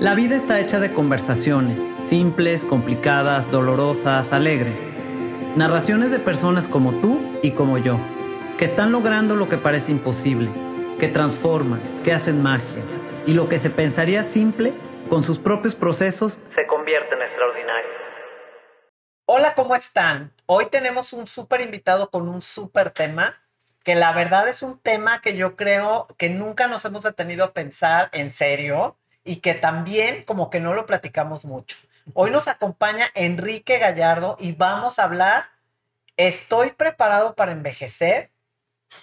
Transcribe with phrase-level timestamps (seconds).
[0.00, 4.78] La vida está hecha de conversaciones, simples, complicadas, dolorosas, alegres.
[5.56, 7.98] Narraciones de personas como tú y como yo,
[8.58, 10.50] que están logrando lo que parece imposible,
[11.00, 12.84] que transforman, que hacen magia,
[13.26, 14.72] y lo que se pensaría simple,
[15.08, 17.90] con sus propios procesos, se convierte en extraordinario.
[19.26, 20.32] Hola, ¿cómo están?
[20.46, 23.42] Hoy tenemos un súper invitado con un súper tema,
[23.82, 27.52] que la verdad es un tema que yo creo que nunca nos hemos detenido a
[27.52, 28.96] pensar en serio
[29.28, 31.76] y que también como que no lo platicamos mucho.
[32.14, 35.50] Hoy nos acompaña Enrique Gallardo y vamos a hablar,
[36.16, 38.30] ¿estoy preparado para envejecer?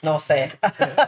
[0.02, 0.58] No sé.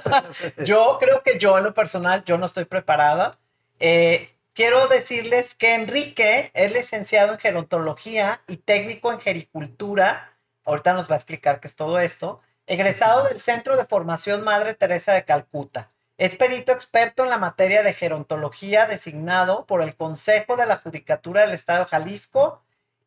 [0.64, 3.40] yo creo que yo en lo personal, yo no estoy preparada.
[3.80, 10.38] Eh, quiero decirles que Enrique es licenciado en gerontología y técnico en gericultura.
[10.64, 12.40] Ahorita nos va a explicar qué es todo esto.
[12.68, 15.90] Egresado del Centro de Formación Madre Teresa de Calcuta.
[16.18, 21.42] Es perito experto en la materia de gerontología designado por el Consejo de la Judicatura
[21.42, 22.64] del Estado de Jalisco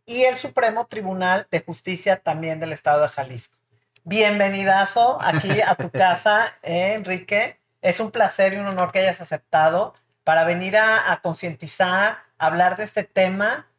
[0.06, 3.58] y el Supremo Tribunal de Justicia también del Estado de Jalisco.
[4.04, 7.58] Bienvenidazo aquí a tu casa, eh, Enrique.
[7.82, 12.76] Es un placer y un honor que hayas aceptado para venir a, a concientizar, hablar
[12.76, 13.69] de este tema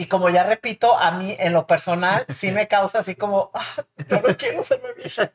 [0.00, 3.84] y como ya repito, a mí en lo personal sí me causa así como, ah,
[4.08, 5.30] yo no quiero ser vieja.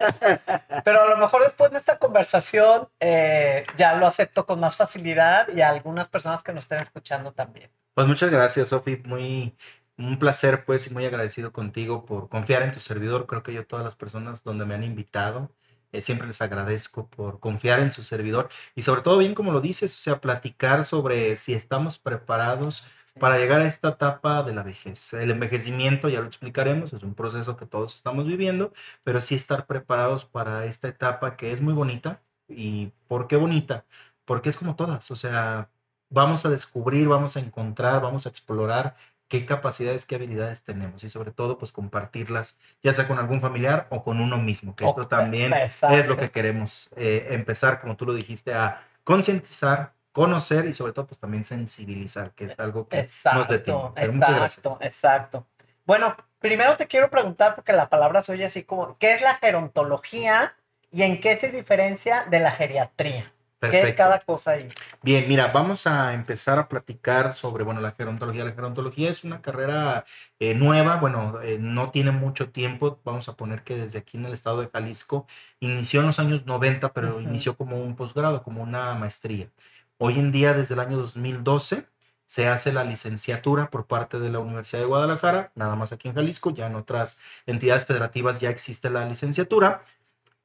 [0.83, 5.49] Pero a lo mejor después de esta conversación eh, ya lo acepto con más facilidad
[5.55, 7.69] y a algunas personas que nos estén escuchando también.
[7.93, 8.99] Pues muchas gracias, Sofi.
[9.05, 9.55] Muy,
[9.99, 13.27] un placer, pues, y muy agradecido contigo por confiar en tu servidor.
[13.27, 15.51] Creo que yo, todas las personas donde me han invitado,
[15.91, 19.61] eh, siempre les agradezco por confiar en su servidor y sobre todo bien como lo
[19.61, 22.83] dices, o sea, platicar sobre si estamos preparados
[23.19, 25.13] para llegar a esta etapa de la vejez.
[25.13, 29.65] El envejecimiento, ya lo explicaremos, es un proceso que todos estamos viviendo, pero sí estar
[29.67, 32.21] preparados para esta etapa que es muy bonita.
[32.47, 33.85] ¿Y por qué bonita?
[34.25, 35.69] Porque es como todas, o sea,
[36.09, 38.95] vamos a descubrir, vamos a encontrar, vamos a explorar
[39.27, 43.87] qué capacidades, qué habilidades tenemos y sobre todo pues compartirlas ya sea con algún familiar
[43.89, 48.05] o con uno mismo, que esto también es lo que queremos eh, empezar, como tú
[48.05, 53.05] lo dijiste, a concientizar, conocer y sobre todo pues también sensibilizar, que es algo que
[53.33, 53.81] nos detiene.
[53.97, 55.45] exacto, exacto.
[55.85, 60.55] Bueno, primero te quiero preguntar, porque la palabra soy así como, ¿qué es la gerontología
[60.89, 63.33] y en qué se diferencia de la geriatría?
[63.59, 64.69] ¿Qué es cada cosa ahí?
[65.01, 68.45] Bien, mira, vamos a empezar a platicar sobre, bueno, la gerontología.
[68.45, 70.05] La gerontología es una carrera
[70.39, 74.25] eh, nueva, bueno, eh, no tiene mucho tiempo, vamos a poner que desde aquí en
[74.25, 75.27] el estado de Jalisco
[75.59, 79.49] inició en los años 90, pero inició como un posgrado, como una maestría.
[79.97, 81.87] Hoy en día, desde el año 2012,
[82.25, 86.15] se hace la licenciatura por parte de la Universidad de Guadalajara, nada más aquí en
[86.15, 89.83] Jalisco, ya en otras entidades federativas ya existe la licenciatura,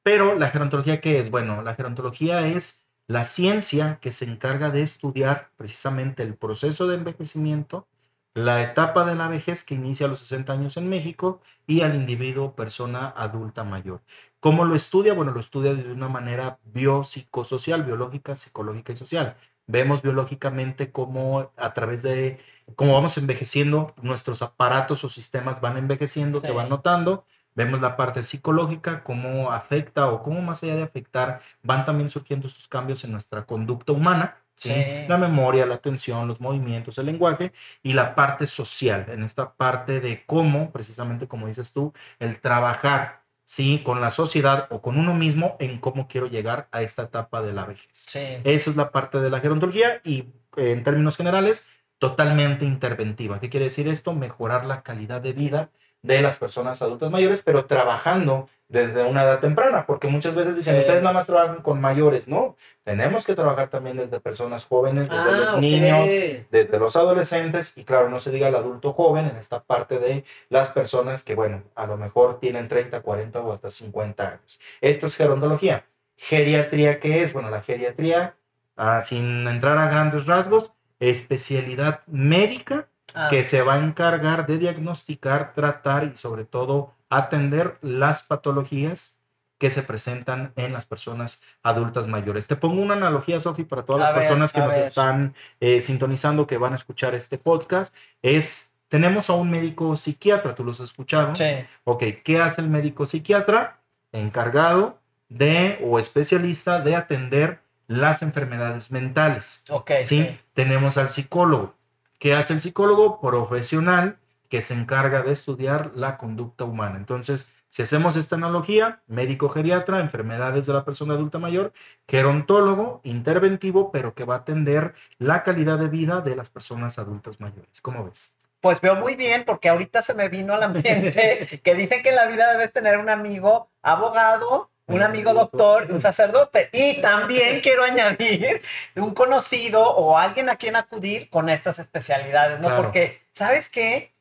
[0.03, 1.29] pero la gerontología, ¿qué es?
[1.29, 6.95] Bueno, la gerontología es la ciencia que se encarga de estudiar precisamente el proceso de
[6.95, 7.87] envejecimiento,
[8.33, 11.95] la etapa de la vejez que inicia a los 60 años en México y al
[11.95, 14.01] individuo persona adulta mayor.
[14.41, 15.13] ¿Cómo lo estudia?
[15.13, 19.37] Bueno, lo estudia de una manera biopsicosocial, biológica, psicológica y social.
[19.67, 22.39] Vemos biológicamente cómo a través de
[22.75, 27.23] cómo vamos envejeciendo, nuestros aparatos o sistemas van envejeciendo, se van notando.
[27.53, 32.47] Vemos la parte psicológica, cómo afecta o cómo más allá de afectar, van también surgiendo
[32.47, 34.37] estos cambios en nuestra conducta humana.
[34.55, 34.73] ¿sí?
[35.07, 37.51] La memoria, la atención, los movimientos, el lenguaje
[37.83, 43.20] y la parte social, en esta parte de cómo, precisamente como dices tú, el trabajar
[43.51, 43.81] ¿sí?
[43.83, 47.51] Con la sociedad o con uno mismo en cómo quiero llegar a esta etapa de
[47.51, 47.89] la vejez.
[47.91, 48.37] Sí.
[48.45, 51.67] Esa es la parte de la gerontología y en términos generales,
[51.97, 53.41] totalmente interventiva.
[53.41, 54.13] ¿Qué quiere decir esto?
[54.13, 55.69] Mejorar la calidad de vida
[56.01, 60.79] de las personas adultas mayores, pero trabajando desde una edad temprana, porque muchas veces dicen,
[60.79, 62.55] ustedes nada más trabajan con mayores, ¿no?
[62.85, 66.07] Tenemos que trabajar también desde personas jóvenes, desde ah, los niños,
[66.49, 70.23] desde los adolescentes, y claro, no se diga el adulto joven en esta parte de
[70.47, 74.59] las personas que, bueno, a lo mejor tienen 30, 40 o hasta 50 años.
[74.79, 75.85] Esto es gerontología.
[76.15, 77.33] Geriatría, ¿qué es?
[77.33, 78.37] Bueno, la geriatría,
[78.77, 80.71] ah, sin entrar a grandes rasgos,
[81.01, 83.27] especialidad médica ah.
[83.29, 89.19] que se va a encargar de diagnosticar, tratar y sobre todo atender las patologías
[89.59, 92.47] que se presentan en las personas adultas mayores.
[92.47, 96.57] Te pongo una analogía, Sofi, para todas las personas que nos están eh, sintonizando, que
[96.57, 97.93] van a escuchar este podcast.
[98.23, 101.35] Es, tenemos a un médico psiquiatra, tú los has escuchado.
[101.35, 101.63] Sí.
[101.83, 103.81] Ok, ¿qué hace el médico psiquiatra?
[104.11, 104.97] Encargado
[105.29, 109.65] de o especialista de atender las enfermedades mentales.
[109.69, 109.91] Ok.
[110.05, 110.37] ¿sí?
[110.53, 111.75] Tenemos al psicólogo.
[112.17, 113.19] ¿Qué hace el psicólogo?
[113.19, 114.17] Profesional
[114.51, 116.97] que se encarga de estudiar la conducta humana.
[116.97, 121.71] Entonces, si hacemos esta analogía, médico geriatra, enfermedades de la persona adulta mayor,
[122.05, 127.39] gerontólogo, interventivo, pero que va a atender la calidad de vida de las personas adultas
[127.39, 127.79] mayores.
[127.81, 128.37] ¿Cómo ves?
[128.59, 132.09] Pues veo muy bien, porque ahorita se me vino a la mente que dicen que
[132.09, 136.69] en la vida debes tener un amigo abogado, un amigo doctor, un sacerdote.
[136.73, 138.61] Y también quiero añadir
[138.97, 142.75] un conocido o alguien a quien acudir con estas especialidades, ¿no?
[142.75, 144.11] Porque, ¿sabes qué?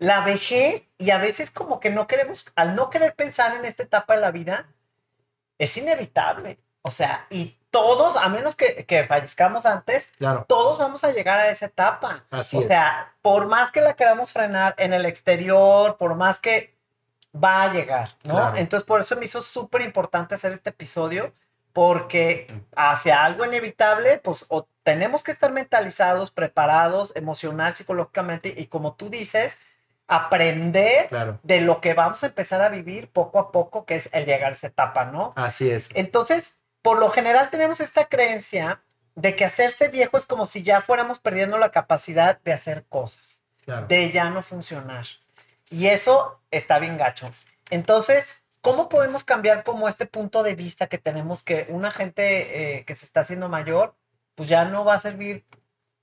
[0.00, 3.82] La vejez, y a veces como que no queremos, al no querer pensar en esta
[3.82, 4.66] etapa de la vida,
[5.58, 6.58] es inevitable.
[6.80, 10.46] O sea, y todos, a menos que, que fallezcamos antes, claro.
[10.48, 12.24] todos vamos a llegar a esa etapa.
[12.30, 16.74] Así o sea, por más que la queramos frenar en el exterior, por más que
[17.32, 18.56] va a llegar, ¿no?
[18.56, 21.34] Entonces, por eso me hizo súper importante hacer este episodio,
[21.74, 28.94] porque hacia algo inevitable, pues o tenemos que estar mentalizados, preparados, emocional, psicológicamente, y como
[28.94, 29.58] tú dices,
[30.10, 31.08] aprender
[31.44, 34.50] de lo que vamos a empezar a vivir poco a poco, que es el llegar
[34.50, 35.32] a esa etapa, ¿no?
[35.36, 35.88] Así es.
[35.94, 38.82] Entonces, por lo general tenemos esta creencia
[39.14, 43.40] de que hacerse viejo es como si ya fuéramos perdiendo la capacidad de hacer cosas,
[43.86, 45.06] de ya no funcionar.
[45.70, 47.30] Y eso está bien gacho.
[47.70, 52.84] Entonces, ¿cómo podemos cambiar como este punto de vista que tenemos que una gente eh,
[52.84, 53.94] que se está haciendo mayor,
[54.34, 55.44] pues ya no va a servir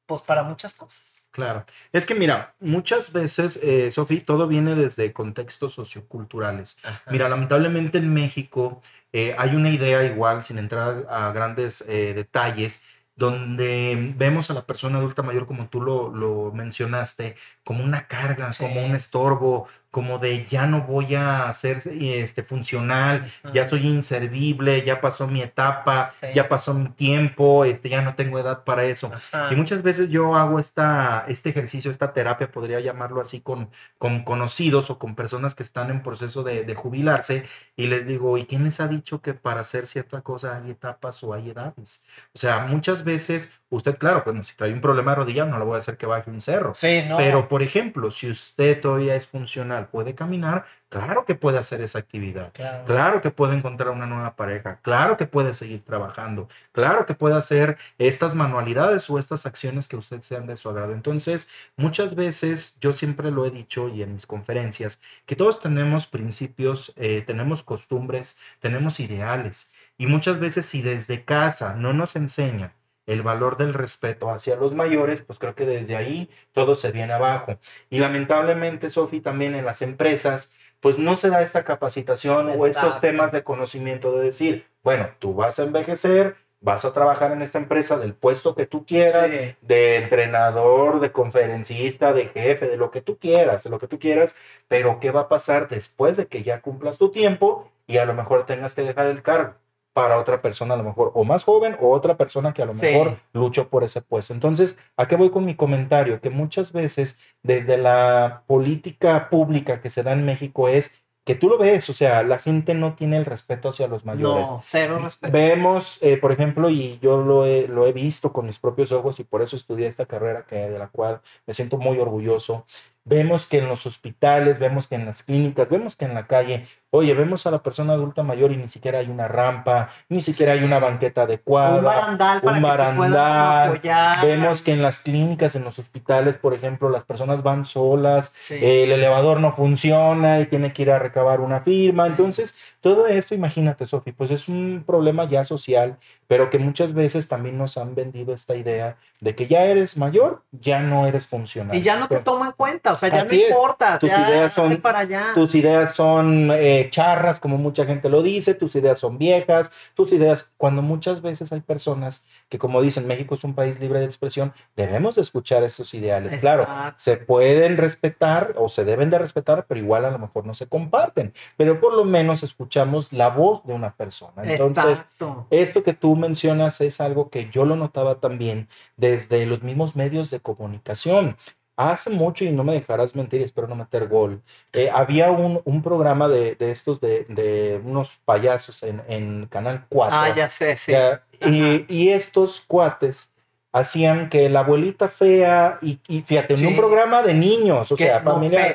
[0.08, 1.28] pues para muchas cosas.
[1.32, 1.66] Claro.
[1.92, 6.78] Es que mira, muchas veces, eh, Sofi, todo viene desde contextos socioculturales.
[7.12, 8.82] Mira, lamentablemente en México
[9.12, 14.66] eh, hay una idea igual, sin entrar a grandes eh, detalles, donde vemos a la
[14.66, 20.20] persona adulta mayor, como tú lo, lo mencionaste, como una carga, como un estorbo, como
[20.20, 26.14] de ya no voy a ser este, funcional, ya soy inservible, ya pasó mi etapa,
[26.34, 29.12] ya pasó mi tiempo, este, ya no tengo edad para eso.
[29.52, 34.24] Y muchas veces yo hago esta, este ejercicio, esta terapia, podría llamarlo así, con, con
[34.24, 37.44] conocidos o con personas que están en proceso de, de jubilarse
[37.76, 41.24] y les digo, ¿y quién les ha dicho que para hacer cierta cosa hay etapas
[41.24, 42.06] o hay edades?
[42.34, 45.66] O sea, muchas veces usted, claro, pues si trae un problema de rodilla, no le
[45.66, 46.74] voy a hacer que baje un cerro.
[46.74, 47.18] Sí, no.
[47.18, 52.00] Pero, por ejemplo, si usted todavía es funcional, puede caminar, claro que puede hacer esa
[52.00, 52.52] actividad.
[52.54, 53.22] Claro.
[53.22, 54.80] que puede encontrar una nueva pareja.
[54.82, 56.48] Claro que puede seguir trabajando.
[56.72, 60.94] Claro que puede hacer estas manualidades o estas acciones que usted sean de su agrado.
[60.94, 66.08] Entonces, muchas veces, yo siempre lo he dicho y en mis conferencias, que todos tenemos
[66.08, 69.74] principios, eh, tenemos costumbres, tenemos ideales.
[69.98, 72.72] Y muchas veces si desde casa no nos enseñan
[73.08, 77.14] el valor del respeto hacia los mayores, pues creo que desde ahí todo se viene
[77.14, 77.58] abajo.
[77.90, 83.02] Y lamentablemente, Sofi, también en las empresas, pues no se da esta capacitación o estos
[83.02, 87.58] temas de conocimiento de decir, bueno, tú vas a envejecer, vas a trabajar en esta
[87.60, 89.30] empresa del puesto que tú quieras,
[89.62, 94.00] de entrenador, de conferencista, de jefe, de lo que tú quieras, de lo que tú
[94.00, 94.36] quieras,
[94.68, 98.14] pero ¿qué va a pasar después de que ya cumplas tu tiempo y a lo
[98.14, 99.56] mejor tengas que dejar el cargo?
[99.98, 102.76] Para otra persona a lo mejor, o más joven, o otra persona que a lo
[102.76, 104.32] mejor luchó por ese puesto.
[104.32, 106.22] Entonces, ¿a qué voy con mi comentario?
[106.22, 111.50] Que muchas veces desde la política pública que se da en México es que tú
[111.50, 114.48] lo ves, o sea, la gente no tiene el respeto hacia los mayores.
[114.48, 115.34] No, cero respeto.
[115.34, 119.20] Vemos, eh, por ejemplo, y yo lo he, lo he visto con mis propios ojos
[119.20, 122.68] y por eso estudié esta carrera que, de la cual me siento muy orgulloso.
[123.10, 126.66] Vemos que en los hospitales, vemos que en las clínicas, vemos que en la calle
[126.90, 130.54] Oye, vemos a la persona adulta mayor y ni siquiera hay una rampa, ni siquiera
[130.54, 131.80] hay una banqueta adecuada.
[131.80, 133.82] Un barandal para un barandal.
[134.22, 138.94] Vemos que en las clínicas, en los hospitales, por ejemplo, las personas van solas, el
[138.94, 142.08] elevador no funciona y tiene que ir a recabar una firma.
[142.08, 145.98] Entonces, todo esto, imagínate, Sofi, pues es un problema ya social,
[146.28, 150.44] pero que muchas veces también nos han vendido esta idea de que ya eres mayor,
[150.52, 151.76] ya no eres funcional.
[151.76, 154.00] Y ya no te tomo en cuenta, o sea, ya no importa.
[154.00, 155.32] Tus, ideas son, para allá.
[155.34, 156.52] tus ideas son
[156.90, 161.52] charras, como mucha gente lo dice, tus ideas son viejas, tus ideas, cuando muchas veces
[161.52, 165.64] hay personas que como dicen, México es un país libre de expresión, debemos de escuchar
[165.64, 166.40] esos ideales.
[166.40, 170.54] Claro, se pueden respetar o se deben de respetar, pero igual a lo mejor no
[170.54, 174.44] se comparten, pero por lo menos escuchamos la voz de una persona.
[174.44, 175.06] Entonces,
[175.50, 180.30] esto que tú mencionas es algo que yo lo notaba también desde los mismos medios
[180.32, 181.36] de comunicación
[181.78, 184.42] hace mucho, y no me dejarás mentir, espero no meter gol,
[184.74, 189.86] eh, había un, un, programa de, de estos de, de, unos payasos en, en, Canal
[189.88, 190.18] 4.
[190.18, 190.94] Ah, ya sé, sí.
[191.42, 193.32] y, y, estos cuates
[193.78, 198.22] hacían que la abuelita fea, y, y fíjate, en un programa de niños, o sea,
[198.22, 198.74] familiar,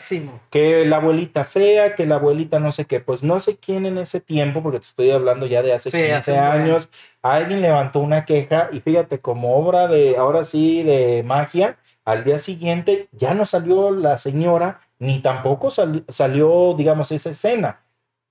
[0.48, 3.98] que la abuelita fea, que la abuelita no sé qué, pues no sé quién en
[3.98, 6.88] ese tiempo, porque te estoy hablando ya de hace 15 años,
[7.20, 12.38] alguien levantó una queja y fíjate, como obra de, ahora sí, de magia, al día
[12.38, 17.80] siguiente ya no salió la señora ni tampoco salió, digamos, esa escena.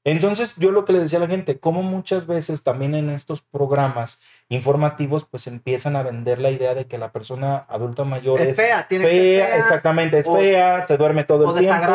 [0.04, 3.42] Entonces, yo lo que le decía a la gente, como muchas veces también en estos
[3.42, 8.58] programas informativos, pues empiezan a vender la idea de que la persona adulta mayor es,
[8.58, 11.94] fea, tiene fea, fea, exactamente, es fea, se duerme todo el tiempo,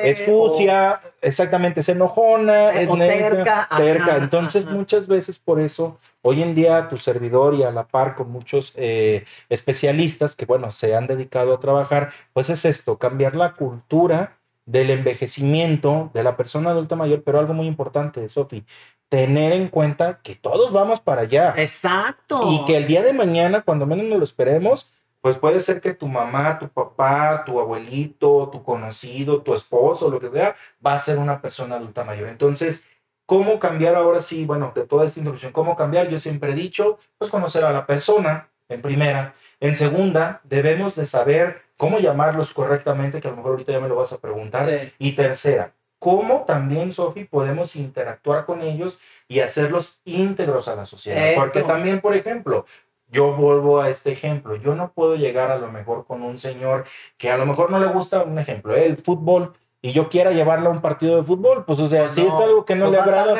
[0.00, 3.68] es sucia, exactamente, es enojona, es terca.
[3.76, 4.16] terca.
[4.18, 8.30] Entonces, muchas veces por eso, hoy en día tu servidor y a la par con
[8.30, 13.52] muchos eh, especialistas que, bueno, se han dedicado a trabajar, pues es esto, cambiar la
[13.52, 18.64] cultura del envejecimiento de la persona adulta mayor, pero algo muy importante, Sofi,
[19.08, 21.54] tener en cuenta que todos vamos para allá.
[21.56, 22.42] Exacto.
[22.50, 25.94] Y que el día de mañana, cuando menos nos lo esperemos, pues puede ser que
[25.94, 30.98] tu mamá, tu papá, tu abuelito, tu conocido, tu esposo, lo que sea, va a
[30.98, 32.28] ser una persona adulta mayor.
[32.28, 32.86] Entonces,
[33.26, 34.46] ¿cómo cambiar ahora sí?
[34.46, 36.08] Bueno, de toda esta introducción, ¿cómo cambiar?
[36.08, 39.34] Yo siempre he dicho, pues conocer a la persona en primera.
[39.58, 43.88] En segunda, debemos de saber cómo llamarlos correctamente, que a lo mejor ahorita ya me
[43.88, 44.68] lo vas a preguntar.
[44.98, 45.72] Y tercera,
[46.06, 51.34] cómo también, Sofi, podemos interactuar con ellos y hacerlos íntegros a la sociedad.
[51.34, 52.64] Porque también, por ejemplo,
[53.08, 56.84] yo vuelvo a este ejemplo, yo no puedo llegar a lo mejor con un señor
[57.18, 60.68] que a lo mejor no le gusta, un ejemplo, el fútbol, y yo quiera llevarlo
[60.68, 63.00] a un partido de fútbol, pues o sea, pues si es algo que no le
[63.00, 63.34] agrada,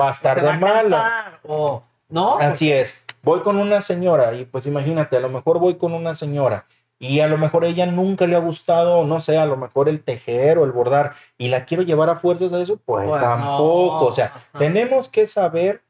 [0.00, 1.38] va a estar de mala.
[1.46, 2.38] O, ¿no?
[2.38, 3.04] Así es.
[3.22, 6.64] Voy con una señora y pues imagínate, a lo mejor voy con una señora
[6.98, 10.02] y a lo mejor ella nunca le ha gustado, no sé, a lo mejor el
[10.02, 14.06] tejer o el bordar y la quiero llevar a fuerzas a eso, pues, pues tampoco.
[14.06, 15.82] O sea, tenemos que saber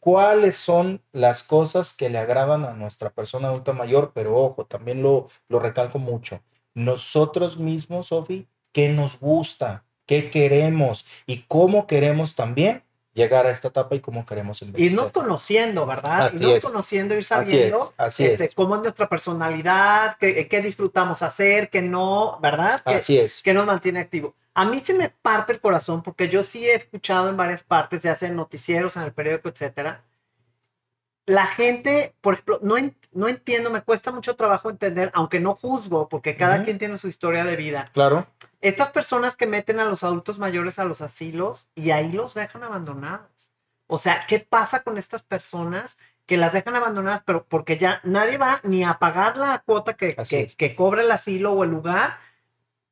[0.00, 5.02] cuáles son las cosas que le agradan a nuestra persona adulta mayor, pero ojo, también
[5.02, 6.42] lo, lo recalco mucho.
[6.74, 9.84] Nosotros mismos, Sofi, ¿qué nos gusta?
[10.06, 11.06] ¿Qué queremos?
[11.26, 14.92] Y cómo queremos también llegar a esta etapa y cómo queremos envejecer.
[14.92, 16.32] Irnos conociendo, ¿verdad?
[16.32, 21.82] Irnos conociendo, ir sabiendo así este, cómo es nuestra personalidad, qué, qué, disfrutamos hacer, qué
[21.82, 22.80] no, ¿verdad?
[22.84, 23.42] así es.
[23.42, 24.34] Que nos mantiene activo.
[24.54, 28.02] A mí se me parte el corazón porque yo sí he escuchado en varias partes,
[28.02, 30.04] ya sea en noticieros, en el periódico, etcétera.
[31.26, 32.74] La gente, por ejemplo, no,
[33.12, 37.06] no entiendo, me cuesta mucho trabajo entender, aunque no juzgo, porque cada quien tiene su
[37.06, 37.90] historia de vida.
[37.92, 38.26] Claro
[38.60, 42.62] estas personas que meten a los adultos mayores a los asilos y ahí los dejan
[42.62, 43.50] abandonados.
[43.86, 48.38] O sea, ¿qué pasa con estas personas que las dejan abandonadas, pero porque ya nadie
[48.38, 50.14] va ni a pagar la cuota que,
[50.56, 52.18] que, cobra el asilo o el lugar?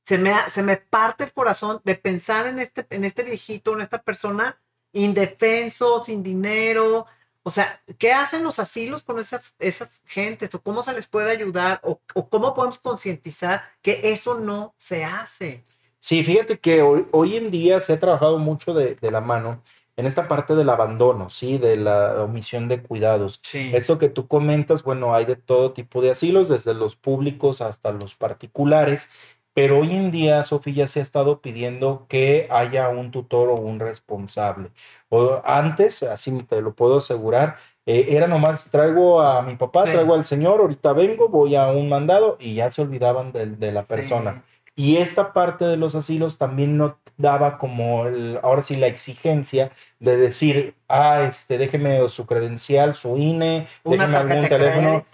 [0.03, 3.83] Se me, se me parte el corazón de pensar en este, en este viejito, en
[3.83, 4.59] esta persona
[4.93, 7.07] indefenso, sin dinero,
[7.43, 10.55] o sea, ¿qué hacen los asilos con esas, esas gentes?
[10.55, 11.81] ¿O cómo se les puede ayudar?
[11.83, 15.65] ¿O, cómo podemos concientizar que eso no se hace?
[16.01, 19.63] Sí, fíjate que hoy, en día se ha trabajado mucho de, la mano
[19.97, 21.59] en esta parte del abandono, ¿sí?
[21.59, 23.41] De la omisión de cuidados.
[23.53, 27.91] Esto que tú comentas, bueno, hay de todo tipo de asilos, desde los públicos hasta
[27.91, 29.11] los particulares,
[29.59, 33.81] pero hoy en día, Sofía, se ha estado pidiendo que haya un tutor o un
[33.81, 34.71] responsable.
[35.09, 40.15] O antes, así te lo puedo asegurar, eh, era nomás traigo a mi papá, traigo
[40.15, 44.45] al señor, ahorita vengo, voy a un mandado y ya se olvidaban de, la persona.
[44.77, 48.05] Y esta parte de los asilos también no daba como,
[48.43, 54.49] ahora sí, la exigencia de decir, ah, este, déjeme su credencial, su INE, déjeme algún
[54.49, 55.05] teléfono.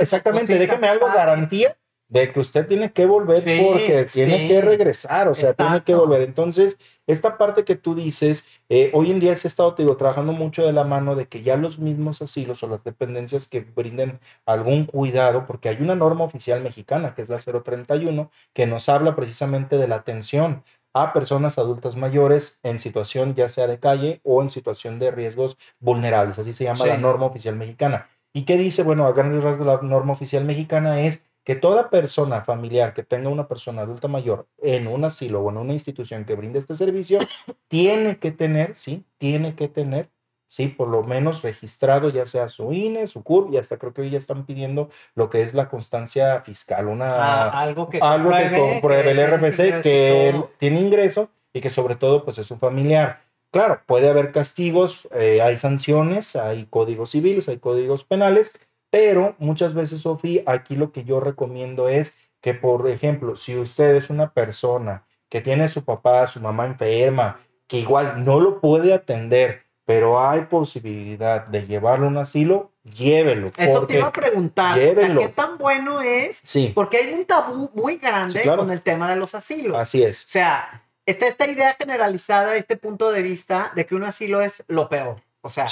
[0.00, 1.76] exactamente, déjeme algo garantía
[2.12, 6.20] de que usted tiene que volver porque tiene que regresar, o sea, tiene que volver.
[6.20, 6.76] Entonces,
[7.06, 10.34] esta parte que tú dices, eh, hoy en día se ha estado, te digo, trabajando
[10.34, 14.20] mucho de la mano de que ya los mismos asilos o las dependencias que brinden
[14.44, 19.16] algún cuidado, porque hay una norma oficial mexicana, que es la 031, que nos habla
[19.16, 24.42] precisamente de la atención a personas adultas mayores en situación ya sea de calle o
[24.42, 28.10] en situación de riesgos vulnerables, así se llama la norma oficial mexicana.
[28.34, 28.82] ¿Y qué dice?
[28.82, 33.28] Bueno, a grandes rasgos la norma oficial mexicana es que toda persona familiar que tenga
[33.28, 37.18] una persona adulta mayor en un asilo o en una institución que brinde este servicio,
[37.68, 40.10] tiene que tener, sí, tiene que tener,
[40.46, 44.02] sí, por lo menos registrado ya sea su INE, su CURP y hasta creo que
[44.02, 48.30] hoy ya están pidiendo lo que es la constancia fiscal, una, ah, algo que algo
[48.30, 53.20] compruebe, el RFC que tiene ingreso y que sobre todo pues es su familiar.
[53.50, 58.58] Claro, puede haber castigos, eh, hay sanciones, hay códigos civiles, hay códigos penales,
[58.92, 63.96] pero muchas veces, Sofía, aquí lo que yo recomiendo es que, por ejemplo, si usted
[63.96, 68.60] es una persona que tiene a su papá, su mamá enferma, que igual no lo
[68.60, 73.50] puede atender, pero hay posibilidad de llevarlo a un asilo, llévelo.
[73.56, 76.42] Esto te iba a preguntar, ¿qué tan bueno es?
[76.44, 76.72] Sí.
[76.74, 79.78] Porque hay un tabú muy grande con el tema de los asilos.
[79.78, 80.22] Así es.
[80.26, 84.64] O sea, está esta idea generalizada, este punto de vista de que un asilo es
[84.68, 85.22] lo peor.
[85.40, 85.66] O sea,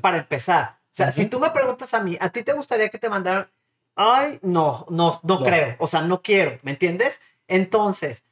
[0.00, 0.83] para empezar.
[0.94, 3.50] O sea, si tú me preguntas a mí, ¿a ti te gustaría que te mandaran?
[3.96, 5.74] Ay, no, no, no, creo.
[5.78, 7.20] O sea, no quiero, ¿me entiendes?
[7.48, 8.24] Entonces,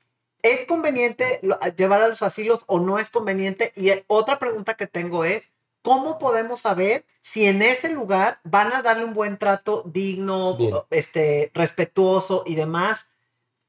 [0.42, 1.40] ¿Es conveniente
[1.76, 3.72] llevar a los asilos o no es conveniente?
[3.76, 5.50] Y otra pregunta que tengo es,
[5.82, 10.58] ¿cómo podemos saber si en ese lugar van a darle un buen trato digno,
[10.90, 13.12] este, respetuoso y demás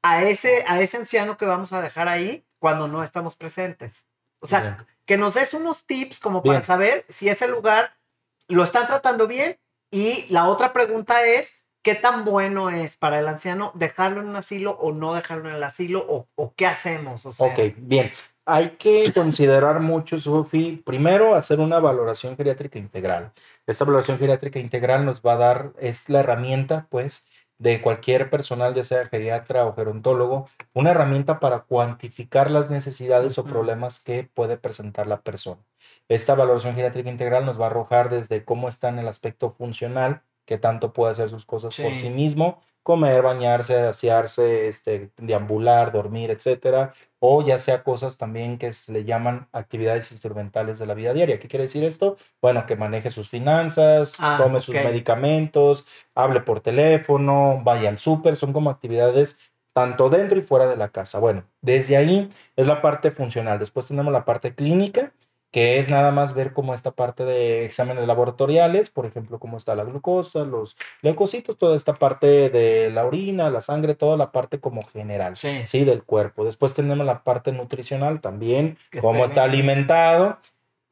[0.02, 4.08] a ese, a ese anciano que vamos a dejar ahí cuando no estamos presentes?
[4.40, 7.96] O sea, que nos des unos tips como para saber si ese lugar
[8.48, 9.58] lo están tratando bien.
[9.90, 14.36] Y la otra pregunta es, ¿qué tan bueno es para el anciano dejarlo en un
[14.36, 17.26] asilo o no dejarlo en el asilo o, qué hacemos?
[17.26, 18.10] O ok, bien
[18.46, 23.32] hay que considerar mucho, Sofi, primero hacer una valoración geriátrica integral.
[23.66, 28.74] Esta valoración geriátrica integral nos va a dar, es la herramienta, pues, de cualquier personal,
[28.74, 34.56] ya sea geriatra o gerontólogo, una herramienta para cuantificar las necesidades o problemas que puede
[34.56, 35.62] presentar la persona.
[36.08, 40.22] Esta valoración geriátrica integral nos va a arrojar desde cómo está en el aspecto funcional,
[40.44, 46.30] que tanto puede hacer sus cosas por sí mismo, comer, bañarse, asearse, este, deambular, dormir,
[46.30, 51.14] etcétera, o ya sea cosas también que se le llaman actividades instrumentales de la vida
[51.14, 51.40] diaria.
[51.40, 52.18] ¿Qué quiere decir esto?
[52.42, 58.36] Bueno, que maneje sus finanzas, ah, tome sus medicamentos, hable por teléfono, vaya al súper,
[58.36, 59.40] son como actividades
[59.72, 61.18] tanto dentro y fuera de la casa.
[61.18, 63.58] Bueno, desde ahí es la parte funcional.
[63.58, 65.12] Después tenemos la parte clínica,
[65.54, 69.76] que es nada más ver cómo esta parte de exámenes laboratoriales, por ejemplo, cómo está
[69.76, 74.58] la glucosa, los leucocitos, toda esta parte de la orina, la sangre, toda la parte
[74.58, 76.44] como general, sí, del cuerpo.
[76.44, 80.38] Después tenemos la parte nutricional también, cómo está alimentado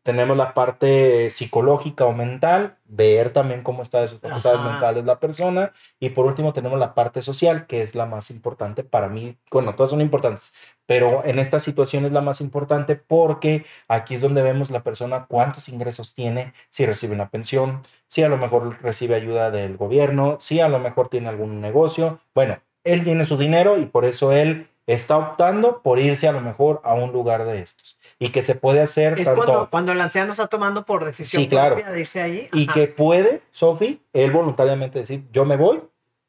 [0.02, 5.21] tenemos la parte psicológica o mental, ver también cómo está de sus facultades mentales la
[5.21, 5.73] persona.
[6.00, 9.37] Y por último tenemos la parte social, que es la más importante para mí.
[9.50, 10.54] Bueno, todas son importantes,
[10.87, 15.26] pero en esta situación es la más importante porque aquí es donde vemos la persona
[15.28, 20.38] cuántos ingresos tiene, si recibe una pensión, si a lo mejor recibe ayuda del gobierno,
[20.40, 22.21] si a lo mejor tiene algún negocio.
[22.35, 26.40] Bueno, él tiene su dinero y por eso él está optando por irse a lo
[26.40, 29.19] mejor a un lugar de estos y que se puede hacer.
[29.19, 32.49] Es cuando, cuando el anciano está tomando por decisión propia de irse ahí.
[32.52, 35.82] Y que puede, Sofi, él voluntariamente decir, yo me voy,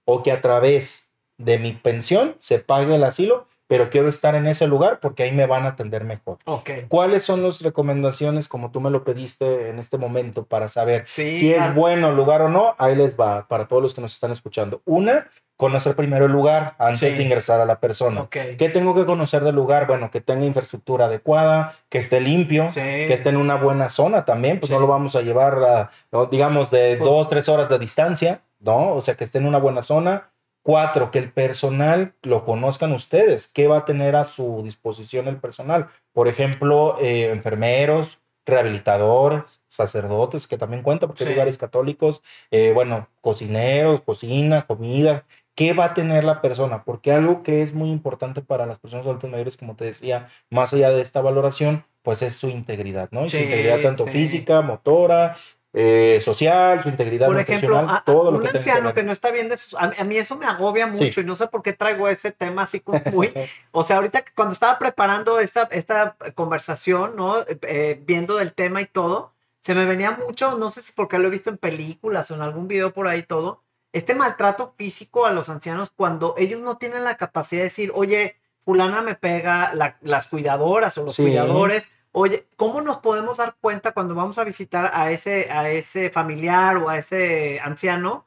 [0.04, 4.48] o que a través de mi pensión se pague el asilo, pero quiero estar en
[4.48, 6.38] ese lugar porque ahí me van a atender mejor.
[6.46, 6.86] Okay.
[6.88, 11.54] ¿Cuáles son las recomendaciones, como tú me lo pediste en este momento, para saber si
[11.54, 12.74] es bueno el lugar o no?
[12.80, 14.82] Ahí les va, para todos los que nos están escuchando.
[14.86, 15.30] Una,
[15.64, 18.28] conocer primero el lugar antes de ingresar a la persona.
[18.30, 19.88] ¿Qué tengo que conocer del lugar?
[19.88, 24.60] Bueno, que tenga infraestructura adecuada, que esté limpio, que esté en una buena zona también,
[24.60, 25.90] pues no lo vamos a llevar, a,
[26.30, 28.94] digamos, de pues dos, tres horas de distancia, ¿no?
[28.94, 30.32] O sea, que esté en una buena zona.
[30.66, 33.48] Cuatro, que el personal lo conozcan ustedes.
[33.48, 35.88] ¿Qué va a tener a su disposición el personal?
[36.14, 42.22] Por ejemplo, eh, enfermeros, rehabilitadores, sacerdotes, que también cuentan, porque hay lugares católicos,
[42.52, 46.84] eh, bueno, cocineros, cocina, comida, ¿Qué va a tener la persona?
[46.84, 50.74] Porque algo que es muy importante para las personas adultas mayores, como te decía, más
[50.74, 53.30] allá de esta valoración, pues es su integridad, ¿no?
[53.30, 55.36] su integridad tanto física, motora,
[55.76, 59.50] eh, social, su integridad por ejemplo, todo lo un que anciano que, no está bien
[59.50, 62.32] de sus, a, mí eso me agobia mucho y no sé por qué traigo ese
[62.32, 63.34] tema así como muy,
[63.72, 67.38] o sea, ahorita cuando estaba preparando esta, esta conversación, ¿no?
[67.48, 71.30] Eh, viendo del tema y todo, se me venía mucho, no sé si porque lo
[71.30, 73.64] he visto en películas o en algún video por ahí todo,
[73.94, 78.36] este maltrato físico a los ancianos cuando ellos no tienen la capacidad de decir, oye,
[78.60, 84.16] fulana me pega, las cuidadoras o los cuidadores, oye, ¿cómo nos podemos dar cuenta cuando
[84.16, 88.26] vamos a visitar a ese, a ese familiar o a ese anciano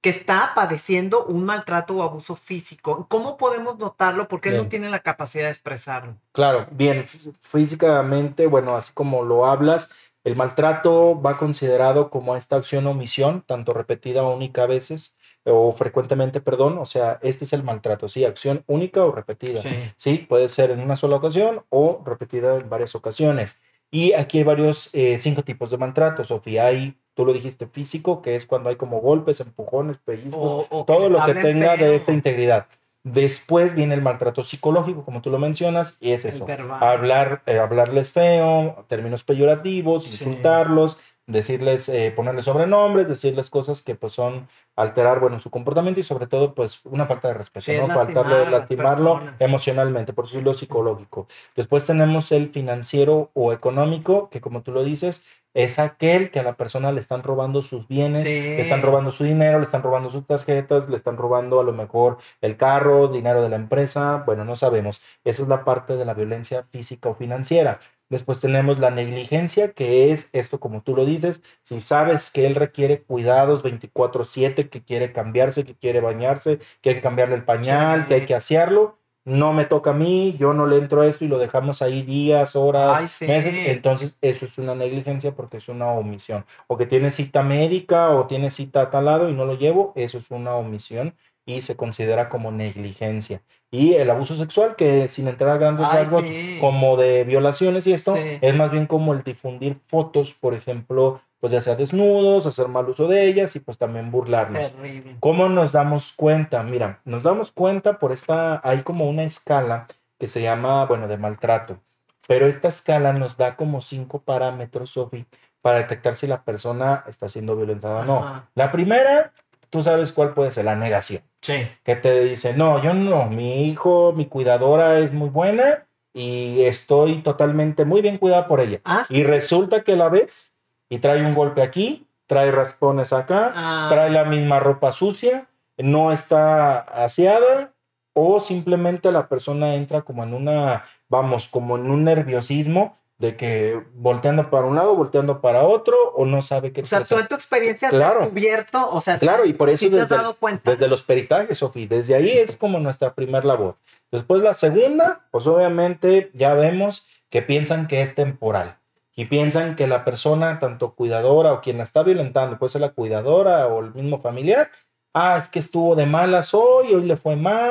[0.00, 3.06] que está padeciendo un maltrato o abuso físico?
[3.08, 4.28] ¿Cómo podemos notarlo?
[4.28, 6.16] Porque él no tiene la capacidad de expresarlo.
[6.32, 7.06] Claro, bien,
[7.40, 9.90] físicamente, bueno, así como lo hablas,
[10.24, 15.16] el maltrato va considerado como esta acción o omisión, tanto repetida o única a veces,
[15.44, 19.60] o frecuentemente, perdón, o sea, este es el maltrato, sí, acción única o repetida,
[19.96, 23.60] sí, puede ser en una sola ocasión o repetida en varias ocasiones.
[23.90, 28.22] Y aquí hay varios, eh, cinco tipos de maltrato, Sofía, hay, tú lo dijiste, físico,
[28.22, 32.68] que es cuando hay como golpes, empujones, pellizcos, todo lo que tenga de esta integridad.
[33.04, 36.46] Después viene el maltrato psicológico, como tú lo mencionas, y es eso,
[36.80, 44.12] hablar, eh, hablarles feo, términos peyorativos, insultarlos, decirles, eh, ponerles sobrenombres, decirles cosas que pues
[44.12, 47.94] son alterar, bueno, su comportamiento y sobre todo pues una falta de respeto, ¿no?
[47.94, 51.26] Faltarle, lastimarlo emocionalmente, por decirlo psicológico.
[51.54, 56.42] Después tenemos el financiero o económico, que como tú lo dices, es aquel que a
[56.42, 60.08] la persona le están robando sus bienes, le están robando su dinero, le están robando
[60.08, 64.44] sus tarjetas, le están robando a lo mejor el carro, dinero de la empresa, bueno,
[64.44, 65.02] no sabemos.
[65.24, 67.80] Esa es la parte de la violencia física o financiera.
[68.12, 72.56] Después tenemos la negligencia, que es esto como tú lo dices, si sabes que él
[72.56, 78.06] requiere cuidados 24/7, que quiere cambiarse, que quiere bañarse, que hay que cambiarle el pañal,
[78.06, 81.24] que hay que asearlo, no me toca a mí, yo no le entro a esto
[81.24, 83.26] y lo dejamos ahí días, horas, Ay, sí.
[83.26, 86.44] meses, entonces eso es una negligencia porque es una omisión.
[86.66, 89.94] O que tiene cita médica o tiene cita a tal lado y no lo llevo,
[89.96, 93.42] eso es una omisión y se considera como negligencia.
[93.70, 96.58] Y el abuso sexual, que sin entrar a grandes Ay, rasgos, sí.
[96.60, 98.38] como de violaciones y esto, Sí.
[98.40, 102.88] es más bien como el difundir fotos, por ejemplo, pues ya sea desnudos, hacer mal
[102.88, 104.60] uso de ellas y pues también burlarnos.
[104.60, 105.16] Terrible.
[105.18, 106.62] ¿Cómo nos damos cuenta?
[106.62, 111.16] Mira, nos damos cuenta por esta, hay como una escala que se llama, bueno, de
[111.16, 111.80] maltrato,
[112.28, 115.26] pero esta escala nos da como cinco parámetros, Sofi,
[115.60, 118.46] para detectar si la persona está siendo violentada o no.
[118.54, 119.32] La primera,
[119.68, 121.68] tú sabes cuál puede ser, la negación, Sí.
[121.82, 127.16] que te dice, no, yo no, mi hijo, mi cuidadora es muy buena y estoy
[127.22, 128.80] totalmente muy bien cuidada por ella.
[128.84, 129.16] Ah, sí.
[129.18, 130.56] Y resulta que la ves
[130.88, 133.86] y trae un golpe aquí, trae raspones acá, Ah.
[133.90, 137.72] trae la misma ropa sucia, no está aseada
[138.14, 143.80] o simplemente la persona entra como en una, vamos, como en un nerviosismo de que
[143.94, 147.28] volteando para un lado, volteando para otro o no sabe qué O sea, tú en
[147.28, 148.20] tu experiencia has Claro.
[148.22, 150.68] descubierto, o sea, Claro, y por eso sí te has desde, dado cuenta.
[150.72, 153.76] desde los peritajes, Sofi, desde ahí es como nuestra primer labor.
[154.10, 158.78] Después la segunda, pues obviamente ya vemos que piensan que es temporal
[159.14, 162.90] y piensan que la persona, tanto cuidadora o quien la está violentando, puede ser la
[162.90, 164.68] cuidadora o el mismo familiar,
[165.14, 167.70] ah, es que estuvo de malas hoy, hoy le fue mal,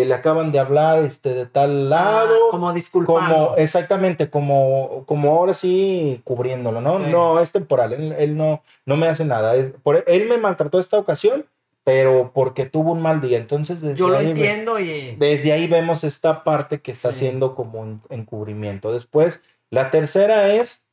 [0.00, 2.34] eh, le acaban de hablar este, de tal lado.
[2.34, 3.34] Ah, como disculpando.
[3.34, 6.98] Como, exactamente, como, como ahora sí cubriéndolo, ¿no?
[6.98, 7.04] Sí.
[7.10, 9.54] No, es temporal, él, él no, no me hace nada.
[9.54, 11.46] Él, por, él me maltrató esta ocasión,
[11.84, 13.38] pero porque tuvo un mal día.
[13.38, 15.16] Entonces, desde, Yo lo ahí, entiendo y...
[15.16, 17.26] desde ahí vemos esta parte que está Sí.
[17.26, 18.92] haciendo como un encubrimiento.
[18.92, 20.86] Después, la tercera es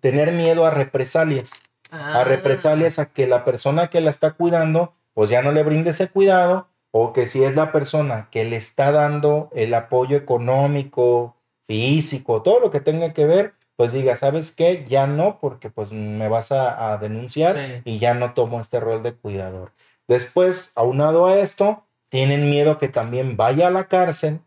[0.00, 1.62] tener miedo a represalias
[1.92, 5.62] Ah, a represalias a que la persona que la está cuidando, pues ya no le
[5.62, 6.66] brinde ese cuidado,
[6.98, 12.60] o que si es la persona que le está dando el apoyo económico, físico, todo
[12.60, 14.86] lo que tenga que ver, pues diga, ¿sabes qué?
[14.88, 17.82] Ya no, porque pues me vas a, a denunciar Sí.
[17.84, 19.72] y ya no tomo este rol de cuidador.
[20.08, 24.40] Después, aunado a esto, tienen miedo que también vaya a la cárcel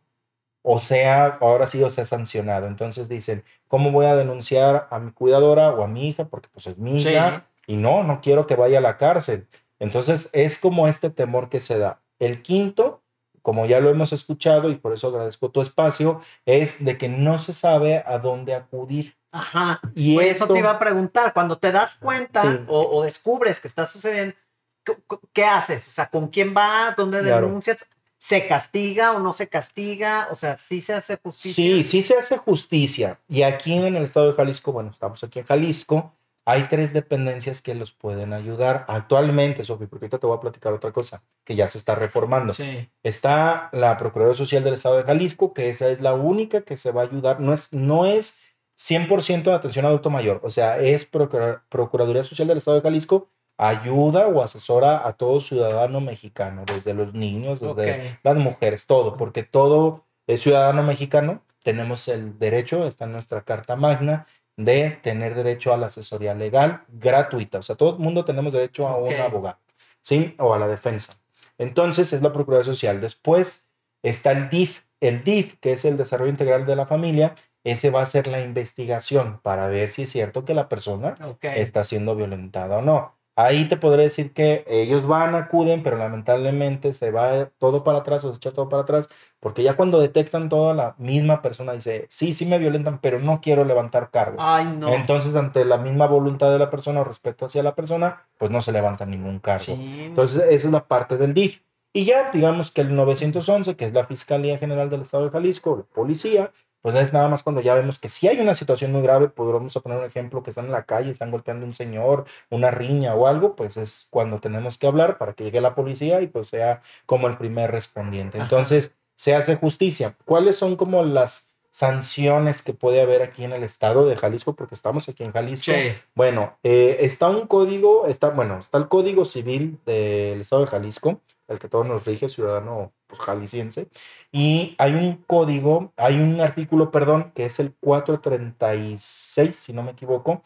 [0.62, 2.68] o sea, ahora sí o sea sancionado.
[2.68, 6.26] Entonces dicen, ¿cómo voy a denunciar a mi cuidadora o a mi hija?
[6.26, 7.10] Porque pues es mi Sí.
[7.10, 9.48] hija y no, no quiero que vaya a la cárcel.
[9.80, 12.02] Entonces es como este temor que se da.
[12.20, 13.02] El quinto,
[13.42, 17.40] como ya lo hemos escuchado y por eso agradezco tu espacio, es de que no
[17.40, 19.16] se sabe a dónde acudir.
[19.32, 19.80] Ajá.
[19.96, 22.60] Y Pues eso te iba a preguntar, cuando te das cuenta Sí.
[22.68, 24.36] o, o descubres que está sucediendo,
[24.84, 24.98] ¿qué,
[25.34, 25.88] qué haces?
[25.88, 26.96] O sea, ¿con quién vas?
[26.96, 27.46] ¿Dónde Claro.
[27.48, 27.88] denuncias?
[28.18, 30.28] ¿Se castiga o no se castiga?
[30.32, 31.54] O sea, ¿sí se hace justicia?
[31.64, 33.20] Sí, sí se hace justicia.
[33.30, 36.12] Y aquí en el estado de Jalisco, bueno, estamos aquí en Jalisco,
[36.46, 40.74] hay tres dependencias que los pueden ayudar actualmente, Sofi, porque ahorita te voy a platicar
[40.74, 42.54] otra cosa que ya se está reformando.
[42.54, 42.90] Sí.
[43.04, 46.92] Está la Procuraduría Social del Estado de Jalisco, que esa es la única que se
[46.92, 47.40] va a ayudar.
[47.40, 48.44] No es, no es
[48.80, 52.84] 100% de atención a adulto mayor, o sea, es Procura- Procuraduría Social del Estado de
[52.84, 59.18] Jalisco, ayuda o asesora a todo ciudadano mexicano, desde los niños, desde las mujeres, todo,
[59.18, 64.28] porque todo es ciudadano mexicano, tenemos el derecho, está en nuestra Carta Magna,
[64.60, 67.60] de tener derecho a la asesoría legal gratuita.
[67.60, 69.58] O sea, todo el mundo tenemos derecho a un abogado,
[70.02, 70.36] ¿sí?
[70.38, 71.14] O a la defensa.
[71.58, 73.00] Entonces es la Procuraduría Social.
[73.00, 73.70] Después
[74.04, 74.84] está el DIF.
[75.00, 78.42] El DIF, que es el Desarrollo Integral de la Familia, ese va a ser la
[78.42, 83.16] investigación para ver si es cierto que la persona está siendo violentada o no.
[83.42, 88.26] Ahí te podré decir que ellos van, acuden, pero lamentablemente se va todo para atrás
[88.26, 89.08] o se echa todo para atrás,
[89.40, 93.40] porque ya cuando detectan toda la misma persona dice, sí, sí me violentan, pero no
[93.40, 94.40] quiero levantar cargos.
[94.42, 94.90] Ay, no.
[94.90, 98.62] Entonces, ante la misma voluntad de la persona o respeto hacia la persona, pues no
[98.62, 99.64] se levanta ningún cargo.
[99.64, 100.02] Sí.
[100.02, 101.62] Entonces, esa es la parte del DIF.
[101.94, 105.78] Y ya, digamos que el 911, que es la Fiscalía General del Estado de Jalisco,
[105.78, 109.02] la policía, pues es nada más cuando ya vemos que si hay una situación muy
[109.02, 112.26] grave, podríamos poner un ejemplo que están en la calle, están golpeando a un señor,
[112.50, 116.22] una riña o algo, pues es cuando tenemos que hablar para que llegue la policía
[116.22, 118.38] y pues sea como el primer respondiente.
[118.38, 118.46] Ajá.
[118.46, 120.16] Entonces, se hace justicia.
[120.24, 124.56] ¿Cuáles son como las sanciones que puede haber aquí en el estado de Jalisco?
[124.56, 125.74] Porque estamos aquí en Jalisco.
[125.74, 125.94] Sí.
[126.16, 131.22] Bueno, eh, está un código, está, bueno, está el Código Civil del Estado de Jalisco,
[131.50, 133.90] el que todo nos rige, ciudadano pues, jalisciense,
[134.32, 139.92] y hay un código, hay un artículo, perdón, que es el 436, si no me
[139.92, 140.44] equivoco,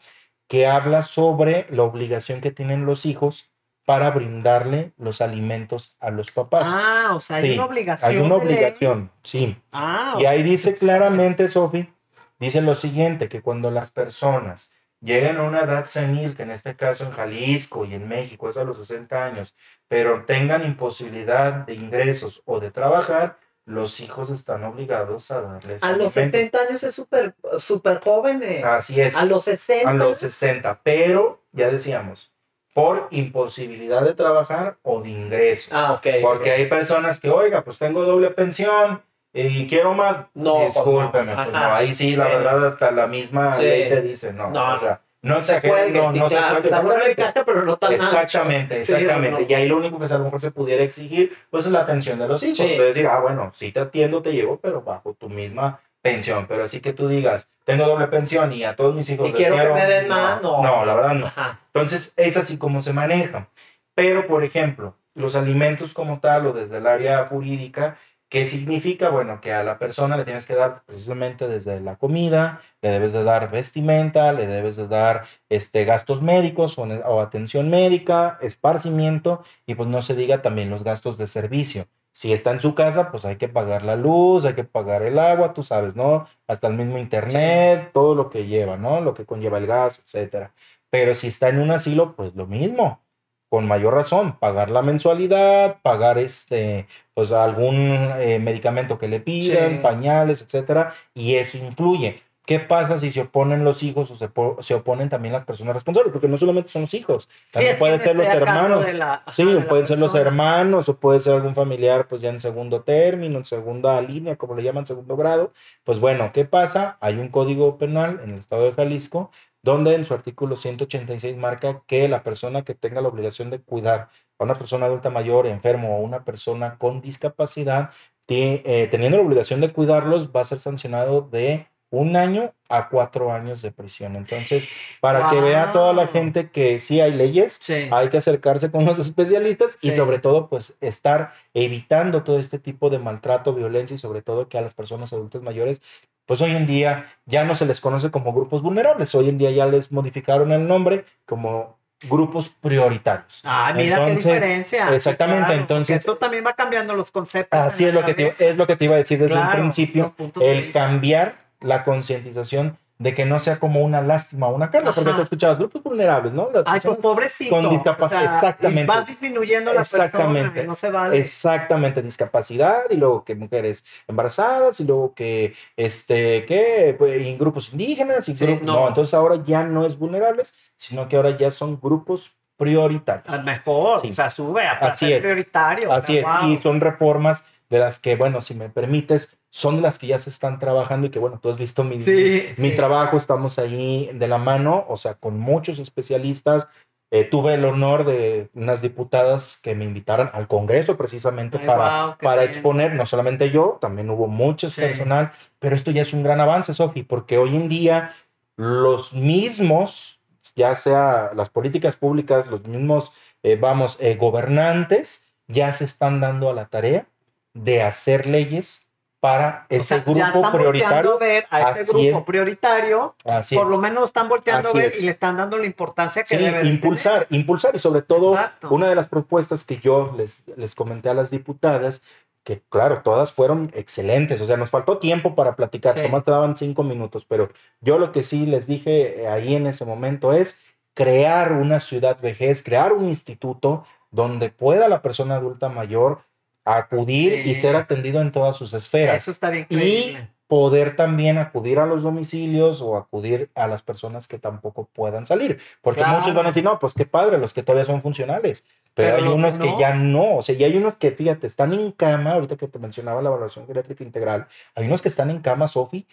[0.48, 3.50] que habla sobre la obligación que tienen los hijos
[3.86, 6.66] para brindarle los alimentos a los papás.
[6.70, 8.10] Ah, o sea, hay Sí, una obligación.
[8.10, 9.56] hay una obligación, sí.
[9.72, 11.92] Ah, Y ahí dice claramente, Sofi,
[12.38, 16.76] dice lo siguiente, que cuando las personas lleguen a una edad senil, que en este
[16.76, 19.54] caso en Jalisco y en México es a los 60 años,
[19.94, 25.92] pero tengan imposibilidad de ingresos o de trabajar, los hijos están obligados a darles A
[25.92, 26.36] los alimento.
[26.36, 28.64] 70 años es súper súper jóvenes.
[28.64, 29.14] Así es.
[29.16, 29.88] A los 60.
[29.88, 32.32] a los 60, pero ya decíamos,
[32.74, 35.70] por imposibilidad de trabajar o de ingreso.
[35.72, 36.06] Ah, ok.
[36.22, 39.00] Porque hay personas que, oiga, pues tengo doble pensión
[39.32, 40.26] y quiero más.
[40.34, 41.72] No, discúlpeme, pues pues no.
[41.72, 43.62] ahí sí, la verdad, hasta la misma Sí.
[43.62, 46.80] ley te dice, no, No, o sea, no cuelgue, no, no se ya, cuelgue, está
[46.80, 47.16] bueno de exactamente.
[47.16, 48.04] caja, pero no tan ancho.
[48.04, 49.40] Exactamente, Sí, exactamente.
[49.42, 49.46] no.
[49.48, 52.18] Y ahí lo único que a lo mejor se pudiera exigir, pues es la atención
[52.18, 52.58] de los hijos.
[52.58, 52.76] Sí.
[52.76, 56.46] De decir, ah, bueno, sí te atiendo, te llevo, pero bajo tu misma pensión.
[56.46, 59.36] Pero así que tú digas, tengo doble pensión y a todos mis hijos Y les
[59.38, 60.62] quiero que me den más, no.
[60.62, 61.26] No, la verdad no.
[61.26, 61.58] Ajá.
[61.72, 63.48] Entonces, es así como se maneja.
[63.94, 67.96] Pero, por ejemplo, los alimentos como tal o desde el área jurídica,
[68.34, 69.10] ¿qué significa?
[69.10, 73.12] Bueno, que a la persona le tienes que dar precisamente desde la comida, le debes
[73.12, 79.44] de dar vestimenta, le debes de dar este, gastos médicos o, o atención médica, esparcimiento
[79.66, 81.86] y pues no se diga también los gastos de servicio.
[82.10, 85.20] Si está en su casa, pues hay que pagar la luz, hay que pagar el
[85.20, 86.26] agua, tú sabes, ¿no?
[86.48, 89.00] Hasta el mismo internet, todo lo que lleva, ¿no?
[89.00, 90.52] Lo que conlleva el gas, etcétera.
[90.90, 93.03] Pero si está en un asilo, pues lo mismo.
[93.48, 97.76] Con mayor razón, pagar la mensualidad, pagar este, pues algún
[98.18, 99.78] eh, medicamento que le pidan, Sí.
[99.82, 102.16] pañales, etcétera, y eso incluye.
[102.46, 104.28] ¿Qué pasa si se oponen los hijos o se,
[104.60, 106.12] se oponen también las personas responsables?
[106.12, 108.92] Porque no solamente son los hijos, también Sí, pueden ser los hermanos.
[108.92, 112.82] la- Sí, pueden ser los hermanos o puede ser algún familiar pues ya en segundo
[112.82, 115.52] término, en segunda línea, como le llaman, segundo grado.
[115.84, 116.98] Pues bueno, ¿qué pasa?
[117.00, 119.30] Hay un código penal en el estado de Jalisco
[119.64, 124.10] donde en su artículo 186 marca que la persona que tenga la obligación de cuidar
[124.38, 127.90] a una persona adulta mayor, enfermo o una persona con discapacidad,
[128.28, 133.32] eh, teniendo la obligación de cuidarlos, va a ser sancionado de un año a cuatro
[133.32, 134.16] años de prisión.
[134.16, 134.66] Entonces,
[135.00, 137.88] para que vea toda la gente que sí hay leyes, Sí.
[137.90, 142.90] hay que acercarse con los especialistas y sobre todo pues estar evitando todo este tipo
[142.90, 145.80] de maltrato, violencia y sobre todo que a las personas adultas mayores
[146.26, 149.50] pues hoy en día ya no se les conoce como grupos vulnerables, hoy en día
[149.50, 151.76] ya les modificaron el nombre como
[152.08, 153.40] grupos prioritarios.
[153.44, 154.94] Ah, mira Entonces, qué diferencia.
[154.94, 157.58] exactamente, entonces- esto también va cambiando los conceptos.
[157.58, 159.56] Así es lo que te, es lo que te iba a decir desde Claro, un
[159.58, 164.92] principio, el cambiar la concientización de que no sea como una lástima o una carga,
[164.92, 165.16] porque Ajá.
[165.18, 166.48] tú escuchabas grupos vulnerables, ¿no?
[166.54, 167.50] Las Ay, pues pobrecito.
[167.56, 168.84] con discapacidad, O sea, exactamente.
[168.86, 170.62] Vas disminuyendo la persona, Exactamente.
[170.62, 171.18] y no se vale.
[171.18, 177.72] Exactamente, discapacidad y luego que mujeres embarazadas y luego que este que pues, y grupos
[177.72, 178.80] indígenas y Sí, grupos- no.
[178.82, 178.88] no.
[178.88, 183.28] entonces ahora ya no es vulnerables, sino que ahora ya son grupos prioritarios.
[183.28, 184.10] A mejor, Sí.
[184.10, 185.22] o sea, sube a Así es.
[185.24, 185.92] prioritario.
[185.92, 186.48] Así es, wow.
[186.48, 190.18] y son reformas de las que, bueno, si me permites, son de las que ya
[190.18, 192.74] se están trabajando y que, bueno, tú has visto mi, Sí, mi sí.
[192.74, 196.66] trabajo, estamos ahí de la mano, o sea, con muchos especialistas.
[197.12, 202.18] Eh, tuve el honor de unas diputadas que me invitaran al Congreso precisamente Ay, para,
[202.20, 202.48] para bien.
[202.50, 204.80] exponer, no solamente yo, también hubo mucho Sí.
[204.80, 208.12] personal, pero esto ya es un gran avance, Sofi, porque hoy en día
[208.56, 210.18] los mismos,
[210.56, 213.12] ya sea las políticas públicas, los mismos,
[213.44, 217.06] eh, vamos, eh, gobernantes, ya se están dando a la tarea
[217.52, 218.90] de hacer leyes
[219.24, 221.14] para O ese ya grupo volteando prioritario.
[221.14, 222.24] a ver a este grupo es.
[222.24, 223.70] prioritario, Así por es.
[223.70, 225.00] lo menos están volteando Así a ver es.
[225.00, 228.34] y le están dando la importancia que Sí, debe de impulsar, impulsar y sobre todo
[228.34, 228.68] Exacto.
[228.70, 232.02] una de las propuestas que yo les, les comenté a las diputadas,
[232.42, 236.02] que claro, todas fueron excelentes, o sea, nos faltó tiempo para platicar, Sí.
[236.02, 237.48] nomás te daban cinco minutos, pero
[237.80, 242.20] yo lo que sí les dije eh, ahí en ese momento es crear una ciudad
[242.20, 246.20] vejez, crear un instituto donde pueda la persona adulta mayor
[246.64, 247.50] acudir Sí.
[247.50, 250.30] y ser atendido en todas sus esferas Eso estaría y increíble.
[250.46, 255.58] poder también acudir a los domicilios o acudir a las personas que tampoco puedan salir.
[255.82, 256.18] Porque Claro.
[256.18, 258.66] muchos van a decir, no, pues qué padre, los que todavía son funcionales.
[258.94, 259.78] Pero, Pero hay que unos que no.
[259.80, 262.78] ya no, o sea, y hay unos que, fíjate, están en cama, ahorita que te
[262.78, 264.46] mencionaba la evaluación geriátrica integral,
[264.76, 266.06] hay unos que están en cama, Sofi,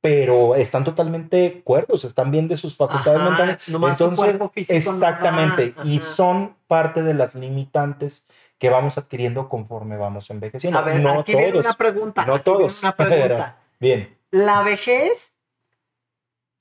[0.00, 3.62] pero están totalmente cuerdos, están bien de sus facultades Ajá, mentales.
[3.66, 6.06] Entonces, físico exactamente, y ajá.
[6.06, 10.78] son parte de las limitantes que vamos adquiriendo conforme vamos envejeciendo.
[10.78, 11.64] A ver, no aquí viene todos.
[11.66, 12.22] una pregunta.
[12.22, 13.58] no viene todos, Una pregunta.
[13.78, 14.16] Bien.
[14.30, 15.36] ¿La vejez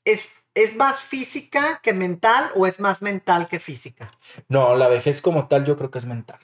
[0.05, 4.11] es, es más física que mental o es más mental que física?
[4.49, 6.39] No, la vejez como tal yo creo que es mental,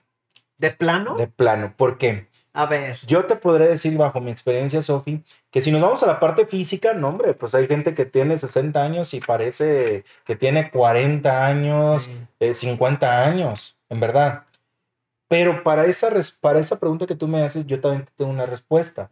[0.58, 1.16] ¿De plano?
[1.16, 1.74] de plano.
[1.76, 2.30] ¿Por qué?
[2.54, 2.98] A ver.
[3.08, 6.46] Yo te podré decir bajo mi experiencia, Sofi, que si nos vamos a la parte
[6.46, 11.46] física, no, hombre, pues hay gente que tiene 60 años y parece que tiene 40
[11.46, 12.28] años, Sí.
[12.42, 14.44] eh, 50 años, en verdad.
[15.32, 16.10] Pero para esa,
[16.41, 19.12] para esa pregunta que tú me haces, yo también tengo una respuesta.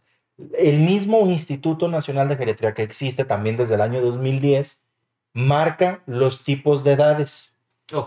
[0.57, 4.85] El mismo Instituto Nacional de Geriatría que existe también desde el año 2010
[5.31, 7.55] marca los tipos de edades.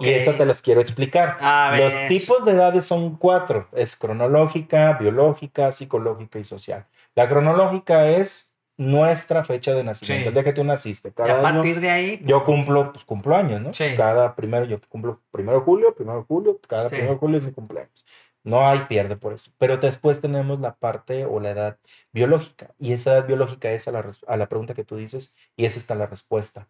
[0.00, 1.38] Y estas te las quiero explicar.
[1.74, 3.68] Los tipos de edades son cuatro.
[3.72, 6.84] Es cronológica, biológica, psicológica y social.
[7.14, 11.12] La cronológica es nuestra fecha de nacimiento, el día que tú naciste.
[11.12, 12.20] Cada a partir de ahí.
[12.24, 13.70] Yo cumplo, pues cumplo años, ¿no?
[13.96, 17.44] Cada primero, yo cumplo primero de julio, primero de julio, cada primero de julio es
[17.44, 18.04] mi cumpleaños.
[18.44, 19.52] No hay pierde por eso.
[19.58, 21.78] Pero después tenemos la parte o la edad
[22.12, 22.74] biológica.
[22.78, 25.78] Y esa edad biológica es a la, a la pregunta que tú dices y esa
[25.78, 26.68] está la respuesta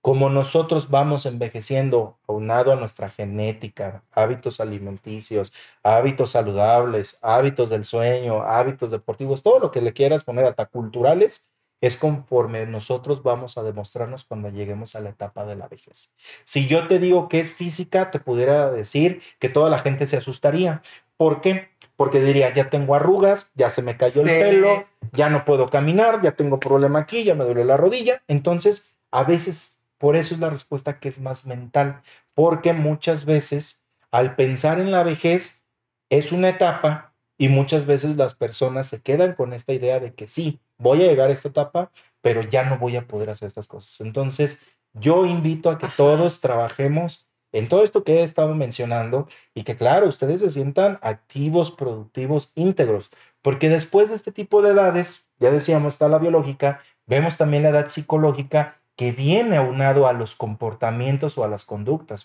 [0.00, 8.42] como nosotros vamos envejeciendo, aunado a nuestra genética, hábitos alimenticios, hábitos saludables, hábitos del sueño,
[8.42, 11.48] hábitos deportivos, todo lo que le quieras poner, hasta culturales,
[11.80, 16.14] es conforme nosotros vamos a demostrarnos cuando lleguemos a la etapa de la vejez.
[16.44, 20.16] Si yo te digo que es física, te pudiera decir que toda la gente se
[20.16, 20.82] asustaría.
[21.16, 21.68] ¿Por qué?
[21.96, 26.20] Porque diría, ya tengo arrugas, ya se me cayó el pelo, ya no puedo caminar,
[26.20, 28.22] ya tengo problema aquí, ya me duele la rodilla.
[28.26, 32.02] Entonces, a veces por eso es la respuesta que es más mental,
[32.34, 35.66] porque muchas veces al pensar en la vejez
[36.08, 40.26] es una etapa y muchas veces las personas se quedan con esta idea de que
[40.26, 43.68] sí, voy a llegar a esta etapa, pero ya no voy a poder hacer estas
[43.68, 44.00] cosas.
[44.00, 49.62] Entonces, yo invito a que todos trabajemos en todo esto que he estado mencionando y
[49.62, 53.10] que claro, ustedes se sientan activos, productivos, íntegros,
[53.42, 57.70] porque después de este tipo de edades, ya decíamos, está la biológica, vemos también la
[57.70, 62.24] edad psicológica que viene aunado a los comportamientos o a las conductas,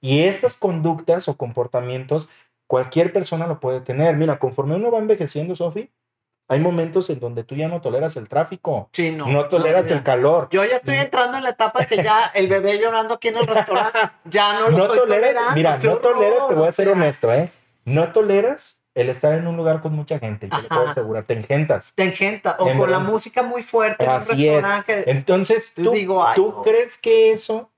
[0.00, 2.28] Y estas conductas o comportamientos,
[2.66, 4.16] cualquier persona lo puede tener.
[4.16, 5.92] Mira, conforme uno va envejeciendo, Sofi,
[6.48, 8.88] hay momentos en donde tú ya no toleras el tráfico.
[8.92, 9.28] Sí, no.
[9.28, 10.48] No toleras el calor.
[10.50, 13.46] Yo ya estoy entrando en la etapa que ya el bebé llorando aquí en el
[13.46, 17.32] restaurante, ya no lo no estoy toleras, Mira, no toleras, te voy a ser honesto,
[17.32, 17.48] ¿eh?
[17.84, 21.24] No toleras el estar en un lugar con mucha gente, y te lo puedo asegurar,
[21.24, 21.92] te engentas.
[21.94, 24.64] Te engentas, o con la música muy fuerte Así Es.
[25.06, 25.92] Entonces, ¿tú,
[26.34, 27.70] ¿tú crees que eso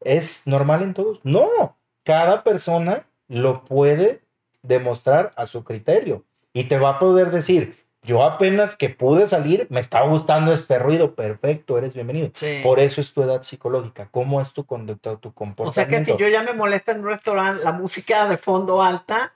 [0.00, 1.20] es normal en todos?
[1.24, 4.22] No, cada persona lo puede
[4.62, 9.66] demostrar a su criterio y te va a poder decir, yo apenas que pude salir,
[9.70, 12.30] me está gustando este ruido, perfecto, eres bienvenido.
[12.62, 15.70] Por eso es tu edad psicológica, cómo es tu conducta, tu comportamiento.
[15.70, 18.82] O sea que si yo ya me molesta en un restaurante la música de fondo
[18.82, 19.34] alta,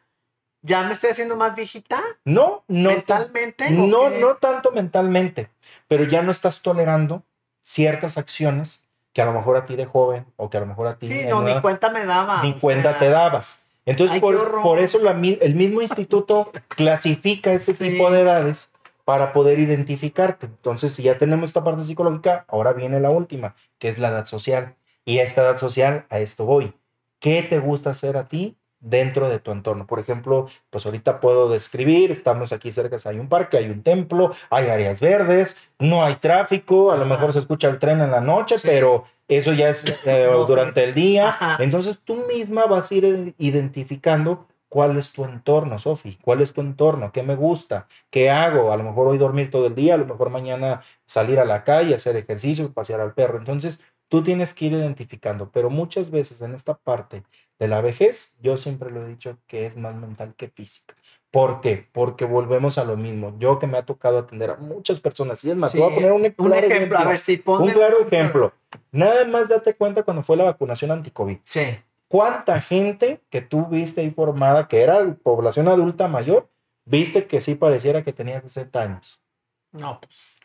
[0.62, 2.00] ¿Ya me estoy haciendo más viejita?
[2.24, 2.90] No, no.
[2.90, 3.70] ¿Mentalmente?
[3.70, 5.50] No, no tanto mentalmente,
[5.88, 7.24] pero ya no estás tolerando
[7.62, 10.86] ciertas acciones que a lo mejor a ti de joven o que a lo mejor
[10.86, 11.08] a ti...
[11.08, 12.42] Sí, no, ni cuenta me daba.
[12.42, 13.68] Ni cuenta te dabas.
[13.84, 18.72] Entonces, por, por, eso el mismo instituto clasifica este tipo de edades
[19.04, 20.46] para poder identificarte.
[20.46, 24.26] Entonces, si ya tenemos esta parte psicológica, ahora viene la última, que es la edad
[24.26, 24.76] social.
[25.04, 26.74] Y esta edad social, a esto voy.
[27.18, 29.86] ¿Qué te gusta hacer a ti dentro de tu entorno.
[29.86, 34.34] Por ejemplo, pues ahorita puedo describir, estamos aquí cerca, hay un parque, hay un templo,
[34.50, 38.20] hay áreas verdes, no hay tráfico, a lo mejor se escucha el tren en la
[38.20, 41.56] noche, pero eso ya es eh, durante el día.
[41.60, 46.62] Entonces tú misma vas a ir identificando cuál es tu entorno, Sofi, cuál es tu
[46.62, 49.98] entorno, qué me gusta, qué hago, a lo mejor hoy dormir todo el día, a
[49.98, 53.36] lo mejor mañana salir a la calle, hacer ejercicio, pasear al perro.
[53.36, 57.22] Entonces tú tienes que ir identificando, pero muchas veces en esta parte
[57.62, 60.96] de la vejez, yo siempre lo he dicho que es más mental que física.
[61.30, 61.86] ¿Por qué?
[61.92, 63.36] Porque volvemos a lo mismo.
[63.38, 65.94] Yo que me ha tocado atender a muchas personas, y es más, te voy a
[65.94, 68.52] poner un, ejemplo, a ver si Un claro ejemplo.
[68.90, 71.38] Nada más date cuenta cuando fue la vacunación anti-COVID.
[71.44, 71.78] Sí.
[72.08, 76.48] ¿Cuánta gente que tú viste ahí formada, que era población adulta mayor,
[76.84, 79.20] viste que sí pareciera que tenía 60 años?
[79.70, 80.40] No, pues.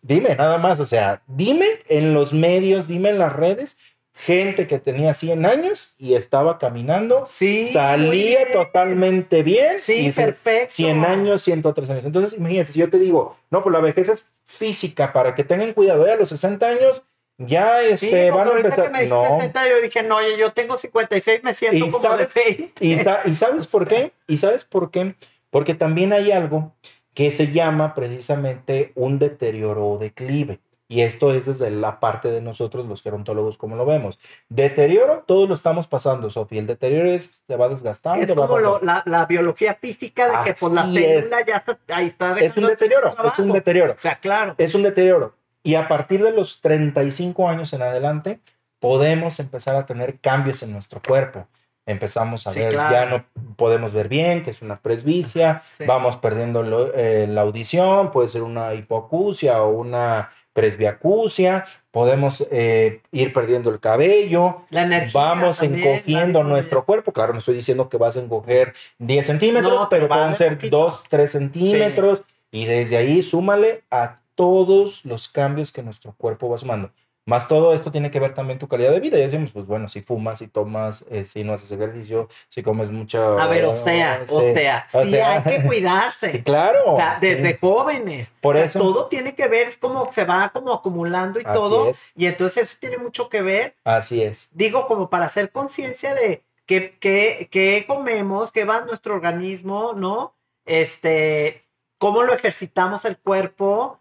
[0.00, 3.80] Dime, nada más, o sea, dime en los medios, dime en las redes,
[4.14, 9.78] gente que tenía 100 años y estaba caminando, sí, salía totalmente bien.
[9.78, 10.72] Sí, perfecto.
[10.72, 12.04] 100 años, 103 años.
[12.04, 15.72] Entonces, imagínate, si yo te digo, no, pues la vejez es física, para que tengan
[15.72, 16.12] cuidado, ¿eh?
[16.12, 17.02] a los 60 años
[17.38, 18.92] ya este, van a empezar.
[18.92, 19.24] Que no.
[19.24, 22.84] 60, yo dije, no, yo tengo 56, me siento como sabes, de 20.
[22.84, 24.12] Y, y sabes por qué?
[24.26, 25.14] ¿Y sabes por qué?
[25.50, 26.72] Porque también hay algo
[27.14, 30.60] que se llama precisamente un deterioro o declive.
[30.92, 34.18] Y esto es desde la parte de nosotros, los gerontólogos, como lo vemos.
[34.50, 36.60] Deterioro, todos lo estamos pasando, Sofía.
[36.60, 38.22] El deterioro es, se va desgastando.
[38.22, 42.38] Es como la, la, biología física de que por la célula ya está, ahí está.
[42.38, 43.94] Es un deterioro, es un deterioro.
[43.94, 44.54] O sea, claro.
[44.58, 45.34] Es un deterioro.
[45.62, 48.40] Y a partir de los 35 años en adelante,
[48.78, 51.48] podemos empezar a tener cambios en nuestro cuerpo
[51.86, 53.24] empezamos a ver, ya no
[53.56, 58.74] podemos ver bien, que es una presbicia, vamos perdiendo eh, la audición, puede ser una
[58.74, 66.84] hipoacusia o una presbiacusia, podemos eh, ir perdiendo el cabello, la energía vamos encogiendo nuestro
[66.84, 67.12] cuerpo.
[67.12, 71.30] Claro, no estoy diciendo que vas a encoger 10 centímetros, pero pueden ser 2, 3
[71.30, 76.90] centímetros y desde ahí súmale a todos los cambios que nuestro cuerpo va sumando.
[77.24, 79.16] Más todo esto tiene que ver también tu calidad de vida.
[79.16, 82.90] Y decimos, pues bueno, si fumas, si tomas, eh, si no haces ejercicio, si comes
[82.90, 83.40] mucha...
[83.40, 86.42] A ver, o sea, o sea, sí hay que cuidarse.
[86.42, 86.94] claro.
[86.94, 88.32] O sea, desde jóvenes.
[88.40, 91.44] Por O sea, eso- todo tiene que ver, es como se va como acumulando y
[91.44, 91.88] Así todo.
[91.90, 92.12] es.
[92.16, 94.48] Y entonces eso tiene mucho que ver, Así es.
[94.52, 100.34] digo, como para hacer conciencia de qué, qué, qué comemos, qué va nuestro organismo, ¿no?
[100.64, 101.64] Este,
[101.98, 104.00] cómo lo ejercitamos el cuerpo.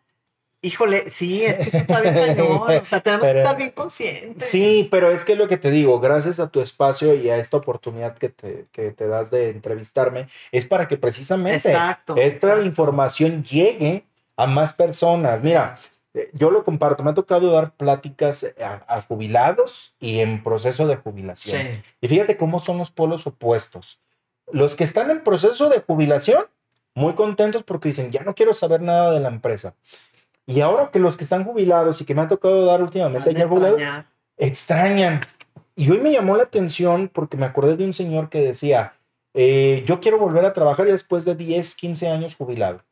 [0.64, 2.62] Híjole, sí, es que eso está bien cañón.
[2.82, 4.48] O sea, tenemos Pero- que estar bien conscientes.
[4.48, 7.58] Sí, pero es que lo que te digo, gracias a tu espacio y a esta
[7.58, 12.16] oportunidad que te, que te das de entrevistarme, es para que precisamente Exacto.
[12.16, 12.64] esta exacto.
[12.66, 14.06] información llegue
[14.38, 15.42] a más personas.
[15.42, 15.78] Mira,
[16.14, 20.86] eh, yo lo comparto, me ha tocado dar pláticas a, a jubilados y en proceso
[20.86, 21.60] de jubilación.
[21.62, 21.82] Sí.
[22.02, 24.00] Y fíjate cómo son los polos opuestos.
[24.52, 26.46] Los que están en proceso de jubilación,
[26.94, 29.74] muy contentos porque dicen, ya no quiero saber nada de la empresa.
[30.46, 33.48] Y ahora que los que están jubilados y que me ha tocado dar últimamente ya
[33.48, 33.82] jubilados,
[34.38, 35.22] extrañan.
[35.76, 38.94] Y hoy me llamó la atención porque me acordé de un señor que decía,
[39.34, 42.84] eh, yo quiero volver a trabajar ya después de 10, 15 años jubilado.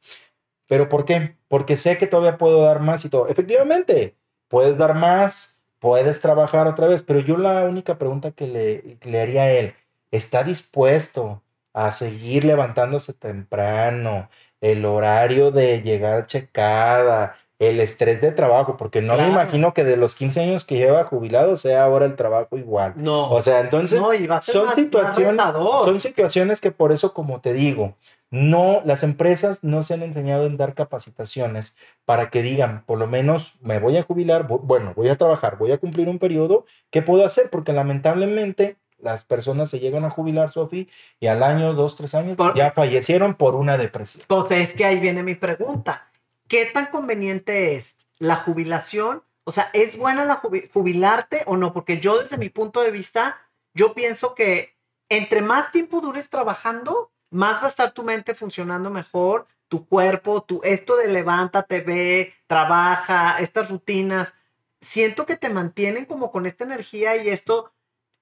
[0.68, 1.36] ¿Pero por qué?
[1.48, 3.28] Porque sé que todavía puedo dar más y todo.
[3.28, 4.16] Efectivamente,
[4.48, 9.10] puedes dar más, puedes trabajar otra vez, pero yo la única pregunta que le, que
[9.10, 9.74] le haría a él,
[10.12, 11.42] ¿está dispuesto
[11.74, 14.30] a seguir levantándose temprano?
[14.62, 19.98] El horario de llegar checada, el estrés de trabajo, porque no me imagino que de
[19.98, 22.94] los 15 años que lleva jubilado sea ahora el trabajo igual.
[22.96, 23.30] No.
[23.30, 25.84] O sea, entonces no, a ser son más- situaciones, retador.
[25.86, 27.96] son situaciones que por eso, como te digo,
[28.32, 33.08] no, las empresas no se han enseñado en dar capacitaciones para que digan, por lo
[33.08, 37.02] menos me voy a jubilar, bueno, voy a trabajar, voy a cumplir un periodo, ¿qué
[37.02, 37.50] puedo hacer?
[37.50, 40.90] Porque lamentablemente las personas se llegan a jubilar, Sofi,
[41.20, 44.24] y al año, dos, tres años, Por- ya fallecieron por una depresión.
[44.28, 46.10] Pues es que ahí viene mi pregunta.
[46.48, 49.24] ¿Qué tan conveniente es la jubilación?
[49.44, 51.74] O sea, ¿es buena la jubi- jubilarte o no?
[51.74, 53.38] Porque yo desde mi punto de vista,
[53.74, 54.76] yo pienso que
[55.10, 60.42] entre más tiempo dures trabajando, más va a estar tu mente funcionando mejor, tu cuerpo,
[60.44, 64.34] tu esto de levántate, ve, trabaja, estas rutinas.
[64.82, 67.72] Siento que te mantienen como con esta energía y esto,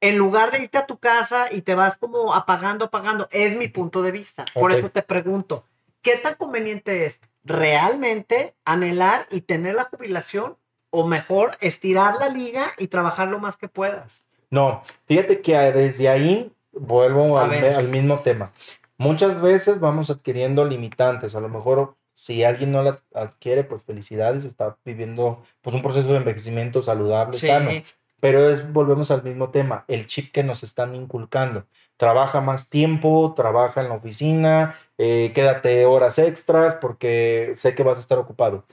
[0.01, 3.67] en lugar de irte a tu casa y te vas como apagando, apagando, es mi
[3.67, 4.45] punto de vista.
[4.53, 5.63] Por eso te pregunto,
[6.01, 10.57] ¿qué tan conveniente es realmente anhelar y tener la jubilación
[10.89, 14.25] o mejor estirar la liga y trabajar lo más que puedas?
[14.49, 18.51] No, fíjate que desde ahí vuelvo al, mismo tema.
[18.97, 21.35] Muchas veces vamos adquiriendo limitantes.
[21.35, 26.07] A lo mejor si alguien no la adquiere, pues felicidades, está viviendo pues un proceso
[26.07, 27.71] de envejecimiento saludable, sano.
[28.19, 31.65] Pero es, volvemos al mismo tema, el chip que nos están inculcando.
[31.97, 37.97] Trabaja más tiempo, trabaja en la oficina, eh, quédate horas extras porque sé que vas
[37.97, 38.65] a estar ocupado.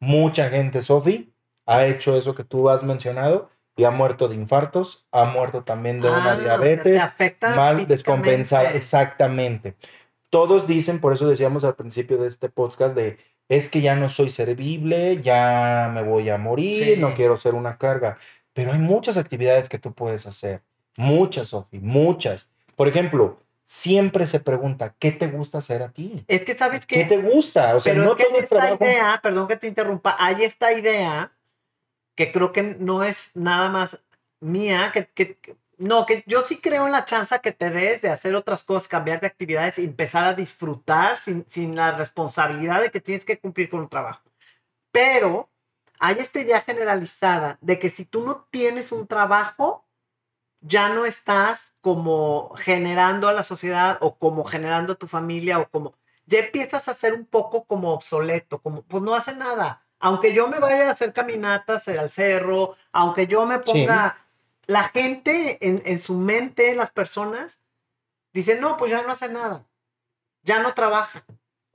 [0.00, 1.32] Mucha gente, Sofi,
[1.66, 6.00] ha hecho eso que tú has mencionado y ha muerto de infartos, ha muerto también
[6.00, 8.70] de Ah, una sea, diabetes, te afecta mal descompensada.
[8.72, 9.74] Exactamente.
[10.30, 13.18] Todos dicen, por eso decíamos al principio de este podcast, de
[13.48, 17.00] es que ya no soy servible, ya me voy a morir, Sí.
[17.00, 18.18] no quiero ser una carga.
[18.58, 20.62] Pero hay muchas actividades que tú puedes hacer.
[20.96, 22.50] Muchas, Sofi, muchas.
[22.74, 26.24] Por ejemplo, siempre se pregunta, ¿qué te gusta hacer a ti?
[26.26, 27.76] Es que sabes ¿Qué que te gusta?
[27.76, 28.84] O sea, Pero no es que hay es esta trabajo.
[28.84, 31.30] idea, perdón que te interrumpa, hay esta idea
[32.16, 34.00] que creo que no es nada más
[34.40, 38.02] mía, que, que- que- no, que yo sí creo en la chance que te des
[38.02, 42.80] de hacer otras cosas, cambiar de actividades y empezar a disfrutar sin, sin la responsabilidad
[42.80, 44.28] de que tienes que cumplir con un trabajo.
[44.90, 45.48] Pero
[45.98, 49.84] hay esta idea generalizada de que si tú no tienes un trabajo,
[50.60, 55.68] ya no estás como generando a la sociedad o como generando a tu familia o
[55.68, 55.94] como
[56.26, 59.82] ya empiezas a ser un poco como obsoleto, como pues no hace nada.
[59.98, 64.18] Aunque yo me vaya a hacer caminatas al cerro, aunque yo me ponga,
[64.66, 67.62] la gente en, en su mente, las personas,
[68.32, 69.66] dicen, no, pues ya no hace nada,
[70.42, 71.24] ya no trabaja.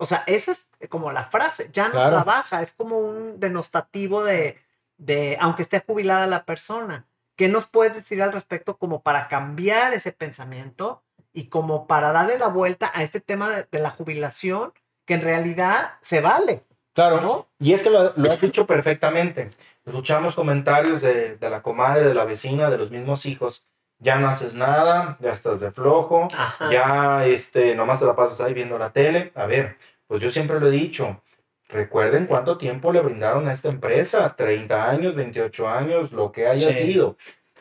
[0.04, 2.10] O sea, esa es como la frase, ya no Claro.
[2.12, 4.58] trabaja, es como un denostativo de,
[4.98, 7.06] de, aunque esté jubilada la persona.
[7.38, 11.02] ¿Qué nos puedes decir al respecto como para cambiar ese pensamiento
[11.32, 14.74] y como para darle la vuelta a este tema de, de la jubilación
[15.06, 16.64] que en realidad se vale?
[16.94, 17.48] Claro, ¿no?
[17.58, 19.52] y es que lo, lo has dicho perfectamente.
[19.86, 23.66] Escuchamos comentarios de, de la comadre, de la vecina, de los mismos hijos.
[24.00, 26.70] Ya no haces nada, ya estás de flojo, Ajá.
[26.70, 29.32] ya este, nomás te la pasas ahí viendo la tele.
[29.34, 29.78] A ver,
[30.08, 31.22] pues yo siempre lo he dicho.
[31.70, 36.72] Recuerden cuánto tiempo le brindaron a esta empresa, 30 años, 28 años, lo que haya
[36.72, 36.84] Sí.
[36.84, 37.18] sido.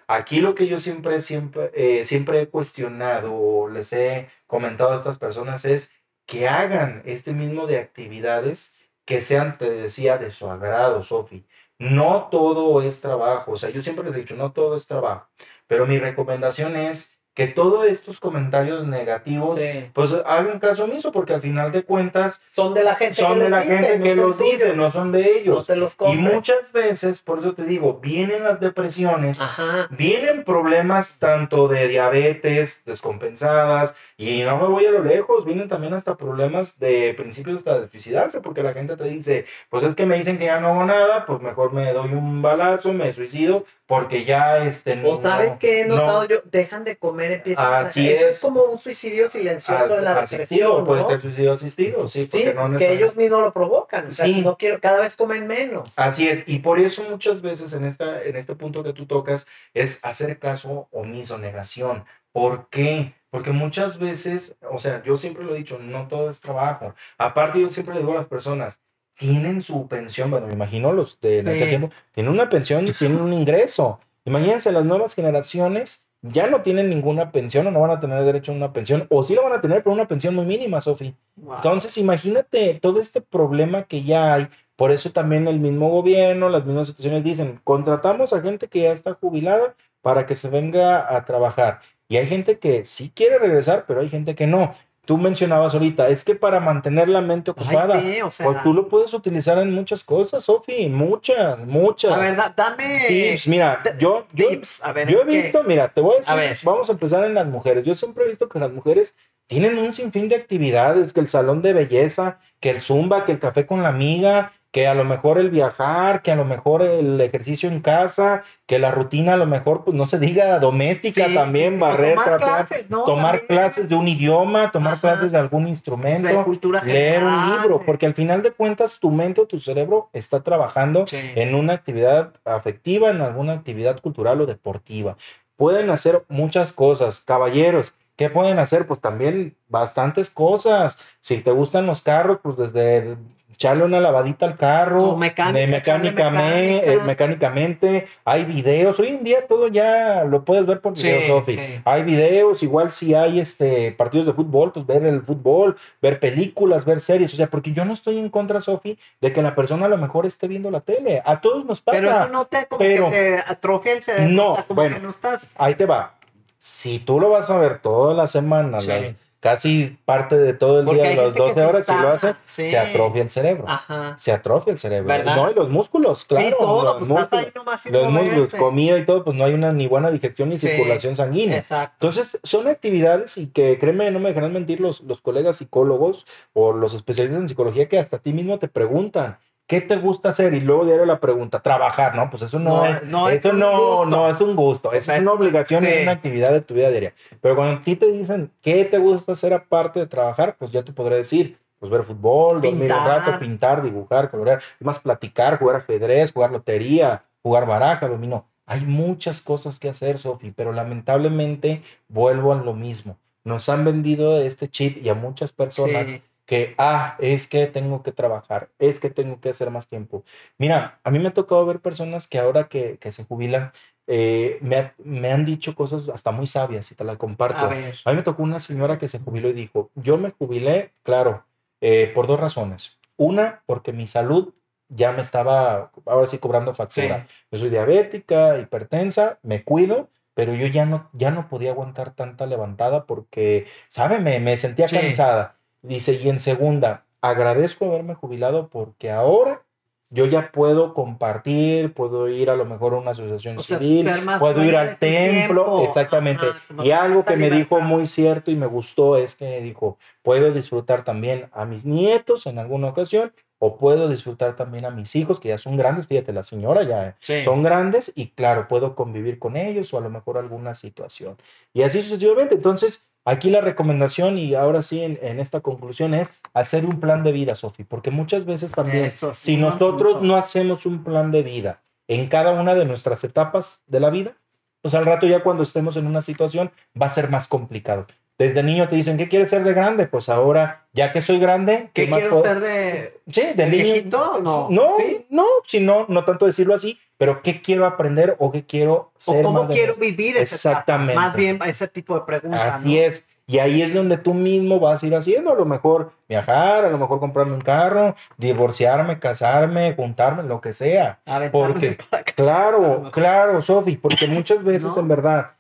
[0.09, 4.97] Aquí lo que yo siempre, siempre, eh, siempre he cuestionado o les he comentado a
[4.97, 5.95] estas personas es
[6.27, 11.47] que hagan este mismo de actividades que sean, te decía, de su agrado, Sofi.
[11.79, 13.53] no todo es trabajo.
[13.53, 15.29] O sea, yo siempre les he dicho, no todo es trabajo.
[15.67, 19.91] Pero mi recomendación es que todos estos comentarios negativos, Sí.
[19.95, 23.45] pues hagan caso omiso, porque al final de cuentas Son de la gente son que
[23.45, 25.67] de los la gente no que son los dice, no son de No ellos.
[25.67, 29.89] te los Y muchas veces, por eso te digo, vienen las depresiones, Ajá.
[29.91, 35.95] vienen problemas tanto de diabetes descompensadas, y no me voy a lo lejos, vienen también
[35.95, 40.07] hasta problemas de principios hasta de suicidarse, porque la gente te dice, pues es que
[40.07, 43.65] me dicen que ya no hago nada, pues mejor me doy un balazo, me suicido,
[43.93, 47.67] porque ya este O sabes no- qué he no- notado yo, dejan de comer, empiezan
[47.67, 48.35] a Así Eso es.
[48.37, 51.09] es como un suicidio silencioso de la asistido, depresión, puede ¿no?
[51.11, 54.07] ser suicidio asistido, sí, Sí, porque no que ellos mismos lo provocan.
[54.07, 54.41] O sea, Sí.
[54.41, 55.93] no quiero, cada vez comen menos.
[55.97, 59.47] Así es, y por eso muchas veces en, esta, en este punto que tú tocas
[59.75, 62.07] es hacer caso omiso, negación.
[62.33, 63.13] ¿Por qué?
[63.29, 66.95] Porque muchas veces, o sea, yo siempre lo he dicho, no todo es trabajo.
[67.19, 68.81] Aparte, yo siempre le digo a las personas,
[69.19, 71.69] tienen su pensión, bueno, me imagino los de aquel Sí.
[71.69, 74.01] tiempo, tienen una pensión y tienen un ingreso.
[74.25, 78.53] Imagínense, las nuevas generaciones ya no tienen ninguna pensión o no van a tener derecho
[78.53, 81.15] a una pensión, o sí la van a tener, pero una pensión muy mínima, Sofi.
[81.37, 81.57] Wow.
[81.57, 84.49] Entonces, imagínate todo este problema que ya hay.
[84.77, 88.93] Por eso también el mismo gobierno, las mismas instituciones dicen, contratamos a gente que ya
[88.93, 91.81] está jubilada para que se venga a trabajar.
[92.09, 94.73] Y hay gente que sí quiere regresar, pero hay gente que no.
[95.05, 98.63] Tú mencionabas ahorita, es que para mantener la mente ocupada, Ay, sí, o sea, pues
[98.63, 102.13] tú lo puedes utilizar en muchas cosas, Sofi, muchas, muchas.
[102.13, 104.85] a ver, da- dame tips, mira, yo, yo, tips.
[104.85, 106.59] A ver, yo he visto, mira, te voy a decir, A ver.
[106.63, 107.85] vamos a empezar en las mujeres.
[107.85, 109.17] Yo siempre he visto que las mujeres
[109.49, 113.41] tienen un sinfín de actividades, que el salón de belleza, que el zumba, que el
[113.41, 117.21] café con la amiga, que a lo mejor el viajar, que a lo mejor el
[117.21, 121.35] ejercicio en casa, que la rutina a lo mejor, pues no se diga doméstica Sí,
[121.35, 123.05] también, sí, barrer, tomar trapear, clases, ¿no?
[123.05, 123.47] tomar También.
[123.61, 125.01] clases de un idioma, tomar Ajá.
[125.03, 129.43] clases de algún instrumento, cultura leer un libro, porque al final de cuentas tu mente
[129.43, 131.19] o tu cerebro está trabajando Sí.
[131.35, 135.19] en una actividad afectiva, en alguna actividad cultural o deportiva.
[135.57, 137.93] Pueden hacer muchas cosas, caballeros.
[138.17, 138.87] ¿Qué pueden hacer?
[138.87, 140.99] Pues también bastantes cosas.
[141.21, 143.17] Si te gustan los carros, pues desde
[143.53, 146.33] echarle una lavadita al carro, O mecánica, de echarle mecánicame-
[146.81, 146.93] mecánica.
[146.93, 148.99] eh, mecánicamente, hay videos.
[149.01, 151.55] Hoy en día todo ya lo puedes ver por Sí, video, Sofi.
[151.55, 151.81] sí.
[151.85, 156.85] Hay videos, igual si hay este partidos de fútbol, pues ver el fútbol, ver películas,
[156.85, 157.33] ver series.
[157.33, 159.99] O sea, porque yo no estoy en contra, Sofi, de que la persona a lo
[159.99, 161.23] mejor esté viendo la tele.
[161.25, 161.99] A todos nos pasa.
[161.99, 164.29] Pero eso no te, como pero- que te atrofia el cerebro.
[164.33, 164.97] No, como bueno.
[164.97, 165.51] que no estás.
[165.57, 166.15] Ahí te va.
[166.59, 168.89] Si tú lo vas a ver toda la semana, Sí.
[168.89, 171.93] las- casi parte de todo el Porque día, las gente que 12 sí horas, si
[171.95, 172.71] lo hace, sí.
[172.71, 173.65] se atrofia el cerebro.
[173.67, 174.15] Ajá.
[174.17, 175.09] Se atrofia el cerebro.
[175.09, 175.35] ¿Verdad?
[175.35, 176.47] No, y los músculos, claro.
[176.49, 179.55] sí, todo, los pues músculos, ahí nomás los músculos, comida y todo, pues no hay
[179.55, 180.69] una ni buena digestión ni Sí.
[180.69, 181.57] circulación sanguínea.
[181.59, 182.07] Exacto.
[182.07, 186.73] Entonces, son actividades y que, créeme, no me dejarán mentir los, los colegas psicólogos o
[186.73, 189.39] los especialistas en psicología que hasta a ti mismo te preguntan,
[189.73, 190.53] ¿qué te gusta hacer?
[190.53, 192.29] Y luego diario la pregunta, trabajar, ¿no?
[192.29, 194.07] Pues eso no, No, es, no, eso un no, gusto.
[194.07, 195.91] no es un gusto, es una obligación, Sí.
[195.91, 197.15] es una actividad de tu vida diaria.
[197.41, 200.57] Pero cuando a ti te dicen, ¿qué te gusta hacer aparte de trabajar?
[200.59, 203.25] Pues ya te podré decir, pues ver fútbol, dormir un Pintar.
[203.25, 208.47] rato, pintar, dibujar, colorear, más platicar, jugar ajedrez, jugar lotería, jugar baraja, dominó.
[208.67, 213.17] Hay muchas cosas que hacer, Sofi, pero lamentablemente vuelvo a lo mismo.
[213.45, 216.23] Nos han vendido este chip y a muchas personas Sí.
[216.47, 220.25] Que, ah, es que tengo que trabajar, es que tengo que hacer más tiempo.
[220.59, 223.71] Mira, a mí me ha tocado ver personas que ahora que, que se jubilan,
[224.09, 227.67] eh, me, ha- me han dicho cosas hasta muy sabias y te la comparto.
[227.67, 227.95] A ver.
[228.05, 231.45] A mí me tocó una señora que se jubiló y dijo, yo me jubilé, claro,
[231.81, 232.99] eh, por dos razones.
[233.17, 234.53] Una, porque mi salud
[234.89, 237.27] ya me estaba, ahora sí, cobrando factura.
[237.51, 242.47] Yo soy diabética, hipertensa, me cuido, pero yo ya no, ya no podía aguantar tanta
[242.47, 244.19] levantada porque, ¿sabe?
[244.19, 244.97] Me, me sentía Sí.
[244.97, 245.57] cansada.
[245.83, 249.63] Dice, y en segunda, agradezco haberme jubilado porque ahora
[250.11, 254.09] yo ya puedo compartir, puedo ir a lo mejor a una asociación O civil,
[254.39, 255.85] puedo ir al templo, tiempo.
[255.85, 256.45] exactamente.
[256.47, 260.53] Ajá, y algo que me dijo muy cierto y me gustó es que dijo, puedo
[260.53, 265.41] disfrutar también a mis nietos en alguna ocasión o puedo disfrutar también a mis hijos
[265.41, 267.43] que ya son grandes, fíjate, la señora ya Sí.
[267.45, 271.37] son grandes y claro, puedo convivir con ellos o a lo mejor alguna situación.
[271.73, 272.55] Y así sucesivamente.
[272.57, 277.23] Entonces, aquí la recomendación y ahora sí en, en esta conclusión es hacer un plan
[277.25, 280.27] de vida, Sofi, porque muchas veces también, Eso es si nosotros punto.
[280.27, 284.37] no hacemos un plan de vida en cada una de nuestras etapas de la vida,
[284.81, 288.07] pues al rato ya cuando estemos en una situación va a ser más complicado.
[288.39, 290.07] Desde niño te dicen, ¿qué quieres ser de grande?
[290.07, 293.83] Pues ahora, ya que soy grande, ¿Qué más quiero ser de Sí, de niño.
[293.85, 294.41] viejito?
[294.43, 294.69] No.
[294.71, 295.27] No, ¿Sí?
[295.31, 299.13] no, si no, no tanto decirlo así, pero ¿qué quiero aprender o qué quiero O
[299.17, 299.43] ser?
[299.45, 300.43] cómo más de- quiero vivir etapa?
[300.43, 301.15] Exactamente.
[301.15, 302.77] Más bien ese tipo de preguntas.
[302.77, 303.03] Así ¿no?
[303.03, 303.29] es.
[303.47, 306.89] Y ahí es donde tú mismo vas a ir haciendo, a lo mejor viajar, a
[306.89, 311.21] lo mejor comprarme un carro, divorciarme, casarme, juntarme, lo que sea.
[311.51, 311.97] Porque,
[312.37, 315.51] claro, claro, Sofi, porque muchas veces en verdad,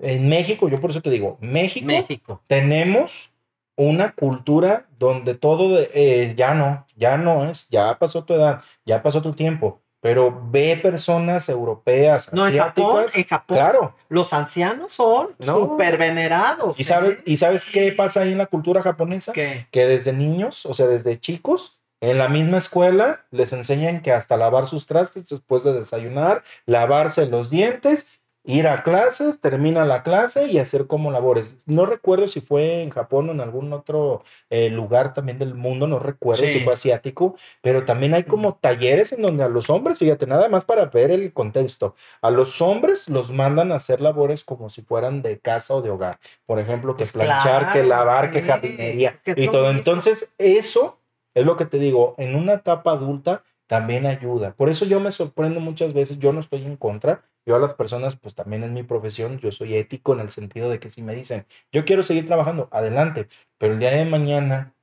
[0.00, 2.42] en México, yo por eso te digo, México, México.
[2.46, 3.30] tenemos
[3.76, 9.02] una cultura donde todo eh, ya no, ya no es, ya pasó tu edad, ya
[9.02, 13.14] pasó tu tiempo pero ve personas europeas, no, asiáticas.
[13.14, 13.94] En Japón, claro.
[14.08, 16.80] los ancianos son súper venerados.
[16.80, 17.22] ¿Y, sabes, ¿eh?
[17.26, 19.32] ¿Y sabes qué pasa ahí en la cultura japonesa?
[19.32, 24.38] Que desde niños, o sea, desde chicos, en la misma escuela les enseñan que hasta
[24.38, 30.46] lavar sus trastes después de desayunar, lavarse los dientes ir a clases, termina la clase
[30.46, 31.56] y hacer como labores.
[31.66, 35.86] No recuerdo si fue en Japón o en algún otro eh, lugar también del mundo,
[35.86, 39.98] no recuerdo si fue asiático, pero también hay como talleres en donde a los hombres,
[39.98, 44.42] fíjate, nada más para ver el contexto, a los hombres los mandan a hacer labores
[44.42, 46.18] como si fueran de casa o de hogar.
[46.46, 49.70] Por ejemplo, que es pues planchar, que lavar, que jardinería y todo.
[49.70, 50.98] Entonces, eso
[51.34, 54.52] es lo que te digo, en una etapa adulta también ayuda.
[54.54, 57.74] Por eso yo me sorprendo muchas veces, yo no estoy en contra, yo a las
[57.74, 61.02] personas, pues también es mi profesión, yo soy ético en el sentido de que si
[61.02, 63.28] me dicen, yo quiero seguir trabajando, adelante,
[63.58, 64.74] pero el día de mañana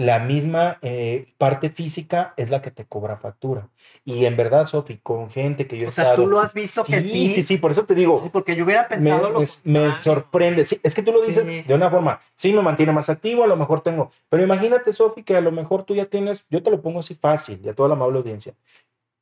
[0.00, 3.68] la misma eh, parte física es la que te cobra factura.
[4.02, 6.82] Y en verdad, Sofi, con gente que yo he O sea, tú lo has visto
[6.84, 7.34] que sí.
[7.34, 8.30] Sí, sí, por eso te digo.
[8.32, 10.64] porque yo hubiera pensado me, lo Me sorprende.
[10.64, 13.46] Sí, es que tú lo dices de una forma, sí me mantiene más activo, a
[13.46, 14.10] lo mejor tengo.
[14.30, 17.14] Pero imagínate, Sofi, que a lo mejor tú ya tienes, yo te lo pongo así
[17.14, 18.54] fácil, y a toda la amable audiencia.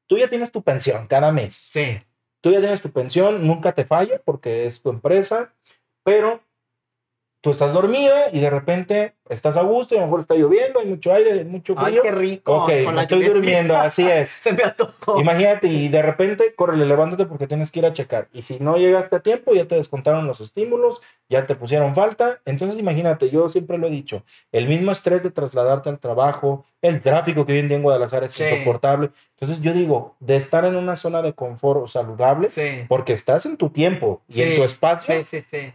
[0.07, 1.57] Tú ya tienes tu pensión cada mes.
[1.57, 1.99] Sí.
[2.41, 5.55] Tú ya tienes tu pensión, nunca te falla porque es tu empresa,
[6.05, 6.41] pero
[7.41, 10.81] tú estás dormida y de repente estás a gusto y a lo mejor está lloviendo,
[10.81, 11.87] hay mucho aire, hay mucho frío.
[11.87, 12.63] Ay, qué rico.
[12.63, 14.29] Ok, me estoy durmiendo, así es.
[14.29, 15.21] Se me antojó.
[15.21, 18.29] Imagínate y de repente, córrele, levántate porque tienes que ir a checar.
[18.33, 22.41] Y si no llegaste a tiempo, ya te descontaron los estímulos, ya te pusieron falta.
[22.45, 24.23] Entonces, imagínate, yo siempre lo he dicho,
[24.53, 28.27] el mismo estrés de trasladarte al trabajo, el tráfico que hoy en día en Guadalajara
[28.27, 29.11] es insoportable.
[29.41, 32.51] Entonces, yo digo, de estar en una zona de confort saludable,
[32.89, 35.15] porque estás en tu tiempo y en tu espacio,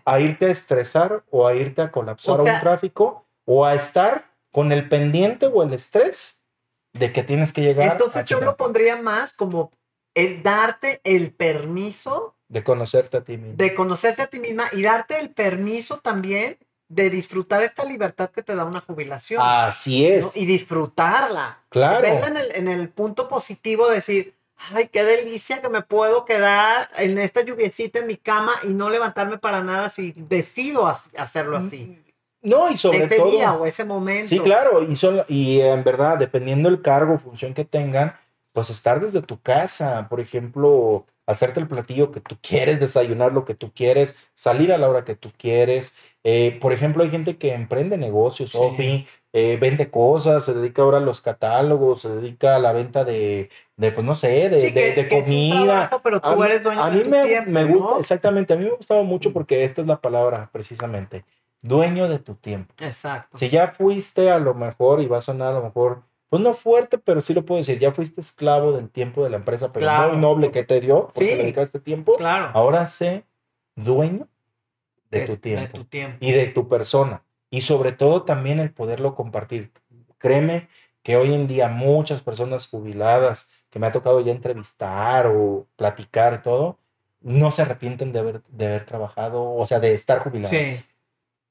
[0.05, 4.31] a irte a estresar o a irte a colapsar a un tráfico o a estar
[4.51, 6.45] con el pendiente o el estrés
[6.93, 7.93] de que tienes que llegar.
[7.93, 9.71] Entonces yo lo pondría más como
[10.13, 12.35] el darte el permiso.
[12.47, 13.55] De conocerte a ti misma.
[13.57, 18.43] De conocerte a ti misma y darte el permiso también de disfrutar esta libertad que
[18.43, 19.41] te da una jubilación.
[19.43, 20.37] Así es.
[20.37, 21.63] Y disfrutarla.
[21.69, 22.01] Claro.
[22.01, 24.35] Verla en el, en el punto positivo de decir,
[24.73, 28.91] ay, qué delicia que me puedo quedar en esta lluviecita en mi cama y no
[28.91, 31.99] levantarme para nada si decido hacerlo así.
[32.43, 33.31] No, y sobre ese todo.
[33.31, 34.27] día o ese momento.
[34.27, 38.15] Sí, claro, y, son, y en verdad, dependiendo del cargo, función que tengan,
[38.51, 43.45] pues estar desde tu casa, por ejemplo, hacerte el platillo que tú quieres, desayunar lo
[43.45, 45.95] que tú quieres, salir a la hora que tú quieres.
[46.25, 50.97] Eh, por ejemplo, hay gente que emprende negocios, Sofi, eh, vende cosas, se dedica ahora
[50.97, 55.07] a los catálogos, se dedica a la venta de, de pues no sé, de, de,
[55.07, 55.89] comida.
[56.03, 59.03] pero tú eres dueño a mí me, me gusta, exactamente, a mí me ha gustado
[59.03, 61.25] mucho porque esta es la palabra precisamente
[61.63, 62.71] dueño de tu tiempo.
[62.79, 63.35] Exacto.
[63.35, 66.53] Si ya fuiste a lo mejor, y va a sonar a lo mejor, pues no
[66.53, 69.89] fuerte, pero sí lo puedo decir, ya fuiste esclavo del tiempo de la empresa, pero
[70.09, 72.15] muy noble que te dio, porque sí, dedicaste tiempo.
[72.17, 72.51] Claro.
[72.53, 73.25] Ahora sé
[73.75, 74.27] dueño
[75.09, 77.23] de, tu tiempo, de tu tiempo y de tu persona.
[77.49, 79.71] Y sobre todo también el poderlo compartir.
[80.17, 80.67] Créeme
[81.01, 86.41] que hoy en día muchas personas jubiladas que me ha tocado ya entrevistar o platicar
[86.41, 86.79] todo,
[87.21, 90.49] no se arrepienten de haber, de haber trabajado, o sea, de estar jubilados.
[90.49, 90.83] Sí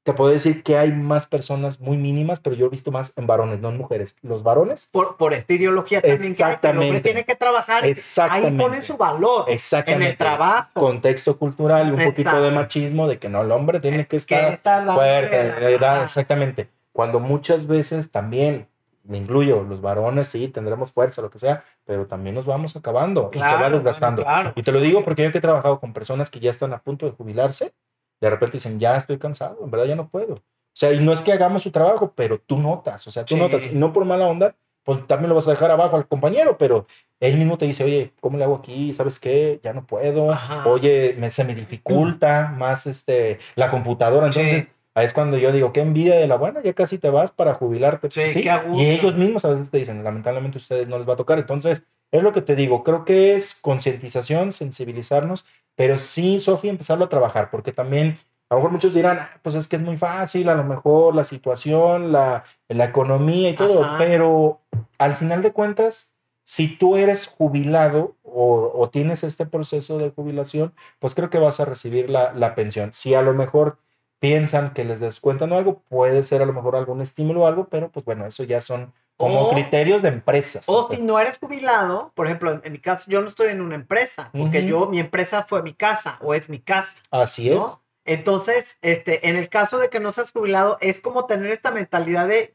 [0.02, 3.26] te puedo decir que hay más personas muy mínimas, pero yo he visto más en
[3.26, 4.16] varones, no en mujeres.
[4.22, 4.88] Los varones.
[4.90, 6.32] Por, por esta ideología también.
[6.32, 6.60] Exactamente.
[6.60, 7.84] Que el hombre tiene que trabajar.
[7.84, 9.44] Ahí pone su valor.
[9.48, 10.04] Exactamente.
[10.04, 10.70] En el trabajo.
[10.80, 14.60] Contexto cultural y un poquito de machismo de que no, el hombre tiene que estar
[14.94, 16.02] fuerte.
[16.02, 16.68] exactamente.
[16.92, 18.66] Cuando muchas veces también,
[19.04, 23.30] me incluyo, los varones sí, tendremos fuerza, lo que sea, pero también nos vamos acabando
[23.32, 24.24] y se va desgastando.
[24.56, 26.78] Y te lo digo porque yo que he trabajado con personas que ya están a
[26.78, 27.72] punto de jubilarse
[28.22, 30.34] de repente dicen, ya estoy cansado, en verdad ya no puedo.
[30.34, 33.36] O sea, y no es que hagamos su trabajo, pero tú notas, o sea, tú
[33.36, 34.54] notas, y no por mala onda,
[34.84, 36.86] pues también lo vas a dejar abajo al compañero, pero
[37.18, 38.92] él mismo te dice, oye, ¿cómo le hago aquí?
[38.94, 39.60] ¿Sabes qué?
[39.62, 40.34] Ya no puedo.
[40.64, 44.26] Oye, me, se me dificulta más este, la computadora.
[44.26, 47.32] Entonces, ahí es cuando yo digo, qué envidia de la buena, ya casi te vas
[47.32, 48.08] para jubilarte.
[48.10, 51.14] Sí, Qué y ellos mismos a veces te dicen, lamentablemente a ustedes no les va
[51.14, 51.40] a tocar.
[51.40, 51.82] Entonces,
[52.12, 55.44] es lo que te digo, creo que es concientización, sensibilizarnos
[55.74, 58.16] pero sí, Sofía, empezarlo a trabajar, porque también
[58.48, 61.14] a lo mejor muchos dirán, ah, pues es que es muy fácil, a lo mejor
[61.14, 64.60] la situación, la, la economía y todo, pero
[64.98, 70.74] al final de cuentas, si tú eres jubilado o, o, tienes este proceso de jubilación,
[70.98, 72.92] pues creo que vas a recibir la, la pensión.
[72.92, 73.78] Si a lo mejor
[74.18, 77.90] piensan que les descuentan algo, puede ser a lo mejor algún estímulo o algo, pero
[77.90, 80.64] pues bueno, eso ya son como O- criterios de empresas.
[80.68, 83.60] O si no eres jubilado, por ejemplo, en, en mi caso, yo no estoy en
[83.60, 87.02] una empresa, porque yo, mi empresa fue mi casa o es mi casa.
[87.10, 87.58] Así es.
[88.04, 92.26] Entonces, este, en el caso de que no seas jubilado, es como tener esta mentalidad
[92.26, 92.54] de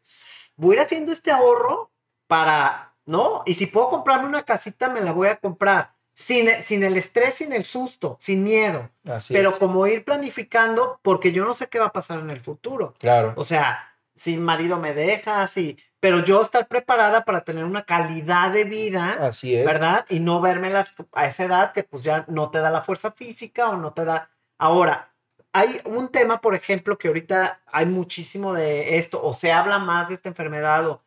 [0.57, 1.91] voy a ir haciendo este ahorro
[2.27, 3.43] para, ¿no?
[3.45, 5.95] Y si puedo comprarme una casita, me la voy a comprar.
[6.13, 8.89] Sin, sin el estrés, sin el susto, sin miedo.
[9.07, 9.57] Así pero es.
[9.57, 12.95] como ir planificando, porque yo no sé qué va a pasar en el futuro.
[12.97, 13.33] Claro.
[13.37, 18.51] O sea, si marido me deja, si, pero yo estar preparada para tener una calidad
[18.51, 19.17] de vida.
[19.21, 19.65] Así es.
[19.65, 20.05] ¿verdad?
[20.09, 23.69] Y no vérmelas a esa edad que pues ya no te da la fuerza física
[23.69, 24.29] o no te da...
[24.57, 25.13] Ahora,
[25.53, 30.09] hay un tema, por ejemplo, que ahorita hay muchísimo de esto o se habla más
[30.09, 31.03] de esta enfermedad o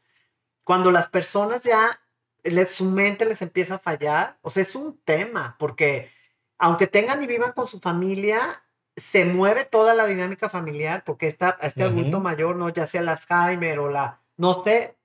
[0.64, 2.00] cuando las personas ya
[2.42, 6.10] les, su mente les empieza a fallar, o sea, es un tema porque
[6.58, 8.62] aunque tengan y vivan con su familia,
[8.96, 11.92] se mueve toda la dinámica familiar porque esta, este Ujú.
[11.92, 12.68] adulto mayor, ¿no?
[12.68, 14.96] Ya sea el Alzheimer o la, no sé,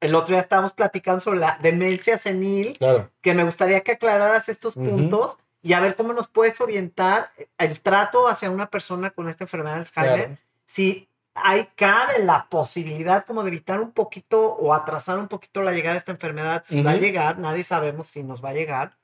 [0.00, 3.10] el otro día estábamos platicando sobre la demencia senil, Claro.
[3.20, 7.80] que me gustaría que aclararas estos puntos y a ver cómo nos puedes orientar el
[7.80, 10.26] trato hacia una persona con esta enfermedad de Alzheimer.
[10.26, 10.38] Claro.
[10.64, 15.72] Si hay, cabe la posibilidad como de evitar un poquito o atrasar un poquito la
[15.72, 18.96] llegada de esta enfermedad, si va a llegar, nadie sabemos si nos va a llegar,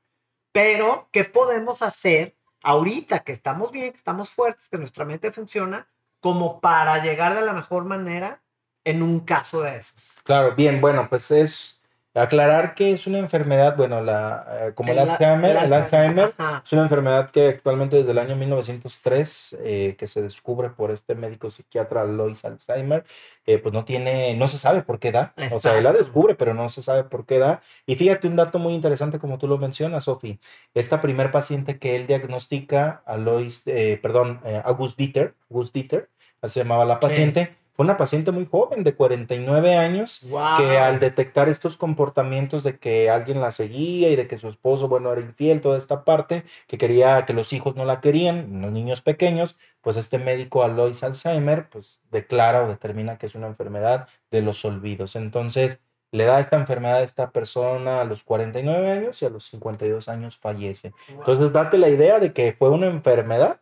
[0.50, 5.88] pero ¿qué podemos hacer ahorita que estamos bien, que estamos fuertes, que nuestra mente funciona,
[6.20, 8.41] como para llegar de la mejor manera
[8.85, 10.12] en un caso de esos?
[10.24, 11.83] Claro, bien, bueno, pues es
[12.14, 16.62] aclarar que es una enfermedad, bueno, la, eh, como el, Alzheimer, el Alzheimer ajá.
[16.64, 21.14] es una enfermedad que actualmente desde el año 1903, eh, que se descubre por este
[21.14, 23.05] médico psiquiatra Lois Alzheimer,
[23.47, 25.33] eh, pues no tiene, no se sabe por qué da.
[25.53, 27.62] O sea, él la descubre, pero no se sabe por qué da.
[27.87, 30.39] Y fíjate un dato muy interesante como tú lo mencionas, Sofi.
[30.74, 36.11] Esta primer paciente que él diagnostica, a Lois, eh, perdón, eh, August Dieter, August Dieter,
[36.43, 37.49] así se llamaba la Sí.
[37.74, 40.78] Fue una paciente muy joven, de 49 años, que Guau.
[40.78, 45.10] al detectar estos comportamientos de que alguien la seguía y de que su esposo, bueno,
[45.10, 49.00] era infiel, toda esta parte, que quería que los hijos no la querían, los niños
[49.00, 54.42] pequeños, pues este médico Alois Alzheimer, pues declara o determina que es una enfermedad de
[54.42, 55.16] los olvidos.
[55.16, 55.80] Entonces,
[56.12, 60.08] le da esta enfermedad a esta persona a los 49 años y a los 52
[60.10, 60.92] años fallece.
[61.08, 63.61] Entonces, date la idea de que fue una enfermedad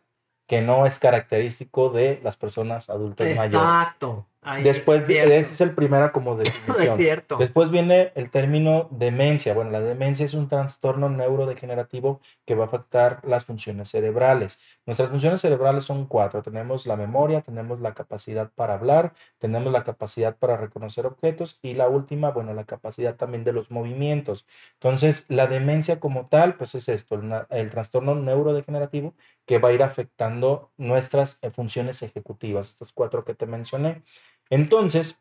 [0.51, 3.69] que no es característico de las personas adultas mayores.
[3.69, 4.27] Exacto.
[4.63, 6.97] Después, es ese es el primera como definición.
[7.37, 9.53] Después viene el término demencia.
[9.53, 14.63] Bueno, la demencia es un trastorno neurodegenerativo que va a afectar las funciones cerebrales.
[14.87, 16.41] Nuestras funciones cerebrales son cuatro.
[16.41, 21.75] Tenemos la memoria, tenemos la capacidad para hablar, tenemos la capacidad para reconocer objetos y
[21.75, 24.47] la última, bueno, la capacidad también de los movimientos.
[24.73, 27.21] Entonces, la demencia como tal, pues es esto,
[27.51, 29.13] el trastorno neurodegenerativo
[29.45, 34.01] que va a ir afectando nuestras eh, funciones ejecutivas, estas cuatro que te mencioné.
[34.51, 35.19] Entonces,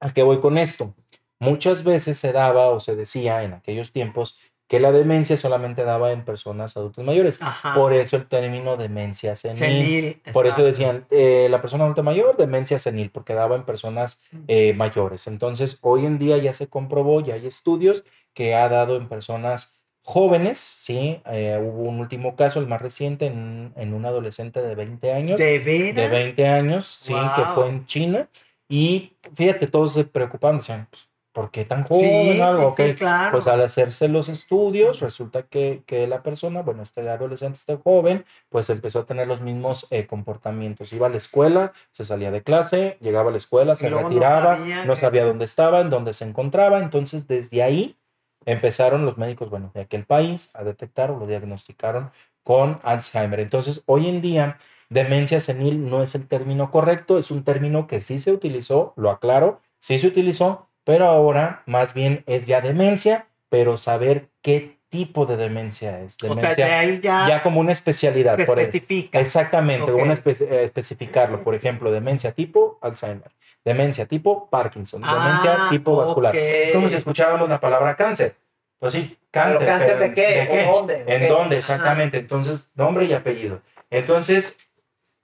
[0.00, 0.94] ¿a qué voy con esto?
[1.40, 4.36] Muchas veces se daba o se decía en aquellos tiempos
[4.66, 7.40] que la demencia solamente daba en personas adultas mayores.
[7.40, 7.72] Ajá.
[7.72, 9.56] Por eso el término demencia senil.
[9.56, 14.24] Senil, Por eso decían, eh, la persona adulta mayor, demencia senil, porque daba en personas
[14.46, 15.26] eh, mayores.
[15.26, 18.04] Entonces, hoy en día ya se comprobó, ya hay estudios
[18.34, 21.22] que ha dado en personas jóvenes, ¿sí?
[21.26, 25.38] Eh, hubo un último caso, el más reciente, en, en un adolescente de 20 años
[25.38, 25.96] ¿De veras?
[25.96, 28.28] de 20 años, sí, que fue en China.
[28.68, 32.34] Y fíjate, todos se preocupaban, decían, pues, ¿por qué tan joven?
[32.34, 32.74] sí, algo?
[32.76, 33.30] sí, claro.
[33.32, 38.24] Pues al hacerse los estudios, resulta que, que la persona, bueno, este adolescente, este joven,
[38.48, 40.92] pues empezó a tener los mismos eh, comportamientos.
[40.92, 44.08] Iba a la escuela, se salía de clase, llegaba a la escuela, se luego no
[44.10, 46.78] retiraba, sabía no que- sabía dónde estaba, en dónde se encontraba.
[46.80, 47.96] Entonces, desde ahí
[48.44, 52.10] empezaron los médicos, bueno, de aquel país a detectar o lo diagnosticaron
[52.42, 53.40] con Alzheimer.
[53.40, 54.56] Entonces, hoy en día,
[54.88, 59.10] demencia senil no es el término correcto, es un término que sí se utilizó, lo
[59.10, 65.26] aclaro, sí se utilizó, pero ahora más bien es ya demencia, pero saber qué tipo
[65.26, 66.16] de demencia es.
[66.22, 68.36] o Demencia sea, de ahí ya, ya como una especialidad.
[68.36, 69.20] se por especifica.
[69.20, 70.00] Exactamente, Ok.
[70.00, 71.44] una espe- especificarlo.
[71.44, 73.30] Por ejemplo, demencia tipo Alzheimer,
[73.66, 76.34] demencia tipo Parkinson, demencia Ah, tipo vascular.
[76.34, 78.36] Es como si escucháramos la palabra cáncer.
[78.78, 79.58] Pues sí, cáncer.
[79.58, 80.48] ¿Pero cáncer de qué?
[80.70, 81.04] ¿O dónde?
[81.06, 81.28] ¿En Ok.
[81.38, 81.56] dónde?
[81.58, 82.16] Exactamente.
[82.18, 83.60] Entonces, nombre y apellido.
[83.90, 84.58] Entonces,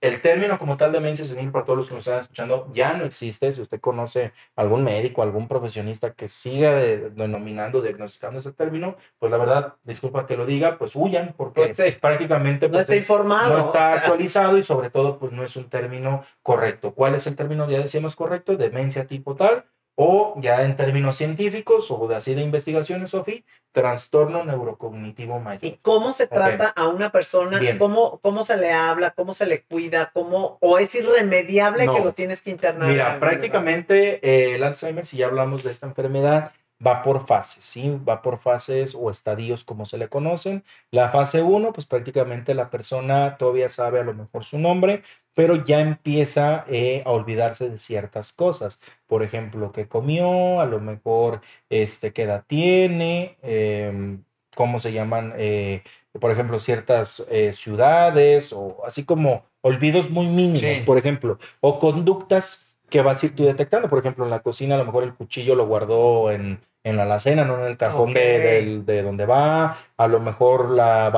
[0.07, 3.05] el término como tal demencia senil para todos los que nos están escuchando ya no
[3.05, 3.51] existe.
[3.53, 9.31] Si usted conoce algún médico, algún profesionista que siga de- denominando, diagnosticando ese término, pues
[9.31, 13.57] la verdad, disculpa que lo diga, pues huyan, porque prácticamente no pues, está es- informado.
[13.57, 16.93] no o está sea, actualizado y sobre todo pues no es un término correcto.
[16.93, 17.69] ¿Cuál es el término?
[17.69, 22.41] Ya decíamos correcto, demencia tipo tal o ya en términos científicos o de así de
[22.41, 25.65] investigaciones, Sofi, trastorno neurocognitivo mayor.
[25.65, 27.59] ¿Y cómo se trata a una persona?
[27.77, 29.11] ¿Cómo, ¿Cómo se le habla?
[29.11, 30.11] ¿Cómo se le cuida?
[30.13, 32.89] ¿Cómo, ¿O es irremediable que lo tienes que internar?
[32.89, 36.51] Mira, prácticamente eh, el Alzheimer, si ya hablamos de esta enfermedad,
[36.85, 37.99] va por fases, ¿sí?
[38.07, 40.63] Va por fases o estadios como se le conocen.
[40.91, 45.01] La fase 1, pues prácticamente la persona todavía sabe a lo mejor su nombre,
[45.33, 48.81] pero ya empieza eh, a olvidarse de ciertas cosas.
[49.07, 54.23] Por ejemplo, qué comió, a lo mejor este, qué edad tiene, em,
[54.55, 55.83] cómo se llaman, eh,
[56.19, 62.64] por ejemplo, ciertas eh, ciudades, o así como olvidos muy mínimos, por ejemplo, o conductas
[62.89, 63.89] que vas a ir tú detectando.
[63.89, 67.03] Por ejemplo, en la cocina a lo mejor el cuchillo lo guardó en, en la
[67.03, 69.77] alacena, no en el cajón de, de, donde va.
[69.97, 71.11] A lo mejor la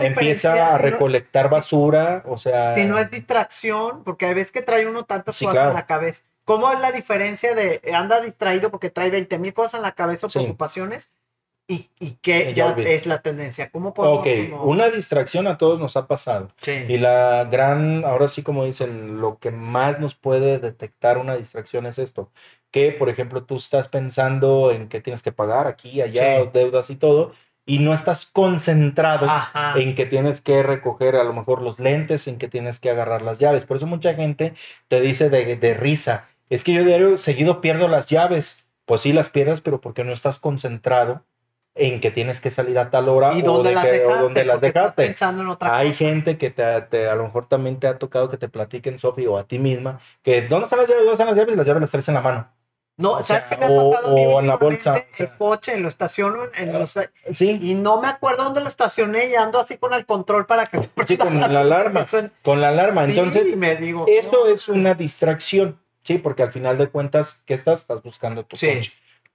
[0.00, 2.74] empieza a recolectar basura, o sea...
[2.74, 6.22] Que no es distracción, porque a veces que trae uno tantas cosas en la cabeza.
[6.44, 10.26] ¿Cómo es la diferencia de anda distraído porque trae 20 mil cosas en la cabeza
[10.26, 11.12] o preocupaciones?
[11.70, 13.70] Y, y que ya es la tendencia.
[13.70, 14.18] ¿Cómo podemos?
[14.18, 16.50] Ok, una distracción a todos nos ha pasado.
[16.60, 16.84] Sí.
[16.88, 21.86] Y la gran, ahora sí como dicen, lo que más nos puede detectar una distracción
[21.86, 22.32] es esto.
[22.72, 26.96] Que, por ejemplo, tú estás pensando en que tienes que pagar aquí, allá, deudas y
[26.96, 27.30] todo,
[27.64, 29.28] y no estás concentrado
[29.76, 33.22] en que tienes que recoger a lo mejor los lentes, en que tienes que agarrar
[33.22, 33.64] las llaves.
[33.64, 34.54] Por eso mucha gente
[34.88, 38.66] te dice de, de risa, es que yo diario seguido pierdo las llaves.
[38.86, 41.22] Pues sí las pierdes, pero porque no estás concentrado
[41.74, 45.06] en que tienes que salir a tal hora ¿Y dónde las dejaste, las dejaste.
[45.06, 48.36] Pensando en otra Hay gente que te, a lo mejor también te ha tocado que
[48.36, 51.04] te platiquen, Sofi, o a ti misma, que ¿dónde están las llaves?
[51.04, 51.54] ¿Dónde están las llaves?
[51.54, 52.52] Y las llaves las traes en la mano.
[52.96, 55.06] No, ¿sabes qué me ha pasado o, en la bolsa.
[55.18, 56.98] el coche, lo estaciono en los...
[57.32, 57.58] Sí.
[57.62, 60.80] Y no me acuerdo dónde lo estacioné y ando así con el control para que...
[61.06, 62.04] Sí, con la alarma.
[62.42, 63.04] Con la alarma.
[63.04, 66.18] Entonces, me digo, eso es una distracción, ¿sí?
[66.18, 67.80] Porque al final de cuentas, ¿qué estás?
[67.80, 68.82] Estás buscando tu coche.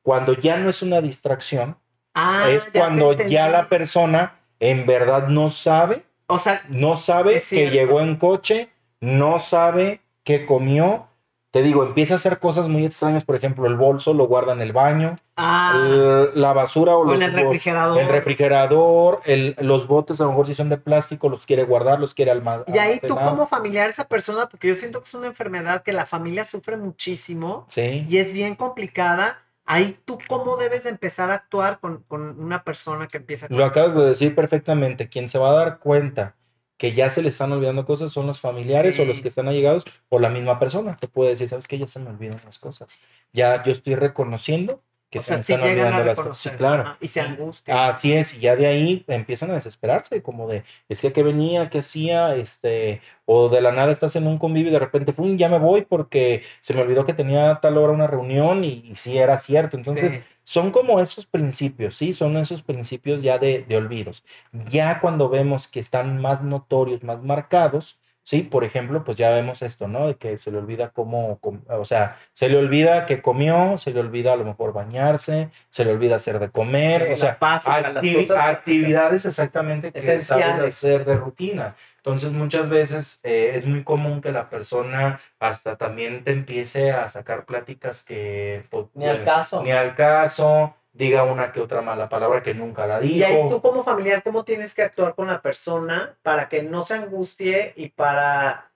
[0.03, 1.79] Cuando ya no es una distracción,
[2.15, 6.03] Ah, es cuando ya la persona en verdad no sabe.
[6.27, 11.07] O sea, no sabe que llegó en coche, no sabe qué comió.
[11.51, 13.23] Te digo, empieza a hacer cosas muy extrañas.
[13.23, 15.15] Por ejemplo, el bolso lo guarda en el baño.
[15.37, 18.01] Ah, la basura o, en el refrigerador.
[18.01, 19.21] El refrigerador,
[19.59, 22.75] los botes, a lo mejor si son de plástico, los quiere guardar, los quiere almacenar.
[22.75, 25.93] Y ahí tú como familiar esa persona, porque yo siento que es una enfermedad que
[25.93, 27.65] la familia sufre muchísimo.
[27.69, 28.05] Sí.
[28.09, 33.07] Y es bien complicada ahí tú cómo debes empezar a actuar con, con una persona
[33.07, 33.49] que empieza a...
[33.49, 36.35] Lo acabas de decir perfectamente, quien se va a dar cuenta
[36.77, 39.85] que ya se le están olvidando cosas son los familiares o los que están allegados
[40.09, 40.97] o la misma persona.
[40.97, 42.99] Te puede decir, sabes que ya se me olvidan las cosas,
[43.31, 46.37] ya yo estoy reconociendo que se están olvidando las cosas.
[46.37, 46.97] Sí, claro.
[46.99, 47.87] y se angustia.
[47.87, 51.69] Así es, y ya de ahí empiezan a desesperarse, como de, es que qué venía,
[51.69, 55.37] qué hacía, este, o de la nada estás en un convivio y de repente, ¡pum!
[55.37, 59.17] ya me voy porque se me olvidó que tenía tal hora una reunión y, sí
[59.17, 59.77] era cierto.
[59.77, 62.13] Entonces, son como esos principios, ¿sí?
[62.13, 64.23] Son esos principios ya de, de olvidos.
[64.69, 69.61] Ya cuando vemos que están más notorios, más marcados, Sí, por ejemplo, pues ya vemos
[69.61, 70.07] esto, ¿no?
[70.07, 73.99] De que se le olvida cómo, o sea, se le olvida que comió, se le
[73.99, 79.91] olvida a lo mejor bañarse, se le olvida hacer de comer, o sea, actividades exactamente
[79.91, 81.75] que saben hacer de rutina.
[81.97, 87.07] Entonces muchas veces eh, es muy común que la persona hasta también te empiece a
[87.07, 88.65] sacar pláticas que...
[88.71, 89.61] Pues, ni al caso.
[89.61, 93.15] Ni al caso diga una que otra mala palabra que nunca la dijo.
[93.15, 96.83] Y ahí tú como familiar, ¿cómo tienes que actuar con la persona para que no
[96.83, 98.71] se angustie y para,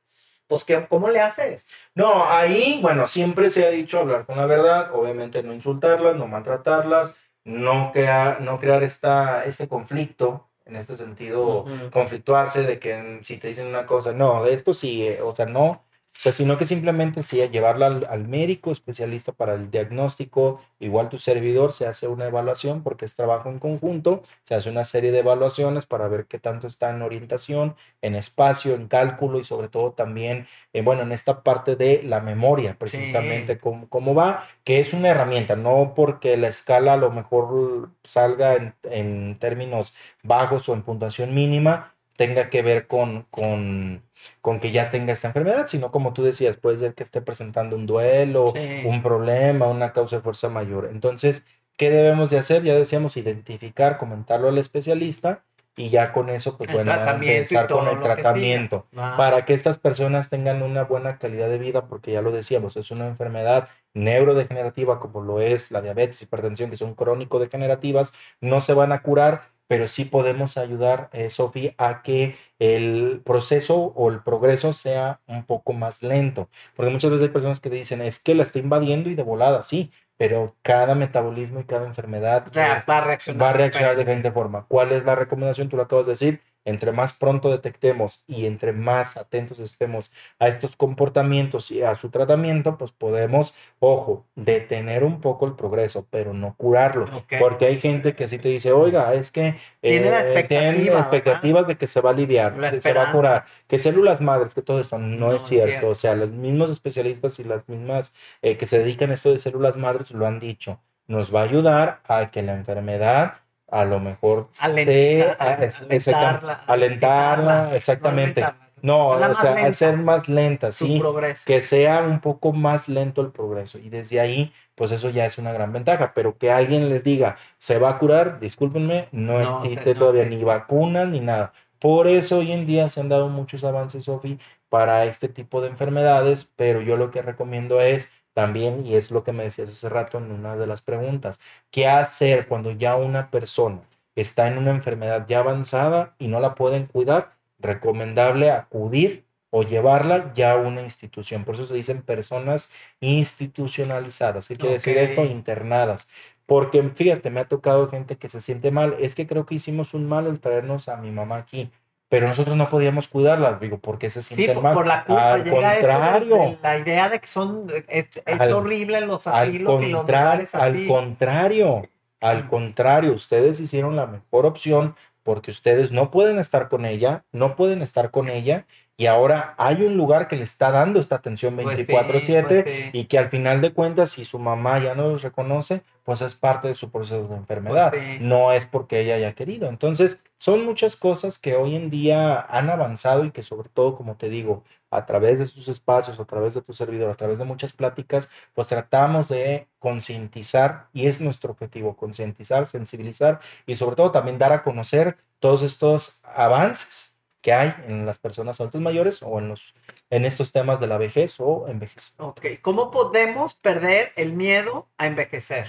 [0.48, 1.70] pues, que, ¿cómo le haces?
[1.96, 6.28] No, ahí, bueno, siempre se ha dicho hablar con la verdad, obviamente no insultarlas, no
[6.28, 7.16] maltratarlas,
[7.46, 13.48] no crear, no crear esta, este conflicto, en este sentido, conflictuarse de que si te
[13.48, 15.84] dicen una cosa, no, de esto sí, eh, o sea, no,
[16.20, 21.18] o sea, sino que simplemente sí, llevarla al, médico especialista para el diagnóstico, igual tu
[21.18, 25.20] servidor se hace una evaluación porque es trabajo en conjunto, se hace una serie de
[25.20, 29.94] evaluaciones para ver qué tanto está en orientación, en espacio, en cálculo y sobre todo
[29.94, 34.92] también, eh, bueno, en esta parte de la memoria, precisamente cómo, cómo, va, que es
[34.92, 40.74] una herramienta, no porque la escala a lo mejor salga en, en términos bajos o
[40.74, 44.04] en puntuación mínima, tenga que ver con, con,
[44.42, 47.78] con, que ya tenga esta enfermedad, sino como tú decías, puede ser que esté presentando
[47.78, 48.54] un duelo,
[48.84, 50.90] un problema, una causa de fuerza mayor.
[50.92, 51.46] Entonces,
[51.78, 52.64] ¿qué debemos de hacer?
[52.64, 55.46] Ya decíamos, identificar, comentarlo al especialista
[55.78, 60.62] y ya con eso, pues bueno, empezar con el tratamiento para que estas personas tengan
[60.62, 65.40] una buena calidad de vida, porque ya lo decíamos, es una enfermedad neurodegenerativa como lo
[65.40, 68.12] es la diabetes, hipertensión, que son crónico-degenerativas,
[68.42, 73.76] no se van a curar, pero sí podemos ayudar, eh, Sofi, a que el proceso
[73.96, 76.50] o el progreso sea un poco más lento.
[76.76, 79.22] Porque muchas veces hay personas que te dicen, es que la está invadiendo y de
[79.22, 84.02] volada, sí, pero cada metabolismo y cada enfermedad va a reaccionar, va a reaccionar de
[84.02, 84.66] diferente forma.
[84.68, 85.70] ¿Cuál es la recomendación?
[85.70, 90.48] Tú lo acabas de decir, entre más pronto detectemos y entre más atentos estemos a
[90.48, 96.34] estos comportamientos y a su tratamiento, pues podemos, ojo, detener un poco el progreso, pero
[96.34, 97.06] no curarlo.
[97.40, 101.88] Porque hay gente que sí te dice, oiga, es que tienen, eh, expectativas de que
[101.88, 104.98] se va a aliviar, que se va a curar, que células madres, que todo esto
[104.98, 105.90] no, es, cierto.
[105.90, 109.40] O sea, los mismos especialistas y las mismas eh, que se dedican a esto de
[109.40, 110.82] células madres lo han dicho.
[111.08, 113.34] Nos va a ayudar a que la enfermedad
[113.72, 118.44] a lo mejor alentarla, alentarla, exactamente.
[118.82, 121.02] No, o sea, hacer más lenta, sí,
[121.46, 123.78] que sea un poco más lento el progreso.
[123.78, 126.14] Y desde ahí, pues eso ya es una gran ventaja.
[126.14, 131.08] Pero que alguien les diga, se va a curar, discúlpenme, no, existe todavía ni vacunas
[131.10, 131.52] ni nada.
[131.80, 135.70] Por eso hoy en día se han dado muchos avances, Sofi, para este tipo de
[135.70, 139.90] enfermedades, pero yo lo que recomiendo es también, y es lo que me decías hace
[139.90, 141.40] rato en una de las preguntas,
[141.72, 143.82] ¿qué hacer cuando ya una persona
[144.16, 147.32] está en una enfermedad ya avanzada y no la pueden cuidar?
[147.60, 151.44] Recomendable acudir o llevarla ya a una institución.
[151.44, 152.72] Por eso se dicen personas
[153.02, 154.48] institucionalizadas.
[154.48, 155.26] ¿Qué quiere decir esto?
[155.26, 156.10] Internadas.
[156.46, 158.96] Porque fíjate, me ha tocado gente que se siente mal.
[159.00, 161.72] Es que creo que hicimos un mal al traernos a mi mamá aquí
[162.10, 164.74] pero nosotros no podíamos cuidarlas, digo, porque se sienten sí, mal.
[164.74, 166.58] por la culpa al contrario.
[166.62, 168.10] la idea de que son, es,
[168.52, 171.84] horrible los asilos y los lugares Al contrario,
[172.20, 177.56] al contrario, ustedes hicieron la mejor opción porque ustedes no pueden estar con ella, no
[177.56, 178.66] pueden estar con ella
[179.00, 183.06] y ahora hay un lugar que le está dando esta atención 24/7 pues pues y
[183.06, 186.68] que al final de cuentas si su mamá ya no los reconoce, pues es parte
[186.68, 189.70] de su proceso de enfermedad, pues no es porque ella haya querido.
[189.70, 194.18] Entonces, son muchas cosas que hoy en día han avanzado y que sobre todo, como
[194.18, 197.46] te digo, a través de sus espacios, a través de tu servidor, a través de
[197.46, 204.12] muchas pláticas, pues tratamos de concientizar y es nuestro objetivo, concientizar, sensibilizar y sobre todo
[204.12, 209.40] también dar a conocer todos estos avances que hay en las personas adultas mayores o
[209.40, 209.74] en, los,
[210.10, 212.16] en estos temas de la vejez o envejecer.
[212.20, 215.68] Ok, ¿cómo podemos perder el miedo a envejecer?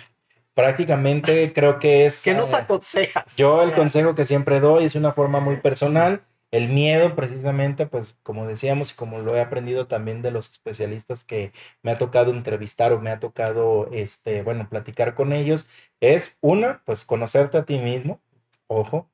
[0.54, 2.22] Prácticamente creo que es...
[2.24, 3.36] ¿Qué nos eh, aconsejas?
[3.36, 6.24] Yo el consejo que siempre doy es una forma muy personal.
[6.50, 11.22] El miedo, precisamente, pues como decíamos y como lo he aprendido también de los especialistas
[11.22, 11.52] que
[11.82, 15.68] me ha tocado entrevistar o me ha tocado, este, bueno, platicar con ellos,
[16.00, 18.20] es una, pues conocerte a ti mismo,
[18.66, 19.08] ojo.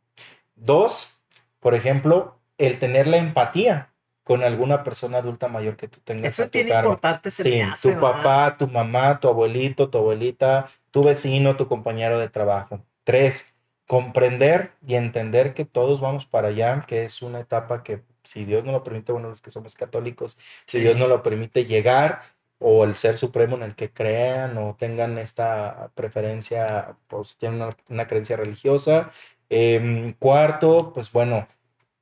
[0.55, 1.27] Dos,
[1.61, 3.93] por ejemplo, el tener la empatía
[4.23, 6.33] con alguna persona adulta mayor que tú tengas.
[6.33, 7.31] Eso es bien importante.
[7.31, 12.81] sí, tu papá, tu mamá, tu abuelito, tu abuelita, tu vecino, tu compañero de trabajo.
[13.05, 18.45] Tres, comprender y entender que todos vamos para allá, que es una etapa que, si
[18.45, 20.37] Dios no lo permite, bueno, los que somos católicos,
[20.67, 22.23] si Dios no lo permite llegar,
[22.59, 27.77] o el ser supremo en el que crean o tengan esta preferencia, pues tienen una,
[27.89, 29.11] una creencia religiosa.
[29.49, 31.47] Em, cuarto, pues bueno,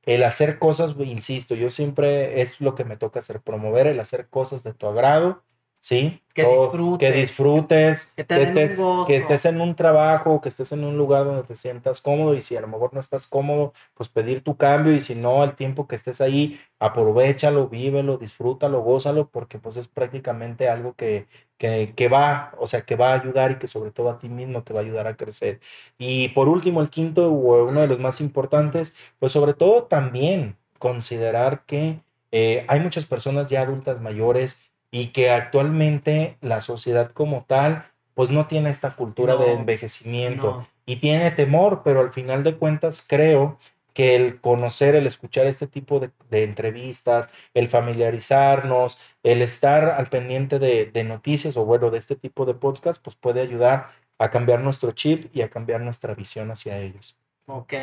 [0.06, 4.28] el hacer cosas, insisto, yo siempre es lo que me toca hacer, promover el hacer
[4.28, 5.42] cosas de tu agrado,
[5.84, 6.22] ¿sí?
[6.32, 7.12] Que disfrutes.
[7.12, 11.42] Que disfrutes, que, estés, que estés en un trabajo, que estés en un lugar donde
[11.42, 14.94] te sientas cómodo y si a lo mejor no estás cómodo, pues pedir tu cambio
[14.94, 19.86] y si no, el tiempo que estés ahí, aprovechalo, vívelo, disfrútalo, gózalo, porque pues es
[19.86, 21.26] prácticamente algo que,
[21.58, 24.30] que, que va, o sea, que va a ayudar y que sobre todo a ti
[24.30, 25.60] mismo te va a ayudar a crecer.
[25.98, 30.56] Y por último, el quinto o uno de los más importantes, pues sobre todo también
[30.78, 32.00] considerar que
[32.32, 38.30] eh, hay muchas personas ya adultas mayores y que actualmente la sociedad como tal pues
[38.30, 43.58] no tiene esta cultura de envejecimiento y tiene temor, pero al final de cuentas creo
[43.92, 46.12] que el conocer, el escuchar este tipo de,
[46.44, 52.46] entrevistas, el familiarizarnos, el estar al pendiente de, de, noticias o bueno, de este tipo
[52.46, 56.78] de podcast, pues puede ayudar a cambiar nuestro chip y a cambiar nuestra visión hacia
[56.78, 57.16] ellos.
[57.46, 57.74] Ok.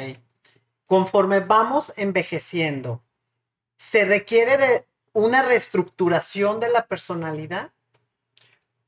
[0.86, 3.04] Conforme vamos envejeciendo,
[3.76, 7.72] ¿se requiere de una reestructuración de la personalidad?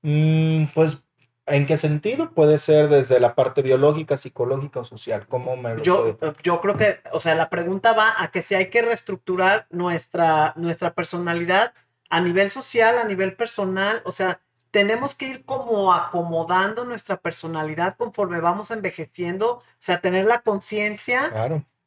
[0.01, 1.03] Mm, pues,
[1.45, 2.31] ¿en qué sentido?
[2.31, 5.27] Puede ser desde la parte biológica, psicológica o social.
[5.27, 8.69] ¿Cómo me yo, yo creo que, o sea, la pregunta va a que si hay
[8.69, 11.73] que reestructurar nuestra, nuestra personalidad
[12.09, 14.39] a nivel social, a nivel personal, o sea,
[14.73, 21.31] tenemos que ir como acomodando nuestra personalidad conforme vamos envejeciendo, o sea, tener la conciencia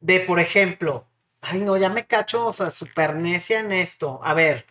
[0.01, 1.05] de, por ejemplo,
[1.47, 4.20] ay no, ya me cacho, o sea, súper necia en esto.
[4.22, 4.66] A ver,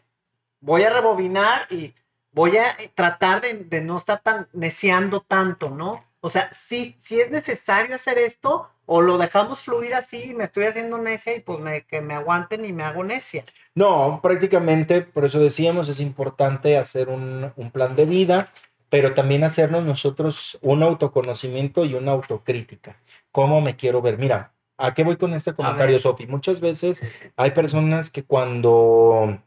[0.59, 1.93] voy a rebobinar y
[2.31, 6.03] voy a tratar de, no estar tan neciando tanto, ¿no?
[6.19, 10.65] O sea, si si es necesario hacer esto o lo dejamos fluir así, me estoy
[10.65, 13.45] haciendo necia y pues me, que me aguanten y me hago necia.
[13.73, 18.51] No, prácticamente, por eso decíamos, es importante hacer un, un plan de vida,
[18.89, 22.97] pero también hacernos nosotros un autoconocimiento y una autocrítica.
[23.31, 24.17] ¿Cómo me quiero ver?
[24.17, 26.27] Mira, ¿a qué voy con este comentario, Sofi?
[26.27, 27.01] Muchas veces
[27.35, 29.39] hay personas que cuando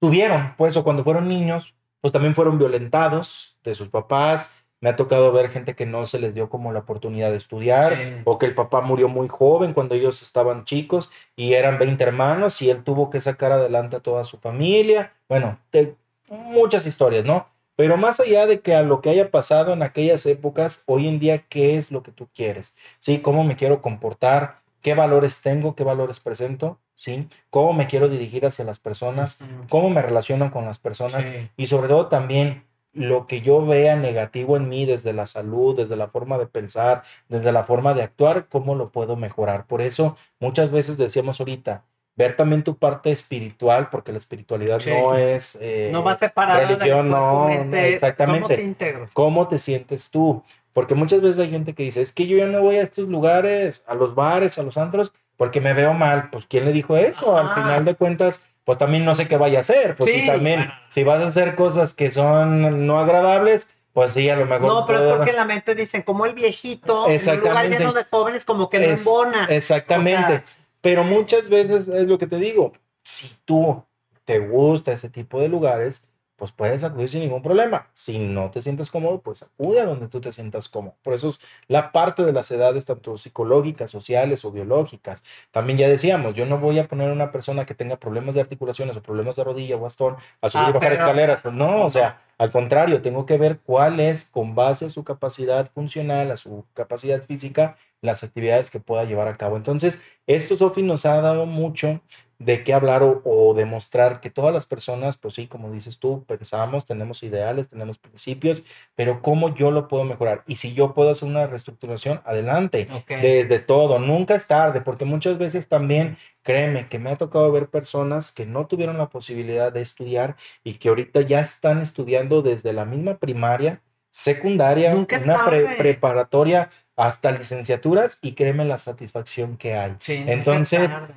[0.00, 4.96] tuvieron, pues, o cuando fueron niños, pues también fueron violentados de sus papás, me ha
[4.96, 8.20] tocado ver gente que no se les dio como la oportunidad de estudiar Sí.
[8.24, 12.60] o que el papá murió muy joven cuando ellos estaban chicos y eran 20 hermanos
[12.62, 15.12] y él tuvo que sacar adelante a toda su familia.
[15.28, 15.94] Bueno, te-
[16.28, 17.46] muchas historias, ¿no?
[17.82, 21.18] Pero más allá de que a lo que haya pasado en aquellas épocas, hoy en
[21.18, 22.76] día, ¿qué es lo que tú quieres?
[23.00, 23.18] ¿Sí?
[23.18, 24.60] ¿Cómo me quiero comportar?
[24.82, 25.74] ¿Qué valores tengo?
[25.74, 26.78] ¿Qué valores presento?
[26.94, 27.26] ¿Sí?
[27.50, 29.40] ¿Cómo me quiero dirigir hacia las personas?
[29.68, 31.24] ¿Cómo me relaciono con las personas?
[31.24, 31.50] Sí.
[31.56, 35.96] y sobre todo también lo que yo vea negativo en mí desde la salud, desde
[35.96, 39.66] la forma de pensar, desde la forma de actuar, cómo lo puedo mejorar.
[39.66, 41.82] Por eso muchas veces decíamos ahorita,
[42.14, 44.90] ver también tu parte espiritual, porque la espiritualidad Sí.
[44.90, 45.56] no es...
[45.60, 48.48] eh, No va separada religión, no, mente, exactamente.
[48.54, 49.12] Somos íntegros.
[49.14, 50.42] ¿Cómo te sientes tú?
[50.74, 53.08] Porque muchas veces hay gente que dice, es que yo ya no voy a estos
[53.08, 56.28] lugares, a los bares, a los antros, porque me veo mal.
[56.30, 57.36] Pues, ¿quién le dijo eso?
[57.36, 57.62] Al Ajá.
[57.62, 59.96] final de cuentas, pues también no sé qué vaya a hacer.
[59.96, 64.36] Pues Sí, también, si vas a hacer cosas que son no agradables, pues sí, a
[64.36, 64.68] lo mejor.
[64.68, 67.92] No, pero es porque en la mente dicen, como el viejito, en un lugar lleno
[67.92, 69.46] de jóvenes, como que no Es- embona.
[69.50, 70.24] Exactamente.
[70.24, 70.44] O sea-
[70.82, 72.72] Pero muchas veces es lo que te digo,
[73.04, 73.82] si tú
[74.24, 76.11] te gusta ese tipo de lugares,
[76.42, 77.86] pues puedes acudir sin ningún problema.
[77.92, 80.96] Si no te sientes cómodo, pues acude a donde tú te sientas cómodo.
[81.04, 85.22] Por eso es la parte de las edades, tanto psicológicas, sociales o biológicas.
[85.52, 88.40] También ya decíamos, yo no voy a poner a una persona que tenga problemas de
[88.40, 91.40] articulaciones o problemas de rodilla o bastón a subir Ah, y bajar pero- escaleras.
[91.42, 95.04] Pues no, o sea, al contrario, tengo que ver cuál es, con base a su
[95.04, 99.56] capacidad funcional, a su capacidad física, las actividades que pueda llevar a cabo.
[99.56, 102.00] Entonces, esto, Sofi, nos ha dado mucho
[102.44, 106.24] de qué hablar o, o demostrar que todas las personas, pues sí, como dices tú,
[106.26, 108.62] pensamos, tenemos ideales, tenemos principios,
[108.94, 110.44] pero cómo yo lo puedo mejorar.
[110.46, 115.38] Y si yo puedo hacer una reestructuración, adelante, desde todo, nunca es tarde, porque muchas
[115.38, 119.82] veces también, créeme, que me ha tocado ver personas que no tuvieron la posibilidad de
[119.82, 125.76] estudiar y que ahorita ya están estudiando desde la misma primaria, secundaria, Nunca una pre-
[125.76, 129.96] preparatoria hasta licenciaturas y créeme la satisfacción que hay.
[129.98, 131.14] Sí, Entonces, tarde.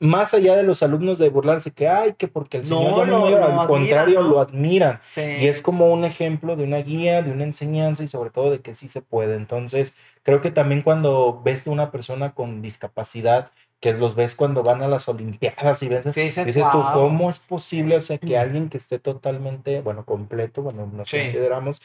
[0.00, 3.18] Más allá de los alumnos de burlarse que, ay, que porque el No, señor ya
[3.18, 4.28] mayor", lo al contrario, ¿no?
[4.30, 4.98] lo admiran.
[5.00, 5.20] Sí.
[5.22, 8.60] Y es como un ejemplo de una guía, de una enseñanza y sobre todo de
[8.60, 9.36] que sí se puede.
[9.36, 14.62] Entonces, creo que también cuando ves tú una persona con discapacidad, que los ves cuando
[14.62, 16.82] van a las Olimpiadas y ves, Sí, dices, dices tú.
[16.92, 17.96] ¿cómo es posible?
[17.96, 18.40] O sea, que Mm.
[18.40, 21.18] alguien que esté totalmente, bueno, completo, bueno, nos Sí.
[21.18, 21.80] consideramos,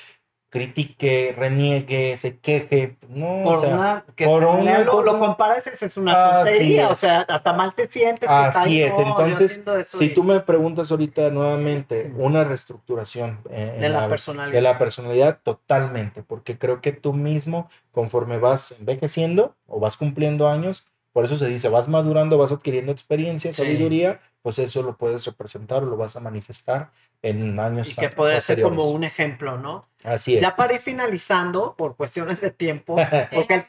[0.50, 5.68] critique, reniegue, se queje, no, por o sea, una que por lea lo, lo comparas
[5.68, 6.92] es, una tontería, es.
[6.92, 8.28] o sea, hasta mal te sientes.
[8.28, 13.90] Así es, entonces, si y- tú me preguntas ahorita nuevamente una reestructuración en- en de
[13.90, 14.54] la la- personalidad.
[14.56, 20.48] de la personalidad totalmente, porque creo que tú mismo, conforme vas envejeciendo o vas cumpliendo
[20.50, 23.64] años, por eso se dice, vas madurando, vas adquiriendo experiencia, Sí.
[23.64, 24.20] sabiduría,
[24.50, 26.90] pues eso lo puedes representar o lo vas a manifestar
[27.22, 29.86] en años y que podría ser como un ejemplo, ¿no?
[30.04, 30.42] Así es.
[30.42, 32.96] Ya para ir finalizando, por cuestiones de tiempo,
[33.32, 33.66] porque el,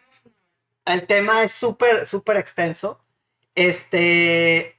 [0.86, 2.98] el tema es súper, súper extenso.
[3.54, 4.78] Este,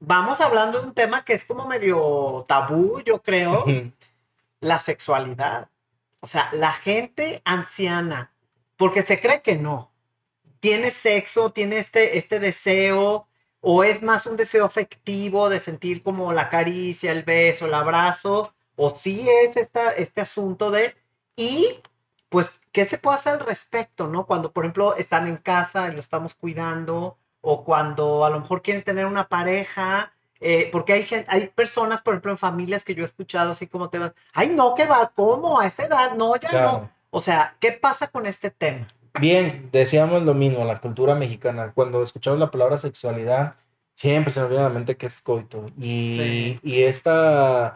[0.00, 3.66] vamos hablando de un tema que es como medio tabú, yo creo,
[4.60, 5.68] la sexualidad.
[6.20, 8.32] O sea, la gente anciana,
[8.78, 9.92] porque se cree que no,
[10.60, 13.28] tiene sexo, tiene este, este deseo,
[13.66, 18.52] o es más un deseo afectivo de sentir como la caricia, el beso, el abrazo,
[18.76, 20.94] o sí es esta, este asunto de,
[21.34, 21.80] y
[22.28, 24.26] pues, ¿qué se puede hacer al respecto, no?
[24.26, 28.60] Cuando, por ejemplo, están en casa y lo estamos cuidando, o cuando a lo mejor
[28.60, 32.94] quieren tener una pareja, eh, porque hay gente, hay personas, por ejemplo, en familias que
[32.94, 35.58] yo he escuchado así como te van, ay, no, que va, ¿cómo?
[35.58, 36.72] A esta edad, no, ya Claro.
[36.72, 36.90] no.
[37.10, 38.86] O sea, ¿qué pasa con este tema?
[39.20, 41.72] Bien, decíamos lo mismo, la cultura mexicana.
[41.72, 43.54] Cuando escuchamos la palabra sexualidad,
[43.92, 45.66] siempre se nos viene a la mente que es coito.
[45.78, 46.60] Y, Sí.
[46.62, 47.74] y esta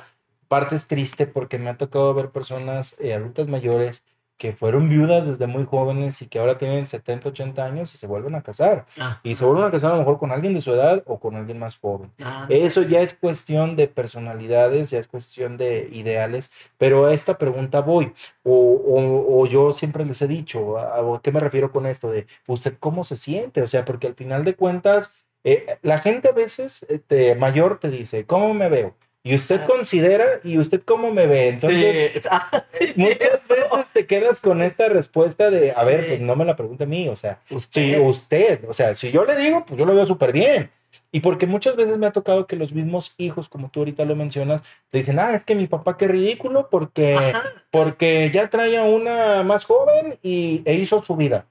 [0.49, 4.03] parte es triste porque me ha tocado ver personas eh, adultas mayores
[4.39, 8.07] que fueron viudas desde muy jóvenes y que ahora tienen 70, 80 años y se
[8.07, 8.87] vuelven a casar.
[9.25, 11.35] Y se vuelven a casar a lo mejor con alguien de su edad o con
[11.37, 12.13] alguien más joven.
[12.23, 17.37] Ah, Eso ya es cuestión de personalidades, ya es cuestión de ideales, pero a esta
[17.37, 18.13] pregunta voy,
[18.45, 22.11] o, o- o yo siempre les he dicho, ¿a, a qué me refiero con esto?
[22.11, 26.29] De usted cómo se siente, o sea, porque al final de cuentas, eh, la gente
[26.29, 28.95] a veces eh, te- mayor te dice, ¿cómo me veo?
[29.23, 31.49] Y usted considera y usted cómo me ve.
[31.49, 36.07] Entonces, Ah, sí, muchas veces te quedas con esta respuesta de, a ver, Sí.
[36.11, 37.83] pues no me la pregunte a mí, o sea, Usted.
[37.97, 40.71] si usted, o sea, si yo le digo, pues yo lo veo súper bien.
[41.11, 44.15] Y porque muchas veces me ha tocado que los mismos hijos, como tú ahorita lo
[44.17, 47.45] mencionas, te dicen, ah, es que mi papá qué ridículo porque, Ajá.
[47.71, 51.47] porque ya traía una más joven y, e hizo su vida.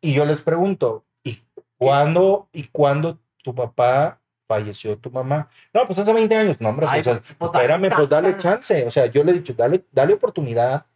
[0.00, 1.38] Y yo les pregunto, ¿y
[1.76, 5.48] cuándo, y cuándo tu papá falleció tu mamá?
[5.72, 6.60] No, pues hace 20 años.
[6.60, 8.86] No, hombre, Ay, pues, pues, dale espérame, pues dale chance.
[8.86, 10.86] O sea, yo le he dicho, dale, dale oportunidad.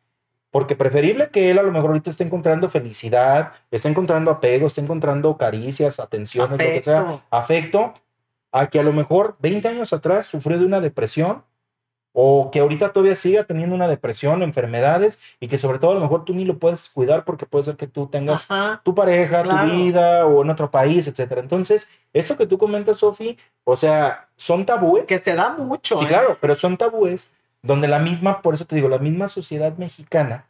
[0.51, 4.83] Porque preferible que él a lo mejor ahorita esté encontrando felicidad, esté encontrando apego, esté
[4.83, 7.23] encontrando caricias, atenciones, lo que sea, Afecto.
[7.31, 7.95] afecto,
[8.51, 11.45] a que a lo mejor 20 años atrás sufrió de una depresión
[12.13, 16.01] o que ahorita todavía siga teniendo una depresión, enfermedades y que sobre todo a lo
[16.01, 18.81] mejor tú ni lo puedes cuidar porque puede ser que tú tengas Ajá.
[18.85, 19.71] tu pareja, Claro.
[19.71, 21.41] tu vida o en otro país, etcétera.
[21.41, 25.05] Entonces, esto que tú comentas, Sofi, o sea, son tabúes.
[25.07, 25.99] Que se da mucho.
[25.99, 26.09] Sí, ¿eh?
[26.09, 30.47] claro, pero son tabúes donde la misma, por eso te digo, la misma sociedad mexicana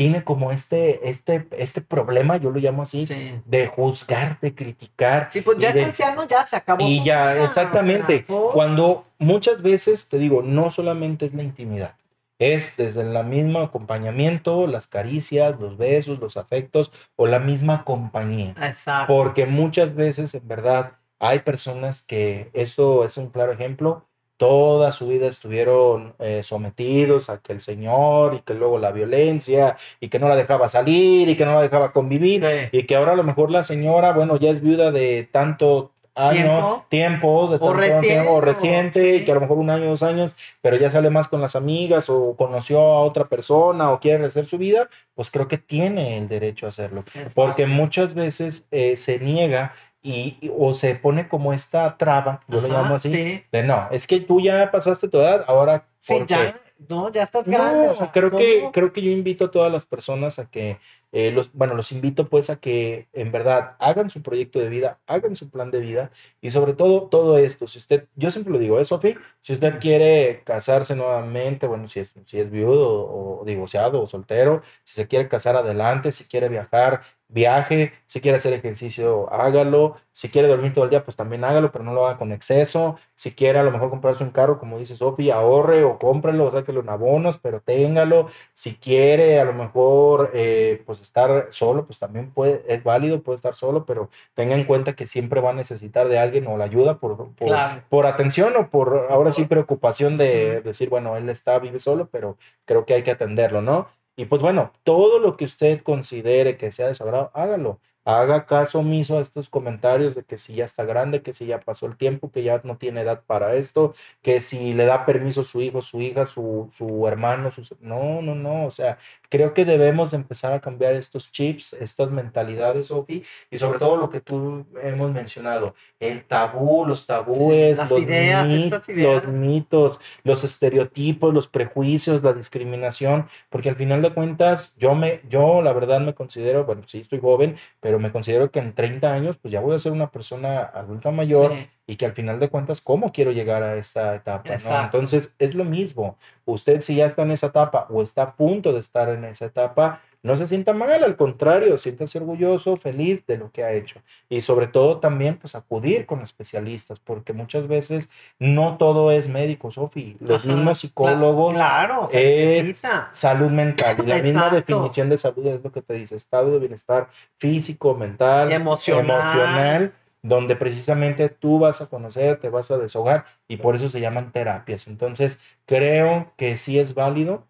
[0.00, 3.38] tiene como este, este, este problema, yo lo llamo así, Sí.
[3.44, 5.28] de juzgar, de criticar.
[5.30, 6.82] Sí, pues ya de- es anciano, ya se acabó.
[6.86, 8.24] y ya, exactamente.
[8.24, 11.96] Cuando muchas veces, te digo, no solamente es la intimidad,
[12.38, 18.54] es desde el mismo acompañamiento, las caricias, los besos, los afectos o la misma compañía.
[18.62, 19.12] Exacto.
[19.12, 24.06] Porque muchas veces, en verdad, hay personas que, esto es un claro ejemplo,
[24.40, 29.76] toda su vida estuvieron eh, sometidos a que el Señor y que luego la violencia
[30.00, 32.68] y que no la dejaba salir y que no la dejaba convivir Sí.
[32.78, 36.84] y que ahora a lo mejor la señora, bueno, ya es viuda de tanto año,
[36.88, 39.24] tiempo, de tanto reciente, tiempo, o- reciente, sí.
[39.24, 42.08] que a lo mejor un año, dos años, pero ya sale más con las amigas
[42.08, 46.28] o conoció a otra persona o quiere hacer su vida, pues creo que tiene el
[46.28, 47.04] derecho a hacerlo.
[47.14, 52.40] Es Porque muchas veces eh, se niega y, y- o se pone como esta traba,
[52.48, 55.44] yo lo Ajá, llamo así, Sí, de no, es que tú ya pasaste tu edad,
[55.46, 56.60] ahora sí ya.
[56.88, 57.86] No, ya estás grande.
[57.86, 60.78] No, o sea, creo que creo que yo invito a todas las personas a que
[61.12, 65.00] eh, los bueno los invito pues a que en verdad hagan su proyecto de vida,
[65.06, 66.10] hagan su plan de vida
[66.40, 67.66] y sobre todo todo esto.
[67.66, 69.16] Si usted, yo siempre lo digo, ¿eh, Sofi?
[69.40, 74.62] Si usted quiere casarse nuevamente, bueno, si es si es viudo o, divorciado o soltero,
[74.84, 80.28] si se quiere casar adelante, si quiere viajar, viaje, si quiere hacer ejercicio, hágalo, si
[80.28, 83.32] quiere dormir todo el día, pues también hágalo, pero no lo haga con exceso, si
[83.34, 86.80] quiere a lo mejor comprarse un carro, como dice Sofi, ahorre o cómprelo, o sáquelo
[86.80, 92.30] en abonos, pero téngalo, si quiere a lo mejor eh, pues estar solo, pues también
[92.30, 96.08] puede, es válido, puede estar solo, pero tenga en cuenta que siempre va a necesitar
[96.08, 97.82] de alguien o la ayuda por, por, Claro.
[97.88, 102.36] por atención o por ahora sí preocupación de decir, bueno, él está, vive solo, pero
[102.64, 103.88] creo que hay que atenderlo, ¿no?
[104.16, 107.80] Y pues bueno, todo lo que usted considere que sea de su agrado, hágalo.
[108.04, 111.60] Haga caso omiso a estos comentarios de que si ya está grande, que si ya
[111.60, 115.42] pasó el tiempo, que ya no tiene edad para esto, que si le da permiso
[115.42, 117.74] su hijo, su hija, su, su hermano, sus...
[117.80, 118.64] No, no, no.
[118.64, 118.98] O sea,
[119.28, 123.96] creo que debemos de empezar a cambiar estos chips, estas mentalidades, Sofi, y sobre todo
[123.98, 129.24] lo que tú hemos mencionado, el tabú, los tabúes, las los, ideas, mit- estas ideas.
[129.24, 135.20] los mitos, los estereotipos, los prejuicios, la discriminación, porque al final de cuentas yo me,
[135.28, 139.12] yo la verdad me considero, bueno, sí estoy joven, pero me considero que en 30
[139.12, 141.68] años pues ya voy a ser una persona adulta mayor Sí.
[141.86, 144.44] y que al final de cuentas, ¿cómo quiero llegar a esa etapa?
[144.48, 144.80] ¿no?
[144.84, 148.72] Entonces es lo mismo, usted si ya está en esa etapa o está a punto
[148.72, 153.38] de estar en esa etapa, no se sienta mal, al contrario, siéntase orgulloso, feliz de
[153.38, 154.02] lo que ha hecho.
[154.28, 159.70] Y sobre todo también, pues acudir con especialistas, porque muchas veces no todo es médico,
[159.70, 160.16] Sofi.
[160.20, 162.74] Los Ajá, mismos psicólogos, Claro, se
[163.12, 163.96] salud mental.
[163.98, 167.94] Y la misma definición de salud es lo que te dice, estado de bienestar físico,
[167.94, 169.04] mental, Emocional.
[169.04, 174.00] emocional, donde precisamente tú vas a conocer, te vas a deshogar y por eso se
[174.00, 174.86] llaman terapias.
[174.86, 177.46] Entonces, creo que sí es válido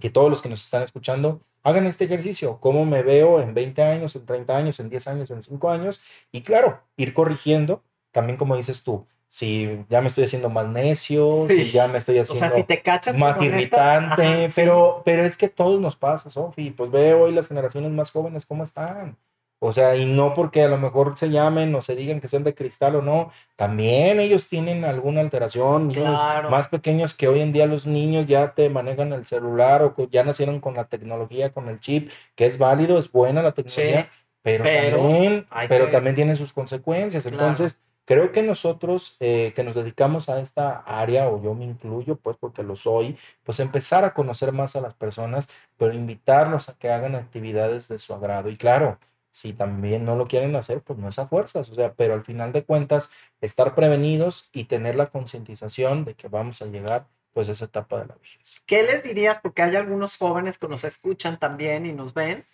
[0.00, 3.82] que todos los que nos están escuchando hagan este ejercicio, cómo me veo en 20
[3.82, 8.36] años, en 30 años, en 10 años, en 5 años, y claro, ir corrigiendo, también
[8.36, 12.22] como dices tú, si ya me estoy haciendo más necio, si ya me estoy O
[12.22, 14.60] haciendo sea, si te cachas más irritante, Ajá, sí.
[14.60, 18.44] pero, pero es que todos nos pasa, Sofi, pues ve hoy las generaciones más jóvenes
[18.44, 19.16] cómo están.
[19.64, 22.42] O sea, y no porque a lo mejor se llamen o se digan que sean
[22.42, 26.50] de cristal o no, también ellos tienen alguna alteración, Claro.
[26.50, 30.24] más pequeños que hoy en día los niños ya te manejan el celular o ya
[30.24, 34.10] nacieron con la tecnología, con el chip, que es válido, es buena la tecnología,
[34.42, 37.22] pero, pero también, pero que- también tiene sus consecuencias.
[37.22, 37.36] Claro.
[37.38, 42.16] Entonces, creo que nosotros eh, que nos dedicamos a esta área, o yo me incluyo,
[42.16, 46.76] pues porque lo soy, pues empezar a conocer más a las personas, pero invitarlos a
[46.76, 48.48] que hagan actividades de su agrado.
[48.50, 48.98] Y claro,
[49.32, 52.24] Si también no lo quieren hacer, pues no es a fuerzas, o sea, pero al
[52.24, 53.10] final de cuentas,
[53.40, 57.98] estar prevenidos y tener la concientización de que vamos a llegar pues a esa etapa
[57.98, 58.62] de la vejez.
[58.66, 59.38] ¿Qué les dirías?
[59.38, 62.44] Porque hay algunos jóvenes que nos escuchan también y nos ven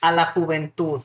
[0.00, 1.02] a la juventud.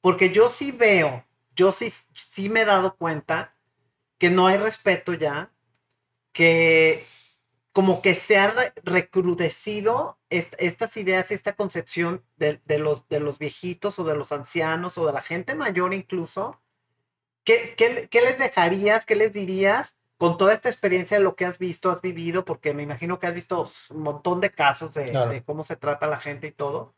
[0.00, 3.54] Porque yo sí veo, yo sí, sí me he dado cuenta
[4.18, 5.50] que no hay respeto ya,
[6.32, 7.06] que
[7.76, 14.04] como que se ha recrudecido estas ideas, esta concepción de, los, de los viejitos o
[14.04, 16.58] de los ancianos o de la gente mayor incluso.
[17.44, 21.58] ¿Qué, qué, les dejarías, qué les dirías con toda esta experiencia de lo que has
[21.58, 22.46] visto, has vivido?
[22.46, 26.06] Porque me imagino que has visto un montón de casos de, de cómo se trata
[26.06, 26.94] la gente y todo.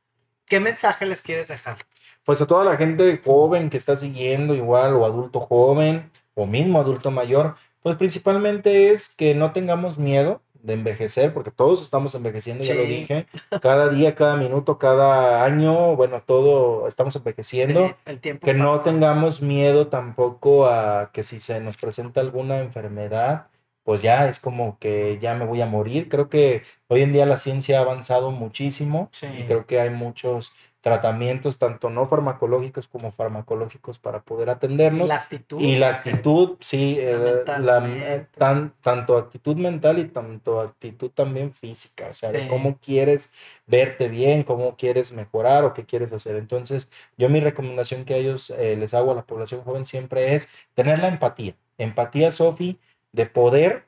[0.47, 1.79] ¿Qué mensaje les quieres dejar?
[2.23, 6.79] Pues a toda la gente joven que está siguiendo igual o adulto joven o mismo
[6.79, 12.65] adulto mayor, pues principalmente es que no tengamos miedo de envejecer, porque todos estamos envejeciendo,
[12.65, 13.27] ya lo dije,
[13.61, 19.41] cada día, cada minuto, cada año, bueno, todo estamos envejeciendo, el tiempo que no tengamos
[19.41, 23.47] miedo tampoco a que si se nos presenta alguna enfermedad,
[23.89, 26.11] pues ya es como que ya me voy a morir.
[26.11, 29.09] Creo que hoy en día la ciencia ha avanzado muchísimo
[29.39, 30.53] y creo que hay muchos
[30.89, 35.06] tratamientos tanto no farmacológicos como farmacológicos para poder atendernos.
[35.06, 35.60] Y la actitud.
[35.60, 42.09] Y la actitud, sí, eh, la, tan, tanto actitud mental y tanto actitud también física,
[42.10, 43.32] o sea, de cómo quieres
[43.66, 46.36] verte bien, cómo quieres mejorar o qué quieres hacer.
[46.36, 50.35] Entonces, yo mi recomendación que a ellos eh, les hago a la población joven siempre
[50.35, 51.55] es tener la empatía.
[51.77, 52.78] Empatía, Sofi,
[53.12, 53.85] de poder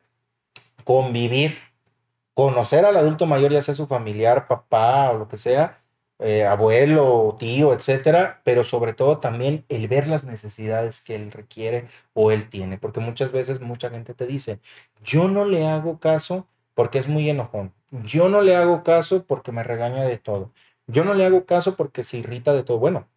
[0.84, 1.58] convivir,
[2.34, 5.80] conocer al adulto mayor, ya sea su familiar, papá o lo que sea,
[6.20, 11.86] eh, abuelo, tío, etcétera, pero sobre todo también el ver las necesidades que él requiere
[12.12, 14.60] o él tiene, porque muchas veces mucha gente te dice,
[15.02, 19.52] yo no le hago caso porque es muy enojón, yo no le hago caso porque
[19.52, 20.52] me regaña de todo,
[20.86, 22.78] yo no le hago caso porque se irrita de todo.
[22.78, 23.08] Bueno,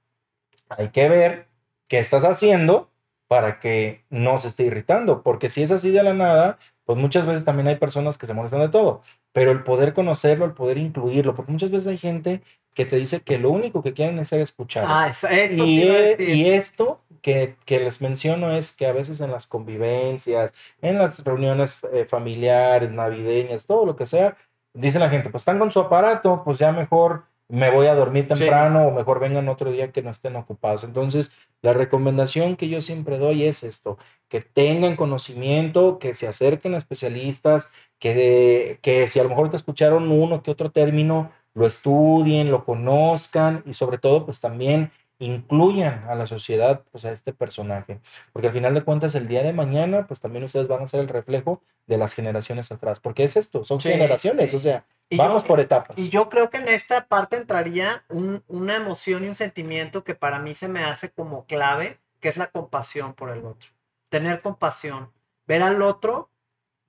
[0.69, 1.47] hay que ver
[1.87, 2.89] qué estás haciendo
[3.27, 7.25] para que no se esté irritando, porque si es así de la nada, pues muchas
[7.25, 9.01] veces también hay personas que se molestan de todo,
[9.31, 12.43] pero el poder conocerlo, el poder incluirlo, porque muchas veces hay gente
[12.73, 14.89] que te dice que lo único que quieren es ser escuchados.
[14.91, 15.11] Ah,
[15.51, 15.83] y,
[16.19, 21.23] y, esto que, que, les menciono es que a veces en las convivencias, en las
[21.23, 24.37] reuniones eh, familiares, navideñas, todo lo que sea,
[24.73, 28.27] dice la gente, pues están con su aparato, pues ya mejor me voy a dormir
[28.27, 30.83] temprano o mejor vengan otro día que no estén ocupados.
[30.83, 31.31] Entonces,
[31.61, 33.97] la recomendación que yo siempre doy es esto,
[34.27, 39.57] que tengan conocimiento, que se acerquen a especialistas, que, que si a lo mejor te
[39.57, 46.05] escucharon uno que otro término, lo estudien, lo conozcan y sobre todo pues también incluyan
[46.09, 47.99] a la sociedad, pues a este personaje,
[48.33, 50.99] porque al final de cuentas el día de mañana, pues también ustedes van a ser
[51.01, 55.59] el reflejo de las generaciones atrás, porque es esto, son generaciones, o sea, vamos por
[55.59, 55.97] etapas.
[55.97, 60.39] Y yo creo que en esta parte entraría una emoción y un sentimiento que para
[60.39, 63.69] mí se me hace como clave, que es la compasión por el otro,
[64.09, 65.11] tener compasión,
[65.45, 66.29] ver al otro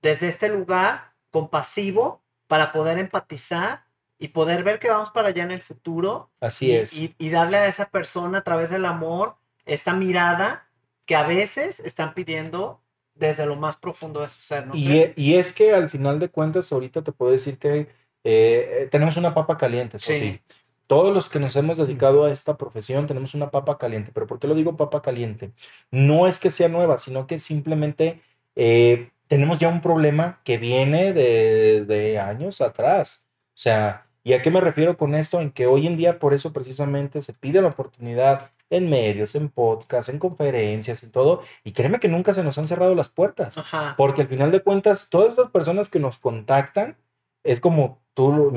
[0.01, 3.84] desde este lugar compasivo para poder empatizar
[4.17, 6.29] y poder ver que vamos para allá en el futuro.
[6.39, 6.97] Así es.
[6.97, 9.35] Y, darle a esa persona a través del amor
[9.65, 10.67] esta mirada
[11.05, 12.81] que a veces están pidiendo
[13.13, 14.67] desde lo más profundo de su ser.
[14.67, 17.87] ¿no y, y, es que al final de cuentas, ahorita te puedo decir que
[18.23, 20.41] eh, tenemos una papa caliente, Sí.
[20.87, 24.11] Todos los que nos hemos dedicado a esta profesión tenemos una papa caliente.
[24.13, 25.51] Pero ¿por qué lo digo papa caliente?
[25.89, 28.21] No es que sea nueva, sino que simplemente
[28.55, 33.25] eh, tenemos ya un problema que viene desde años atrás.
[33.55, 35.39] O sea, ¿Y a qué me refiero con esto?
[35.39, 39.49] En que hoy en día por eso precisamente se pide la oportunidad en medios, en
[39.49, 41.43] podcasts, en conferencias y todo.
[41.63, 43.63] Y créeme que nunca se nos han cerrado las puertas.
[43.95, 46.97] Porque al final de cuentas, todas las personas que nos contactan,
[47.43, 48.51] es como tú,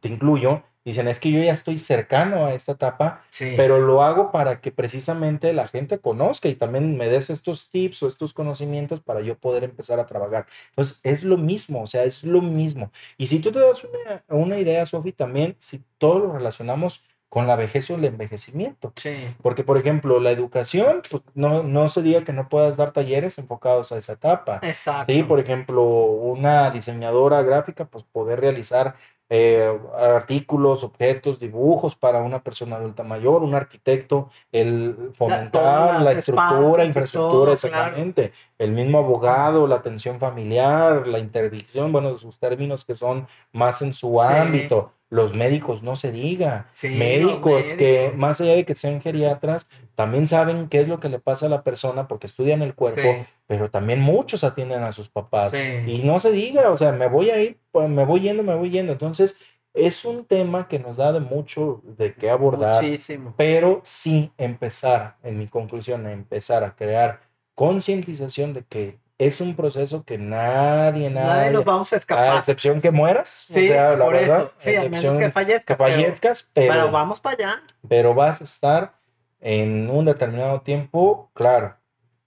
[0.00, 3.22] te incluyo, dicen, es que yo ya estoy cercano a esta etapa,
[3.56, 8.02] pero lo hago para que precisamente la gente conozca y también me des estos tips
[8.02, 10.46] o estos conocimientos para yo poder empezar a trabajar.
[10.70, 12.90] Entonces, es lo mismo, o sea, es lo mismo.
[13.16, 17.46] Y si tú te das una, una idea, Sofi, también, si todo lo relacionamos con
[17.46, 18.92] la vejez o el envejecimiento.
[19.40, 23.38] Porque, por ejemplo, la educación, pues, no, no se diga que no puedas dar talleres
[23.38, 24.60] enfocados a esa etapa.
[24.62, 25.10] Exacto.
[25.10, 28.96] Sí, por ejemplo, una diseñadora gráfica, pues poder realizar
[29.34, 36.84] eh, artículos, objetos, dibujos para una persona adulta mayor, un arquitecto, el fomentar la, estructura,
[36.84, 43.26] infraestructura, exactamente, el mismo abogado, la atención familiar, la interdicción, bueno, sus términos que son
[43.52, 46.68] más en su ámbito los médicos, no se diga.
[46.82, 51.18] médicos, que más allá de que sean geriatras, también saben qué es lo que le
[51.18, 55.52] pasa a la persona porque estudian el cuerpo, pero también muchos atienden a sus papás.
[55.86, 58.54] Y no se diga, o sea, me voy a ir, pues me voy yendo, me
[58.54, 58.92] voy yendo.
[58.92, 59.38] Entonces,
[59.74, 63.34] es un tema que nos da de mucho de qué abordar, Muchísimo.
[63.36, 67.20] pero sí empezar, en mi conclusión, empezar a crear
[67.54, 72.38] concientización de que es un proceso que nadie, nadie, Nadie nos vamos a a escapar.
[72.38, 74.52] excepción que mueras, Sí, o sea, la por verdad, eso.
[74.58, 75.74] Sí, a menos que fallezca.
[75.76, 77.62] que pero- fallezcas, Pero, pero, vamos para allá.
[77.88, 78.94] pero vas a estar
[79.40, 81.76] en un determinado tiempo, claro,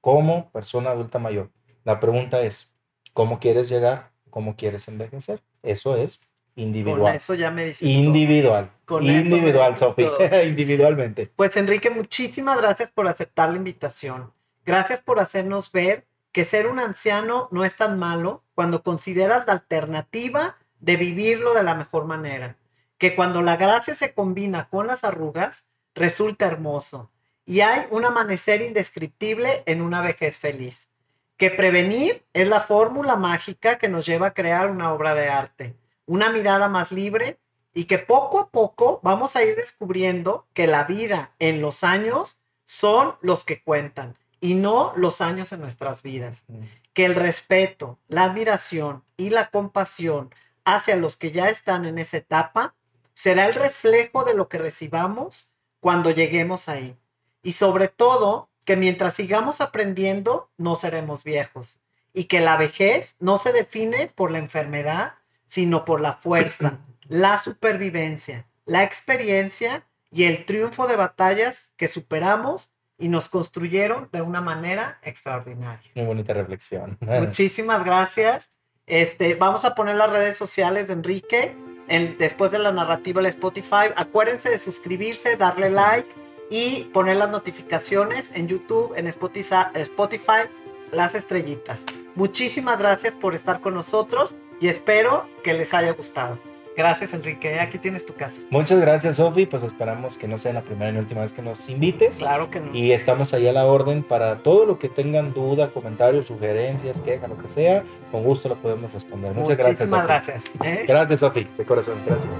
[0.02, 1.50] como persona adulta mayor.
[1.84, 2.74] La pregunta es,
[3.14, 4.12] ¿cómo quieres llegar?
[4.30, 5.42] ¿Cómo quieres envejecer?
[5.64, 7.16] Eso es Con individual.
[7.16, 7.80] eso ya me dices.
[7.82, 7.90] todo.
[7.90, 8.70] Individual.
[8.86, 9.96] Con eso me individual, todo.
[10.46, 11.32] Individualmente.
[11.36, 14.32] Pues Enrique, muchísimas gracias por aceptar la invitación.
[14.66, 16.06] Gracias por hacernos ver
[16.36, 21.64] que ser un anciano no es tan malo cuando consideras la alternativa de vivirlo de
[21.64, 22.58] la mejor manera.
[22.98, 27.10] Que cuando la gracia se combina con las arrugas, resulta hermoso.
[27.46, 30.92] Y hay un amanecer indescriptible en una vejez feliz.
[31.38, 35.78] Que prevenir es la fórmula mágica que nos lleva a crear una obra de arte,
[36.06, 37.40] una mirada más libre
[37.74, 42.42] y que poco a poco vamos a ir descubriendo que la vida en los años
[42.66, 46.46] son los que cuentan y no los años en nuestras vidas.
[46.94, 50.30] Que el respeto, la admiración y la compasión
[50.66, 52.76] hacia los que ya están en esa etapa
[53.16, 56.96] será el reflejo de lo que recibamos cuando lleguemos ahí.
[57.42, 61.80] Y sobre todo, que mientras sigamos aprendiendo, no seremos viejos.
[62.14, 65.16] Y que la vejez no se define por la enfermedad,
[65.48, 72.75] sino por la fuerza, la supervivencia, la experiencia y el triunfo de batallas que superamos
[72.98, 75.92] y nos construyeron de una manera extraordinaria.
[75.96, 76.98] Muy bonita reflexión.
[77.02, 78.50] Muchísimas gracias.
[78.88, 81.56] Este, vamos a poner las redes sociales de Enrique
[81.88, 83.92] en, después de la narrativa del Spotify.
[83.96, 86.10] Acuérdense de suscribirse, darle like
[86.50, 90.50] y poner las notificaciones en YouTube, en Spotify, Spotify
[90.92, 91.86] las estrellitas.
[92.16, 96.40] Muchísimas gracias por estar con nosotros y espero que les haya gustado.
[96.78, 98.42] Gracias Enrique, aquí tienes tu casa.
[98.50, 99.46] Muchas gracias, Sofi.
[99.46, 102.20] Pues esperamos que no sea la primera ni última vez que nos invites.
[102.20, 102.76] Claro que no.
[102.76, 107.28] Y estamos ahí a la orden para todo lo que tengan duda, comentarios, sugerencias, queja,
[107.28, 107.84] lo que sea.
[108.12, 109.34] Con gusto lo podemos responder.
[109.34, 109.90] Muchas gracias.
[109.90, 110.44] Muchísimas gracias.
[110.64, 110.86] ¿eh?
[110.88, 112.02] Gracias, Sofi, de corazón.
[112.06, 112.32] Gracias.